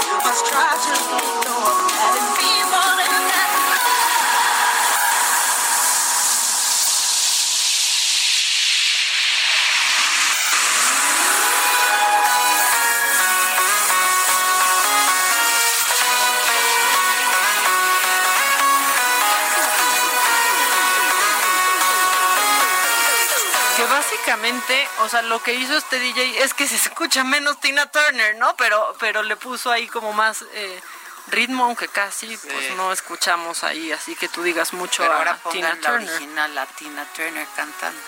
[0.06, 2.43] You must try to ignore that
[23.88, 28.36] básicamente, o sea, lo que hizo este DJ es que se escucha menos Tina Turner,
[28.38, 28.56] ¿no?
[28.56, 30.82] Pero, pero le puso ahí como más eh,
[31.28, 35.40] ritmo, aunque casi pues no escuchamos ahí, así que tú digas mucho pero a ahora
[35.52, 36.10] Tina la Turner.
[36.10, 38.00] original, la Tina Turner cantando.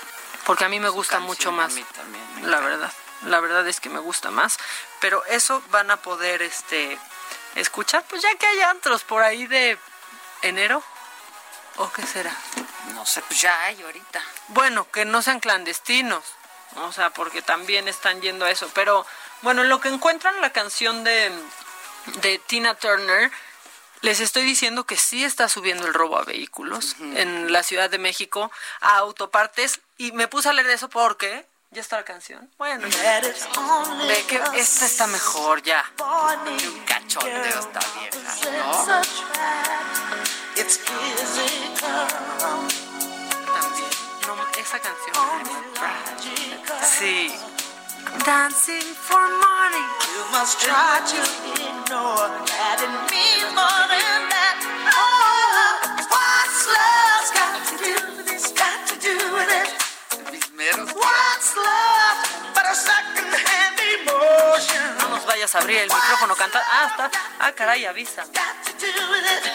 [0.45, 1.71] Porque a mí me gusta mucho más.
[1.71, 2.51] A mí también.
[2.51, 2.93] La verdad,
[3.23, 4.57] la verdad es que me gusta más.
[4.99, 6.99] Pero eso van a poder, este,
[7.55, 9.77] escuchar, pues ya que hay antros por ahí de
[10.43, 10.83] enero.
[11.77, 12.35] ¿O qué será?
[12.93, 14.21] No sé, pues ya hay ahorita.
[14.49, 16.23] Bueno, que no sean clandestinos.
[16.77, 18.69] O sea, porque también están yendo a eso.
[18.73, 19.05] Pero
[19.41, 21.31] bueno, en lo que encuentran la canción de,
[22.21, 23.31] de Tina Turner,
[24.01, 27.97] les estoy diciendo que sí está subiendo el robo a vehículos en la Ciudad de
[27.97, 29.81] México, a autopartes.
[29.97, 32.49] Y me puse a leer eso porque ¿Ya está la canción?
[32.57, 33.19] Bueno, ya.
[33.19, 35.83] Ve que esta está mejor ya.
[35.99, 38.19] Un cachondeo esta vieja,
[38.87, 39.01] ¿no?
[40.55, 40.71] También.
[44.25, 45.43] No, esa canción.
[46.81, 47.35] Sí.
[48.25, 49.83] Dancing for money.
[50.13, 51.21] You must try to
[51.59, 54.55] ignore that it means more than that.
[54.95, 58.53] Oh, what's love's got to do with this?
[58.53, 59.67] Got to do with it.
[60.95, 61.74] What's love
[65.35, 66.63] vayas a abrir el micrófono cantar.
[66.65, 67.11] Ah, está.
[67.39, 68.23] Ah, caray, avisa.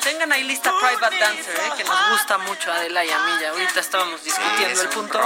[0.03, 3.33] Tengan ahí lista Private Dancer, eh, que nos gusta mucho a Adela y a mí.
[3.41, 5.19] Ya ahorita estábamos discutiendo el punto.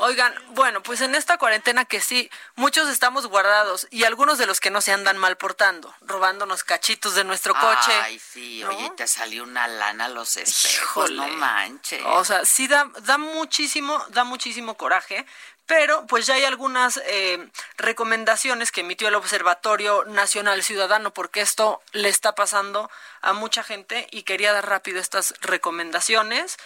[0.00, 4.58] Oigan, bueno, pues en esta cuarentena que sí, muchos estamos guardados y algunos de los
[4.58, 7.92] que no se andan mal portando, robándonos cachitos de nuestro coche.
[8.02, 12.02] Ay, sí, oye, te salió una lana a los espejos, no manches.
[12.06, 15.26] O sea, sí da, da muchísimo, da muchísimo coraje,
[15.66, 21.82] pero pues ya hay algunas eh, recomendaciones que emitió el Observatorio Nacional Ciudadano, porque esto
[21.92, 22.90] le está pasando
[23.20, 26.56] a mucha gente y quería dar rápido estas recomendaciones,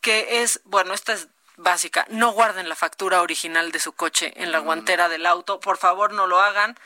[0.00, 1.28] que es, bueno, esta es
[1.60, 5.76] básica, no guarden la factura original de su coche en la guantera del auto, por
[5.78, 6.76] favor no lo hagan.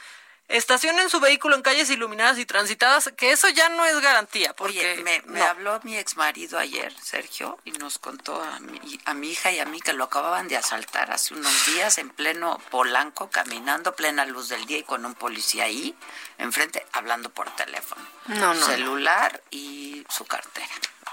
[0.46, 4.54] Estacionen su vehículo en calles iluminadas y transitadas, que eso ya no es garantía.
[4.54, 5.44] Porque Oye, me, me no.
[5.46, 9.58] habló mi ex marido ayer, Sergio, y nos contó a mi, a mi hija y
[9.58, 14.26] a mí que lo acababan de asaltar hace unos días en pleno Polanco, caminando plena
[14.26, 15.96] luz del día y con un policía ahí
[16.36, 18.06] enfrente hablando por teléfono.
[18.26, 20.68] No, no, Celular y su cartera.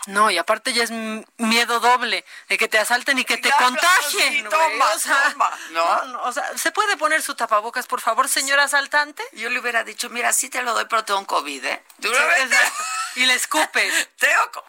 [0.08, 0.92] No, y aparte ya es
[1.38, 4.50] miedo doble de que te asalten y que te contagien.
[4.50, 6.06] toma, o sea, toma, ¿no?
[6.06, 9.24] no, O sea, ¿se puede poner su tapabocas, por favor, señor asaltante?
[9.34, 11.84] Yo le hubiera dicho, mira, sí te lo doy, pero tengo un COVID, ¿eh?
[12.02, 12.84] Sí, exacto.
[13.16, 14.10] Y le escupes.
[14.18, 14.66] tengo co-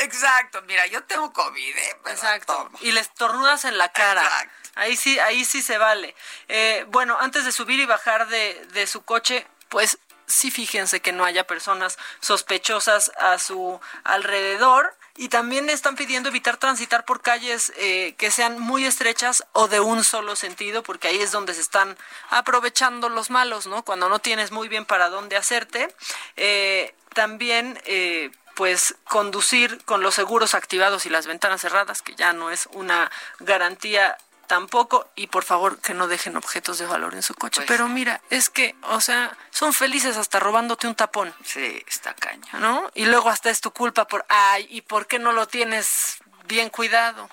[0.00, 1.96] Exacto, mira, yo tengo COVID, ¿eh?
[2.02, 2.54] Pero Exacto.
[2.54, 2.78] toma.
[2.82, 4.22] Y le estornudas en la cara.
[4.22, 4.54] Exacto.
[4.76, 6.14] Ahí sí, ahí sí se vale.
[6.48, 11.12] Eh, bueno, antes de subir y bajar de, de su coche, pues sí fíjense que
[11.12, 14.94] no haya personas sospechosas a su alrededor.
[15.16, 19.78] Y también están pidiendo evitar transitar por calles eh, que sean muy estrechas o de
[19.78, 21.96] un solo sentido, porque ahí es donde se están
[22.30, 23.84] aprovechando los malos, ¿no?
[23.84, 25.94] Cuando no tienes muy bien para dónde hacerte.
[26.36, 32.32] Eh, también, eh, pues, conducir con los seguros activados y las ventanas cerradas, que ya
[32.32, 37.22] no es una garantía tampoco y por favor que no dejen objetos de valor en
[37.22, 37.60] su coche.
[37.60, 41.34] Pues Pero mira, es que, o sea, son felices hasta robándote un tapón.
[41.44, 42.52] Sí, está caña.
[42.58, 42.90] ¿no?
[42.94, 46.70] Y luego hasta es tu culpa por, ay, ¿y por qué no lo tienes bien
[46.70, 47.28] cuidado?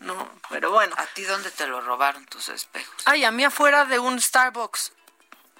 [0.00, 0.94] No, pero bueno.
[0.98, 2.94] ¿A ti dónde te lo robaron tus espejos?
[3.04, 4.92] Ay, a mí afuera de un Starbucks,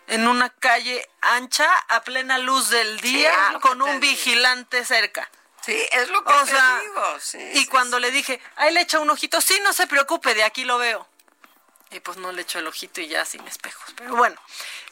[0.06, 5.30] en una calle ancha, a plena luz del día, con un vigilante cerca.
[5.64, 7.20] Sí, es lo que O te sea, digo.
[7.20, 10.34] Sí, y sí, cuando le dije, ahí le echa un ojito, sí, no se preocupe,
[10.34, 11.06] de aquí lo veo.
[11.90, 13.92] Y pues no le echo el ojito y ya sin espejos.
[13.96, 14.40] Pero bueno,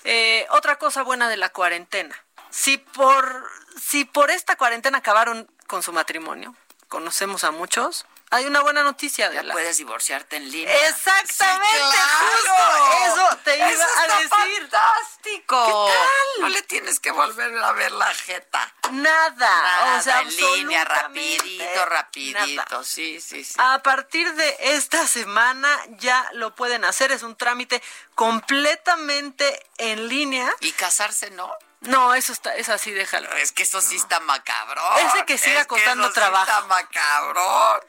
[0.05, 2.15] eh, otra cosa buena de la cuarentena.
[2.51, 3.49] Si por,
[3.81, 6.55] si por esta cuarentena acabaron con su matrimonio,
[6.89, 9.53] conocemos a muchos, hay una buena noticia de la...
[9.55, 10.75] puedes divorciarte en línea.
[10.89, 12.29] Exactamente, Sí, claro.
[12.31, 14.31] justo eso te iba Eso a está decir.
[14.71, 15.87] fantástico.
[15.87, 16.41] ¿Qué tal?
[16.43, 18.73] No le tienes que volver a ver la jeta.
[18.93, 22.39] Nada, Nada, o sea, en línea, rapidito, rapidito.
[22.65, 22.85] nada.
[22.85, 23.55] Sí, sí, sí.
[23.59, 25.69] A partir de esta semana
[25.99, 27.83] ya lo pueden hacer, es un trámite
[28.15, 30.51] completamente en línea.
[30.61, 31.53] Y casarse, ¿no?
[31.81, 33.31] No, eso está, es así, déjalo.
[33.37, 34.99] Es que eso sí está macabrón.
[35.07, 36.45] Ese que siga Es costando eso sí trabajo.
[36.51, 37.81] está macabrón.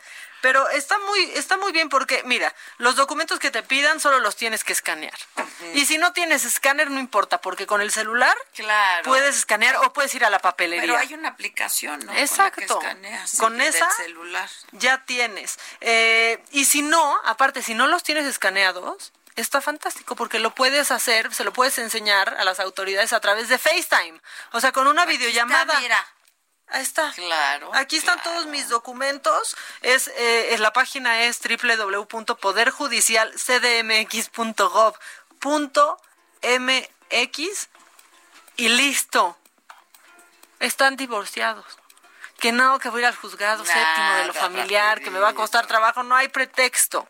[0.41, 4.35] Pero está muy, está muy bien porque, mira, los documentos que te pidan solo los
[4.35, 5.17] tienes que escanear.
[5.73, 9.03] Y si no tienes escáner, no importa, porque con el celular Claro.
[9.03, 10.81] puedes escanear o puedes ir a la papelería.
[10.81, 12.13] Pero hay una aplicación, ¿no?
[12.13, 12.75] Exacto.
[12.75, 14.49] Con, la que escaneas, Con esa celular.
[14.71, 15.59] ya tienes.
[15.81, 20.91] Eh, y si no, aparte, si no los tienes escaneados, está fantástico porque lo puedes
[20.91, 24.19] hacer, se lo puedes enseñar a las autoridades a través de FaceTime.
[24.53, 25.79] O sea, con una videollamada.
[25.79, 26.05] mira.
[26.71, 27.11] Ahí está.
[27.13, 27.71] Claro.
[27.73, 29.55] Aquí están todos mis documentos.
[29.81, 31.39] Es, eh, es- la página es
[36.39, 37.69] www.poderjudicialcdmx.gov.mx
[38.57, 39.37] y listo.
[40.59, 41.65] Están divorciados.
[42.39, 45.29] Que no, que voy a ir al juzgado séptimo de lo familiar, que me va
[45.29, 46.03] a costar trabajo.
[46.03, 47.05] No hay pretexto.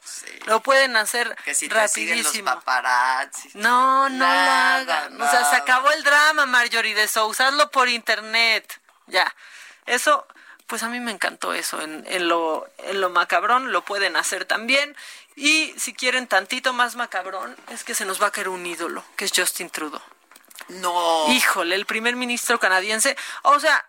[0.45, 2.51] Lo pueden hacer Que si te siguen los rapidísimo.
[2.55, 3.51] paparazzi.
[3.53, 5.21] No, no Nada, lo hagan.
[5.21, 7.47] O sea, se acabó el drama, Marjorie de Sousa.
[7.49, 8.78] Hazlo por internet.
[9.09, 9.35] Ya.
[9.85, 10.25] Eso,
[10.67, 11.81] pues a mí me encantó eso.
[11.81, 14.95] En, en, lo, en lo macabrón lo pueden hacer también.
[15.35, 19.03] Y si quieren tantito más macabrón, es que se nos va a caer un ídolo,
[19.15, 20.01] que es Justin Trudeau.
[20.69, 21.25] No.
[21.29, 23.15] Híjole, el primer ministro canadiense.
[23.43, 23.85] O sea,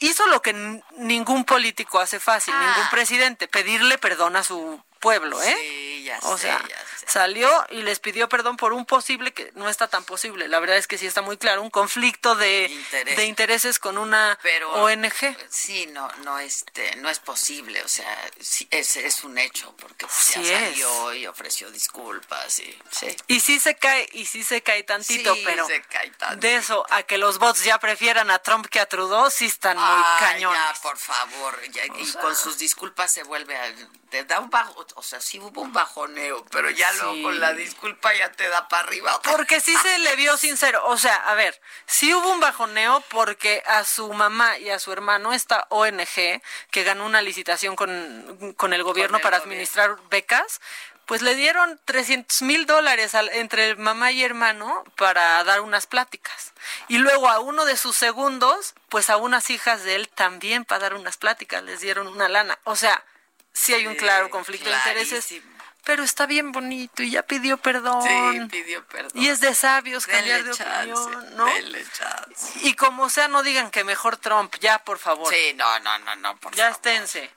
[0.00, 0.52] hizo lo que
[0.96, 2.74] ningún político hace fácil, Ah.
[2.74, 5.56] ningún presidente, pedirle perdón a su pueblo, ¿eh?
[5.60, 6.84] Sí, ya o sé, sea, ya sé.
[7.06, 10.48] Salió y les pidió perdón por un posible que no está tan posible.
[10.48, 13.16] La verdad es que sí está muy claro, un conflicto de, Interés.
[13.16, 15.36] de intereses con una Pero ONG.
[15.50, 20.06] sí, no, no, este, no es posible, o sea, sí, es, es un hecho porque
[20.06, 20.70] pues, Sí ya es.
[20.70, 23.16] salió y ofreció disculpas y sí.
[23.26, 26.40] Y sí se cae, y sí se cae tantito, Sí, pero se cae tantito.
[26.40, 29.76] de eso a que los bots ya prefieran a Trump que a Trudeau, sí están
[29.76, 30.60] muy cañones.
[30.60, 32.20] ya, por favor, ya, y sea.
[32.20, 33.72] con sus disculpas se vuelve a,
[34.10, 37.22] te da un bajo, o sea, sí hubo un bajoneo, pero ya luego Sí.
[37.22, 39.20] con la disculpa ya te da para arriba.
[39.22, 40.84] Porque sí se le vio sincero.
[40.86, 44.92] O sea, a ver, sí hubo un bajoneo porque a su mamá y a su
[44.92, 49.52] hermano, esta ONG, que ganó una licitación con, con el gobierno el para gobierno.
[49.52, 50.60] administrar becas,
[51.06, 56.52] pues le dieron 300 mil dólares entre mamá y hermano para dar unas pláticas.
[56.88, 60.78] Y luego a uno de sus segundos, pues a unas hijas de él también para
[60.80, 62.58] dar unas pláticas, les dieron una lana.
[62.64, 63.04] O sea,
[63.52, 65.34] sí hay un claro conflicto de intereses.
[65.84, 68.02] Pero está bien bonito y ya pidió perdón.
[68.02, 69.10] Sí, pidió perdón.
[69.14, 71.46] Y es de sabios cambiar de chance, opinión, ¿no?
[71.92, 72.52] chance.
[72.62, 75.32] Y como sea, no digan que mejor Trump, ya, por favor.
[75.32, 76.76] Sí, no, no, no, no, por ya favor.
[76.76, 77.30] esténse,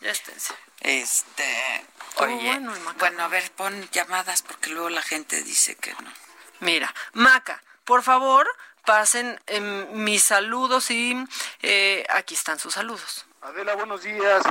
[0.00, 0.54] ya esténse.
[0.80, 1.84] Este,
[2.16, 2.58] oye,
[2.96, 6.12] bueno, a ver, pon llamadas porque luego la gente dice que no.
[6.60, 8.48] Mira, Maca, por favor,
[8.86, 11.16] pasen em, mis saludos y
[11.62, 13.26] eh, aquí están sus saludos.
[13.42, 14.42] Adela, buenos días.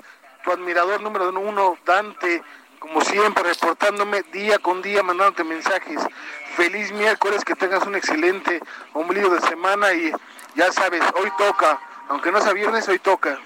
[0.43, 2.43] Tu admirador número uno, Dante,
[2.79, 5.99] como siempre, reportándome día con día, mandándote mensajes.
[6.55, 8.61] Feliz miércoles, que tengas un excelente
[8.93, 10.11] ombligo de semana y
[10.55, 11.79] ya sabes, hoy toca.
[12.09, 13.39] Aunque no sea viernes, hoy toca.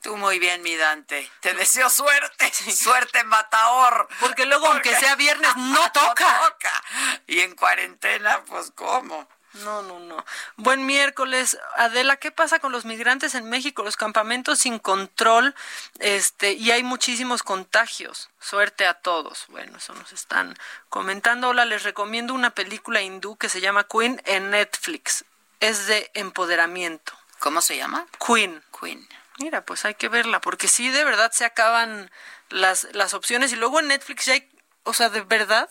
[0.00, 1.28] Tú muy bien, mi Dante.
[1.40, 4.06] Te deseo suerte, suerte matador.
[4.20, 6.40] Porque luego, aunque sea viernes, no toca.
[6.48, 6.84] toca.
[7.26, 9.28] Y en cuarentena, pues, ¿cómo?
[9.64, 10.24] No, no, no.
[10.56, 11.58] Buen miércoles.
[11.76, 13.82] Adela, ¿qué pasa con los migrantes en México?
[13.82, 15.54] Los campamentos sin control,
[15.98, 18.28] este, y hay muchísimos contagios.
[18.40, 19.46] Suerte a todos.
[19.48, 20.56] Bueno, eso nos están
[20.88, 21.48] comentando.
[21.48, 25.24] Hola, les recomiendo una película hindú que se llama Queen en Netflix.
[25.60, 27.12] Es de empoderamiento.
[27.38, 28.06] ¿Cómo se llama?
[28.24, 28.62] Queen.
[28.78, 29.06] Queen.
[29.38, 32.10] Mira, pues hay que verla, porque sí, de verdad se acaban
[32.48, 33.52] las, las opciones.
[33.52, 34.48] Y luego en Netflix ya hay,
[34.84, 35.68] o sea, de verdad,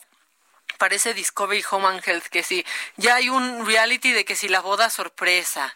[0.77, 2.65] parece Discovery Home and Health, que sí,
[2.97, 5.73] ya hay un reality de que si la boda sorpresa.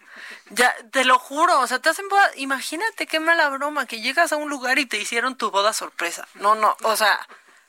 [0.50, 4.32] Ya, te lo juro, o sea, te hacen boda, imagínate qué mala broma, que llegas
[4.34, 6.28] a un lugar y te hicieron tu boda sorpresa.
[6.36, 7.26] No, no, o sea,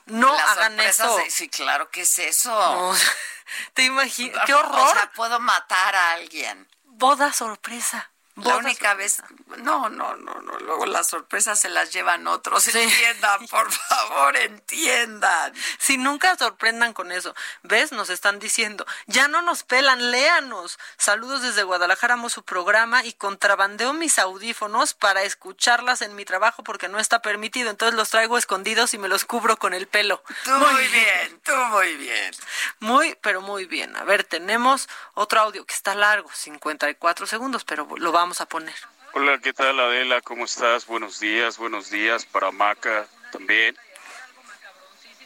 [0.07, 1.17] no hagan eso.
[1.17, 2.49] de- sí, claro que es eso.
[2.51, 2.93] No,
[3.73, 4.91] te imaginas, qué O horror.
[4.91, 6.67] sea, puedo matar a alguien.
[6.85, 8.09] boda sorpresa.
[8.43, 9.21] La única vez,
[9.57, 12.67] no, no, no, no, luego las sorpresas se las llevan otros.
[12.67, 15.53] Entiendan, por favor, entiendan.
[15.77, 17.35] Si nunca sorprendan con eso.
[17.63, 17.91] ¿Ves?
[17.91, 18.85] Nos están diciendo.
[19.07, 20.79] Ya no nos pelan, léanos.
[20.97, 26.63] Saludos desde Guadalajara, amo su programa y contrabandeo mis audífonos para escucharlas en mi trabajo
[26.63, 27.69] porque no está permitido.
[27.69, 30.23] Entonces los traigo escondidos y me los cubro con el pelo.
[30.43, 32.31] Tú muy bien, tú muy bien.
[32.79, 33.95] Muy, pero muy bien.
[33.95, 38.73] A ver, tenemos otro audio que está largo, 54 segundos, pero lo vamos a poner.
[39.13, 40.21] Hola, ¿qué tal Adela?
[40.21, 40.85] ¿Cómo estás?
[40.85, 43.77] Buenos días, buenos días para Maca también.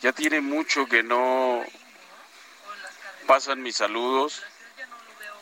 [0.01, 1.63] Ya tiene mucho que no
[3.27, 4.41] pasan mis saludos.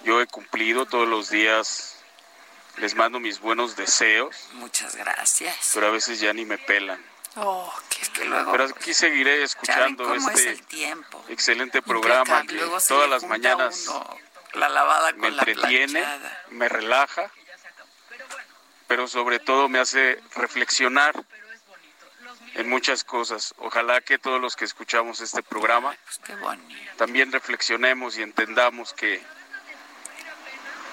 [0.04, 1.98] Yo he cumplido todos los días,
[2.78, 5.72] les mando mis buenos deseos, Muchas gracias.
[5.74, 7.02] pero a veces ya ni me pelan.
[7.36, 11.24] Oh, Es que luego, Pero aquí seguiré ¿saben escuchando cómo es este el tiempo?
[11.30, 12.60] excelente programa Impecable.
[12.80, 14.18] que todas las mañanas uno
[14.54, 16.44] la lavada me con la entretiene, planchada.
[16.52, 17.32] me relaja,
[18.94, 21.26] pero sobre todo me hace reflexionar
[22.54, 23.56] en muchas cosas.
[23.58, 26.22] Ojalá que todos los que escuchamos este programa Pues
[26.96, 29.20] también reflexionemos y entendamos que,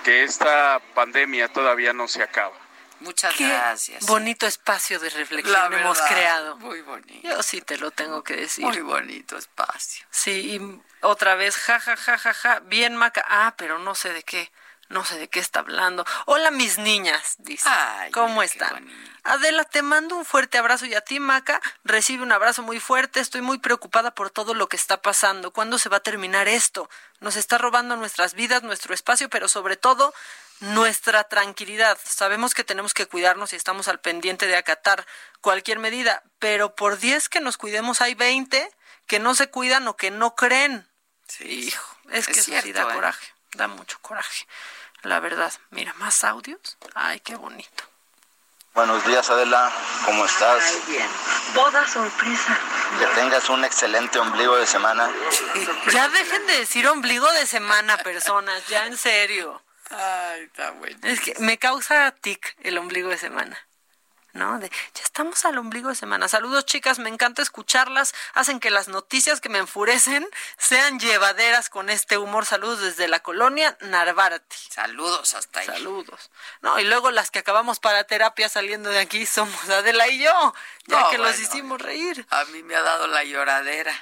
[0.02, 2.56] que esta pandemia todavía no se acaba.
[3.00, 4.06] Muchas Qué gracias.
[4.06, 6.56] bonito espacio de reflexión hemos creado.
[6.56, 7.28] Muy bonito.
[7.28, 8.64] Yo sí te lo tengo que decir.
[8.64, 10.06] Muy bonito espacio.
[10.10, 13.22] Sí, y otra vez, ja, ja, ja, ja, ja, bien maca.
[13.28, 14.50] Ah, pero no sé de qué,
[14.90, 16.04] no sé de qué está hablando.
[16.26, 17.68] Hola, mis niñas, dice.
[17.68, 18.86] Ay, ¿Cómo están?
[19.22, 23.20] Adela, te mando un fuerte abrazo y a ti, Maca, recibe un abrazo muy fuerte.
[23.20, 25.52] Estoy muy preocupada por todo lo que está pasando.
[25.52, 26.90] ¿Cuándo se va a terminar esto?
[27.20, 30.12] Nos está robando nuestras vidas, nuestro espacio, pero sobre todo
[30.60, 31.98] nuestra tranquilidad.
[32.04, 35.06] Sabemos que tenemos que cuidarnos y estamos al pendiente de acatar
[35.40, 38.70] cualquier medida, pero por 10 que nos cuidemos hay 20
[39.06, 40.86] que no se cuidan o que no creen.
[41.40, 42.94] Hijo, es, que es eso sí cierto, da ¿eh?
[42.94, 44.46] coraje, da mucho coraje.
[45.02, 46.76] La verdad, mira, más audios.
[46.94, 47.84] Ay, qué bonito.
[48.74, 49.72] Buenos días, Adela.
[50.04, 50.62] ¿Cómo estás?
[50.62, 51.08] Ay, bien.
[51.54, 52.58] Boda sorpresa.
[52.98, 55.10] Que tengas un excelente ombligo de semana.
[55.92, 59.60] Ya dejen de decir ombligo de semana, personas, ya en serio.
[59.90, 60.98] Ay, está bueno.
[61.02, 63.58] Es que me causa tic el ombligo de semana.
[64.32, 64.58] ¿No?
[64.58, 66.28] De, ya estamos al ombligo de semana.
[66.28, 68.14] Saludos, chicas, me encanta escucharlas.
[68.34, 70.26] Hacen que las noticias que me enfurecen
[70.58, 72.46] sean llevaderas con este humor.
[72.46, 74.56] Saludos desde la colonia Narvarte.
[74.70, 75.66] Saludos hasta ahí.
[75.66, 76.30] Saludos.
[76.62, 80.54] No, y luego las que acabamos para terapia saliendo de aquí somos Adela y yo,
[80.86, 82.26] ya No, que los hicimos reír.
[82.30, 83.94] A mí me ha dado la lloradera.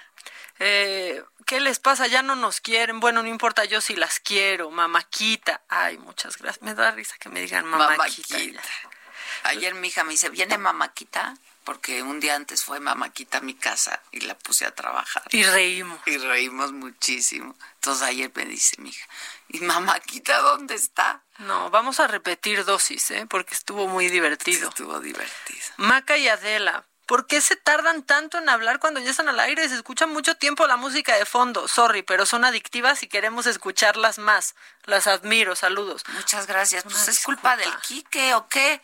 [0.59, 2.07] Eh, ¿Qué les pasa?
[2.07, 3.01] Ya no nos quieren.
[3.01, 4.71] Bueno, no importa, yo sí las quiero.
[4.71, 5.63] Mamaquita.
[5.69, 6.63] Ay, muchas gracias.
[6.63, 8.37] Me da risa que me digan mamaquita.
[8.37, 8.63] Mamaquita.
[9.45, 11.37] Ayer mi hija me dice, ¿viene mamaquita?
[11.65, 15.23] Porque un día antes fue mamaquita a mi casa y la puse a trabajar.
[15.31, 16.01] Y reímos.
[16.07, 17.55] Y reímos muchísimo.
[17.75, 19.07] Entonces ayer me dice mi hija,
[19.49, 21.23] ¿y mamaquita dónde está?
[21.39, 23.27] No, vamos a repetir dosis, ¿eh?
[23.29, 24.71] Porque estuvo muy divertido.
[24.71, 25.61] Estuvo divertido.
[25.77, 29.69] Maca y Adela, ¿por qué se tardan tanto en hablar cuando ya están al aire?
[29.69, 31.69] Se escucha mucho tiempo la música de fondo.
[31.69, 34.55] Sorry, pero son adictivas y queremos escucharlas más.
[34.85, 36.03] Las admiro, saludos.
[36.15, 36.85] Muchas gracias.
[36.85, 38.81] Pues es culpa del Quique o qué?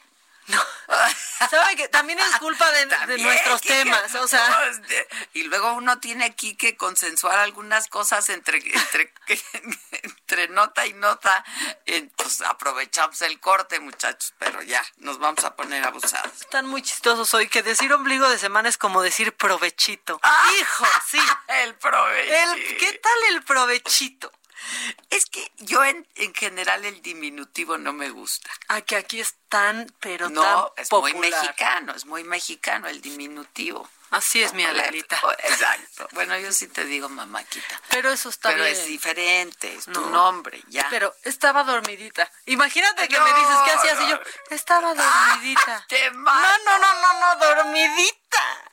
[1.51, 2.87] ¿Sabe que también es culpa de,
[3.19, 4.15] nuestros Quique, temas?
[4.17, 9.13] O sea, no, este, y luego uno tiene aquí que consensuar algunas cosas entre entre,
[10.03, 11.45] entre nota y nota.
[11.87, 16.41] Eh, Pues aprovechamos el corte, muchachos, pero ya nos vamos a poner abusados.
[16.41, 17.49] están muy chistosos hoy.
[17.49, 20.21] Que decir ombligo de semana es como decir provechito.
[20.61, 21.21] Hijo, sí.
[21.49, 22.35] El provechito.
[22.55, 24.33] El- ¿Qué tal el provechito?
[25.11, 28.51] Es que yo en, en general el diminutivo no me gusta.
[28.69, 31.15] Ah, que aquí es tan, pero No, tan es popular.
[31.17, 33.89] muy mexicano, es muy mexicano el diminutivo.
[34.11, 35.21] Así es mi Adelita.
[35.45, 36.09] Exacto.
[36.13, 37.81] Bueno, yo sí te digo mamáquita.
[37.91, 38.77] Pero eso está Pero bien.
[38.77, 40.11] es diferente, es tu No.
[40.11, 40.87] nombre, ya.
[40.89, 42.31] Pero estaba dormidita.
[42.47, 44.21] Imagínate que No, me dices qué hacías y yo
[44.51, 45.85] estaba dormidita.
[45.89, 48.71] Te no, no, no, no, no, dormidita.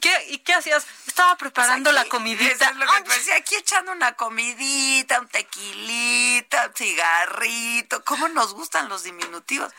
[0.00, 0.86] ¿Qué, ¿Y qué hacías?
[1.06, 2.68] Estaba preparando la comidita.
[2.68, 8.04] Es lo que decía, aquí echando una comidita, un tequilita, un cigarrito.
[8.04, 9.72] ¿Cómo nos gustan los diminutivos?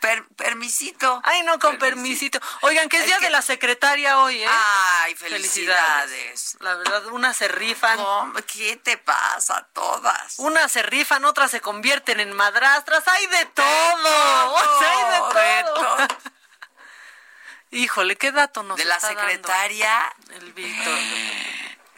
[0.00, 1.20] Per- permisito.
[1.22, 2.40] Ay, no, con permisito.
[2.62, 4.48] Oigan, que es, Es día que- de la secretaria hoy, ¿eh?
[4.48, 6.56] Ay, felicidades.
[6.60, 7.98] La verdad, unas se rifan.
[7.98, 9.66] Hombre, ¿Qué te pasa?
[9.74, 10.34] Todas.
[10.38, 13.06] Unas se rifan, otras se convierten en madrastras.
[13.06, 14.54] ¡Hay de todo!
[14.54, 15.04] O sea, hay
[15.34, 15.96] de de todo.
[17.70, 20.14] Híjole, ¿qué dato nos De la está dando secretaria.
[20.30, 20.98] El Víctor.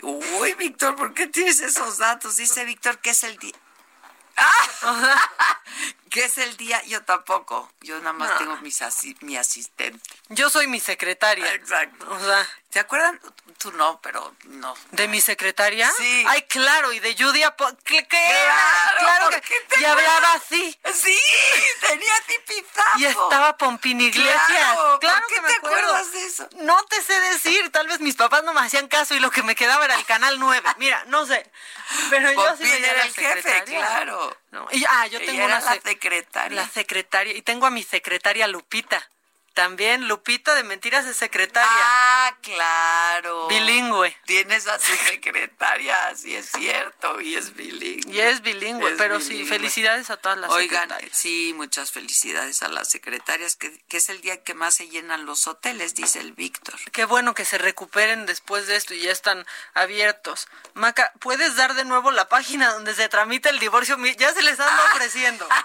[0.02, 2.36] Uy, Víctor, ¿por qué tienes esos datos?
[2.36, 3.54] Dice Víctor que es el día.
[6.10, 6.82] ¿Qué es el día?
[6.85, 7.70] Yo tampoco.
[7.80, 8.36] Yo nada más No.
[8.39, 10.01] tengo mis asi- mi asistente.
[10.28, 11.52] Yo soy mi secretaria.
[11.55, 12.06] Exacto.
[12.10, 13.18] O sea, ¿Se acuerdan?
[13.56, 14.74] Tú no, pero no.
[14.90, 15.90] ¿de mi secretaria?
[15.97, 16.24] Sí.
[16.28, 17.14] Ay, claro, y de.
[17.56, 18.06] Po- ¿Qué?
[18.06, 19.55] Claro, Claro ¿por que.
[19.70, 20.78] te Y hablaba así.
[20.93, 21.18] Sí,
[21.80, 22.98] tenía tipizazo.
[22.98, 24.43] Y estaba Pompín Iglesias.
[24.48, 25.78] Claro, Claro, ¿por qué que me te acuerdo.
[25.78, 26.48] acuerdas de eso?
[26.59, 27.70] No te sé decir.
[27.72, 30.05] Tal vez mis papás no me hacían caso y lo que me quedaba era el
[30.05, 30.68] canal 9.
[30.76, 31.51] Mira, no sé.
[32.10, 34.36] Pero yo sí veía era el jefe, claro.
[34.50, 36.56] No, y, ah, yo Ella tengo era una la sec- secretaria.
[36.62, 37.34] La secretaria.
[37.36, 39.08] Y tengo a mi secretaria Lupita.
[39.54, 41.68] También Lupita de Mentiras de Secretaria.
[41.72, 43.48] Ah, claro.
[43.48, 44.16] Bilingüe.
[44.24, 48.14] Tienes a tu secretaria, sí es cierto, y es bilingüe.
[48.14, 51.16] Y es bilingüe, Es pero sí, felicidades a todas las Oigan, secretarias.
[51.18, 55.26] sí, muchas felicidades a las secretarias, que, que es el día que más se llenan
[55.26, 56.76] los hoteles, dice el Víctor.
[56.92, 59.44] Qué bueno que se recuperen después de esto y ya están
[59.74, 60.46] abiertos.
[60.74, 63.96] Maca, ¿puedes dar de nuevo la página donde se tramita el divorcio?
[64.18, 65.48] Ya se les anda ofreciendo.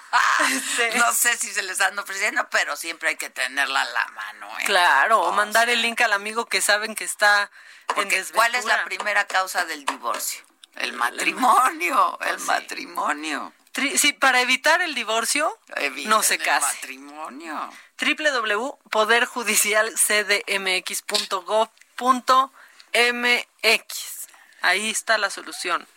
[0.52, 4.08] Este, No sé si se les anda ofreciendo, pero siempre hay que tenerla a la
[4.08, 4.64] mano, ¿eh?
[4.66, 8.36] Claro, o mandar sea, el link al amigo que saben que está en Porque, desventura.
[8.36, 10.44] ¿cuál es la primera causa del divorcio?
[10.76, 12.46] El matrimonio, el Sí.
[12.48, 13.54] matrimonio.
[13.74, 16.66] Tri- Sí, para evitar el divorcio, Eviten no se el case.
[16.76, 17.70] matrimonio.
[23.04, 24.28] www.poderjudicialcdmx.gov.mx.
[24.62, 25.88] Ahí está la solución.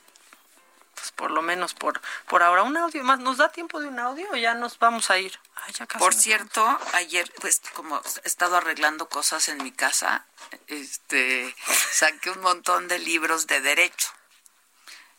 [1.06, 2.64] Pues por lo menos por, por ahora.
[2.64, 3.20] Un audio más.
[3.20, 5.38] ¿Nos da tiempo de un audio o ya nos vamos a ir?
[5.54, 10.26] Ay, ya casi Por cierto, ayer, pues, como he estado arreglando cosas en mi casa,
[10.66, 11.54] este,
[11.92, 14.08] saqué un montón de libros de derecho.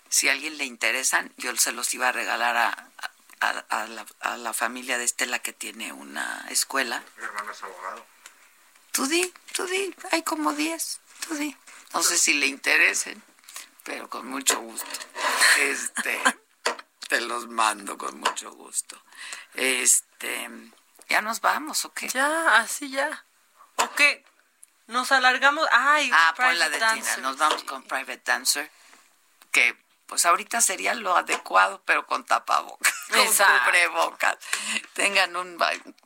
[0.10, 2.90] Si a alguien le interesan, yo se los iba a regalar a,
[3.40, 7.02] a- a la, a la familia de Estela que tiene una escuela.
[7.18, 8.06] Mi hermano es abogado.
[8.92, 11.56] Tú di, tú di, hay como 10, tú di.
[11.94, 13.24] No sé si le interesen,
[13.84, 14.86] pero con mucho gusto.
[15.60, 16.22] Este,
[17.08, 19.02] te los mando con mucho gusto.
[19.54, 20.50] Este,
[21.10, 22.08] ¿ya nos vamos o qué?
[22.10, 23.26] Ya, así ya.
[23.78, 24.24] ¿O qué?
[24.88, 25.68] Nos alargamos.
[25.72, 27.16] Ay, Ah, pon la de Dancer.
[27.16, 27.28] Tina.
[27.30, 28.72] Nos vamos con Private Dancer.
[29.52, 33.66] Que pues ahorita sería lo adecuado, pero con tapabocas, con Exacto.
[33.66, 34.38] cubrebocas.
[34.94, 35.58] Tengan un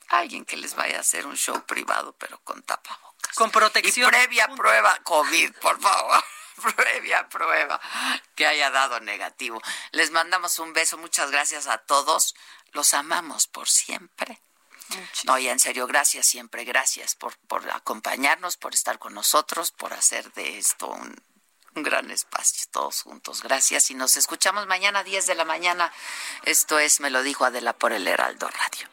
[0.09, 3.35] alguien que les vaya a hacer un show privado, pero con tapabocas.
[3.35, 4.07] Con protección.
[4.09, 6.23] Y previa prueba COVID, por favor.
[6.75, 7.79] Previa prueba
[8.35, 9.61] que haya dado negativo.
[9.91, 10.97] Les mandamos un beso.
[10.97, 12.35] Muchas gracias a todos.
[12.71, 14.41] Los amamos por siempre.
[15.23, 19.93] No, ya en serio, gracias siempre, gracias por, por acompañarnos, por estar con nosotros, por
[19.93, 21.15] hacer de esto un,
[21.75, 23.41] un gran espacio, todos juntos.
[23.41, 25.91] Gracias y nos escuchamos mañana a 10 de la mañana.
[26.43, 28.89] Esto es Me lo dijo Adela por el Heraldo Radio.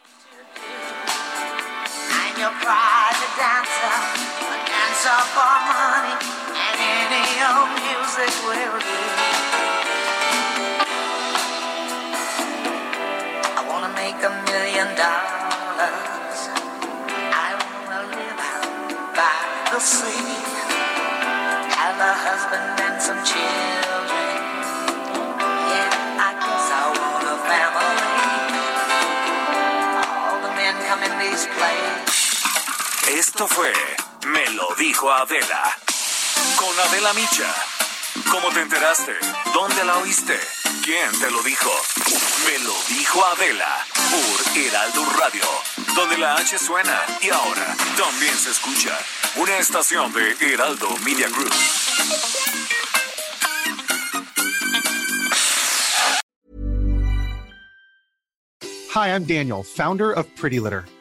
[2.11, 2.53] I'm your
[7.09, 9.01] old music will do.
[13.57, 16.39] I wanna make a million dollars.
[17.47, 19.41] I wanna live out by
[19.73, 20.37] the sea,
[21.81, 24.37] have a husband and some children.
[25.73, 28.05] Yeah, I guess I want a family.
[30.29, 31.49] All the men come in these.
[33.09, 33.73] Esto fue
[34.27, 35.88] Me lo dijo Adela.
[36.56, 37.55] Con Adela Micha.
[38.31, 39.12] ¿Cómo te enteraste?
[39.52, 40.39] ¿Dónde la oíste?
[40.85, 41.70] ¿Quién te lo dijo?
[42.47, 45.44] Me lo dijo Adela por Heraldo Radio,
[45.94, 48.98] donde la H suena y ahora también se escucha.
[49.36, 51.52] Una estación de Heraldo Media Group.
[58.94, 60.85] Hi, I'm Daniel, founder of Pretty Litter.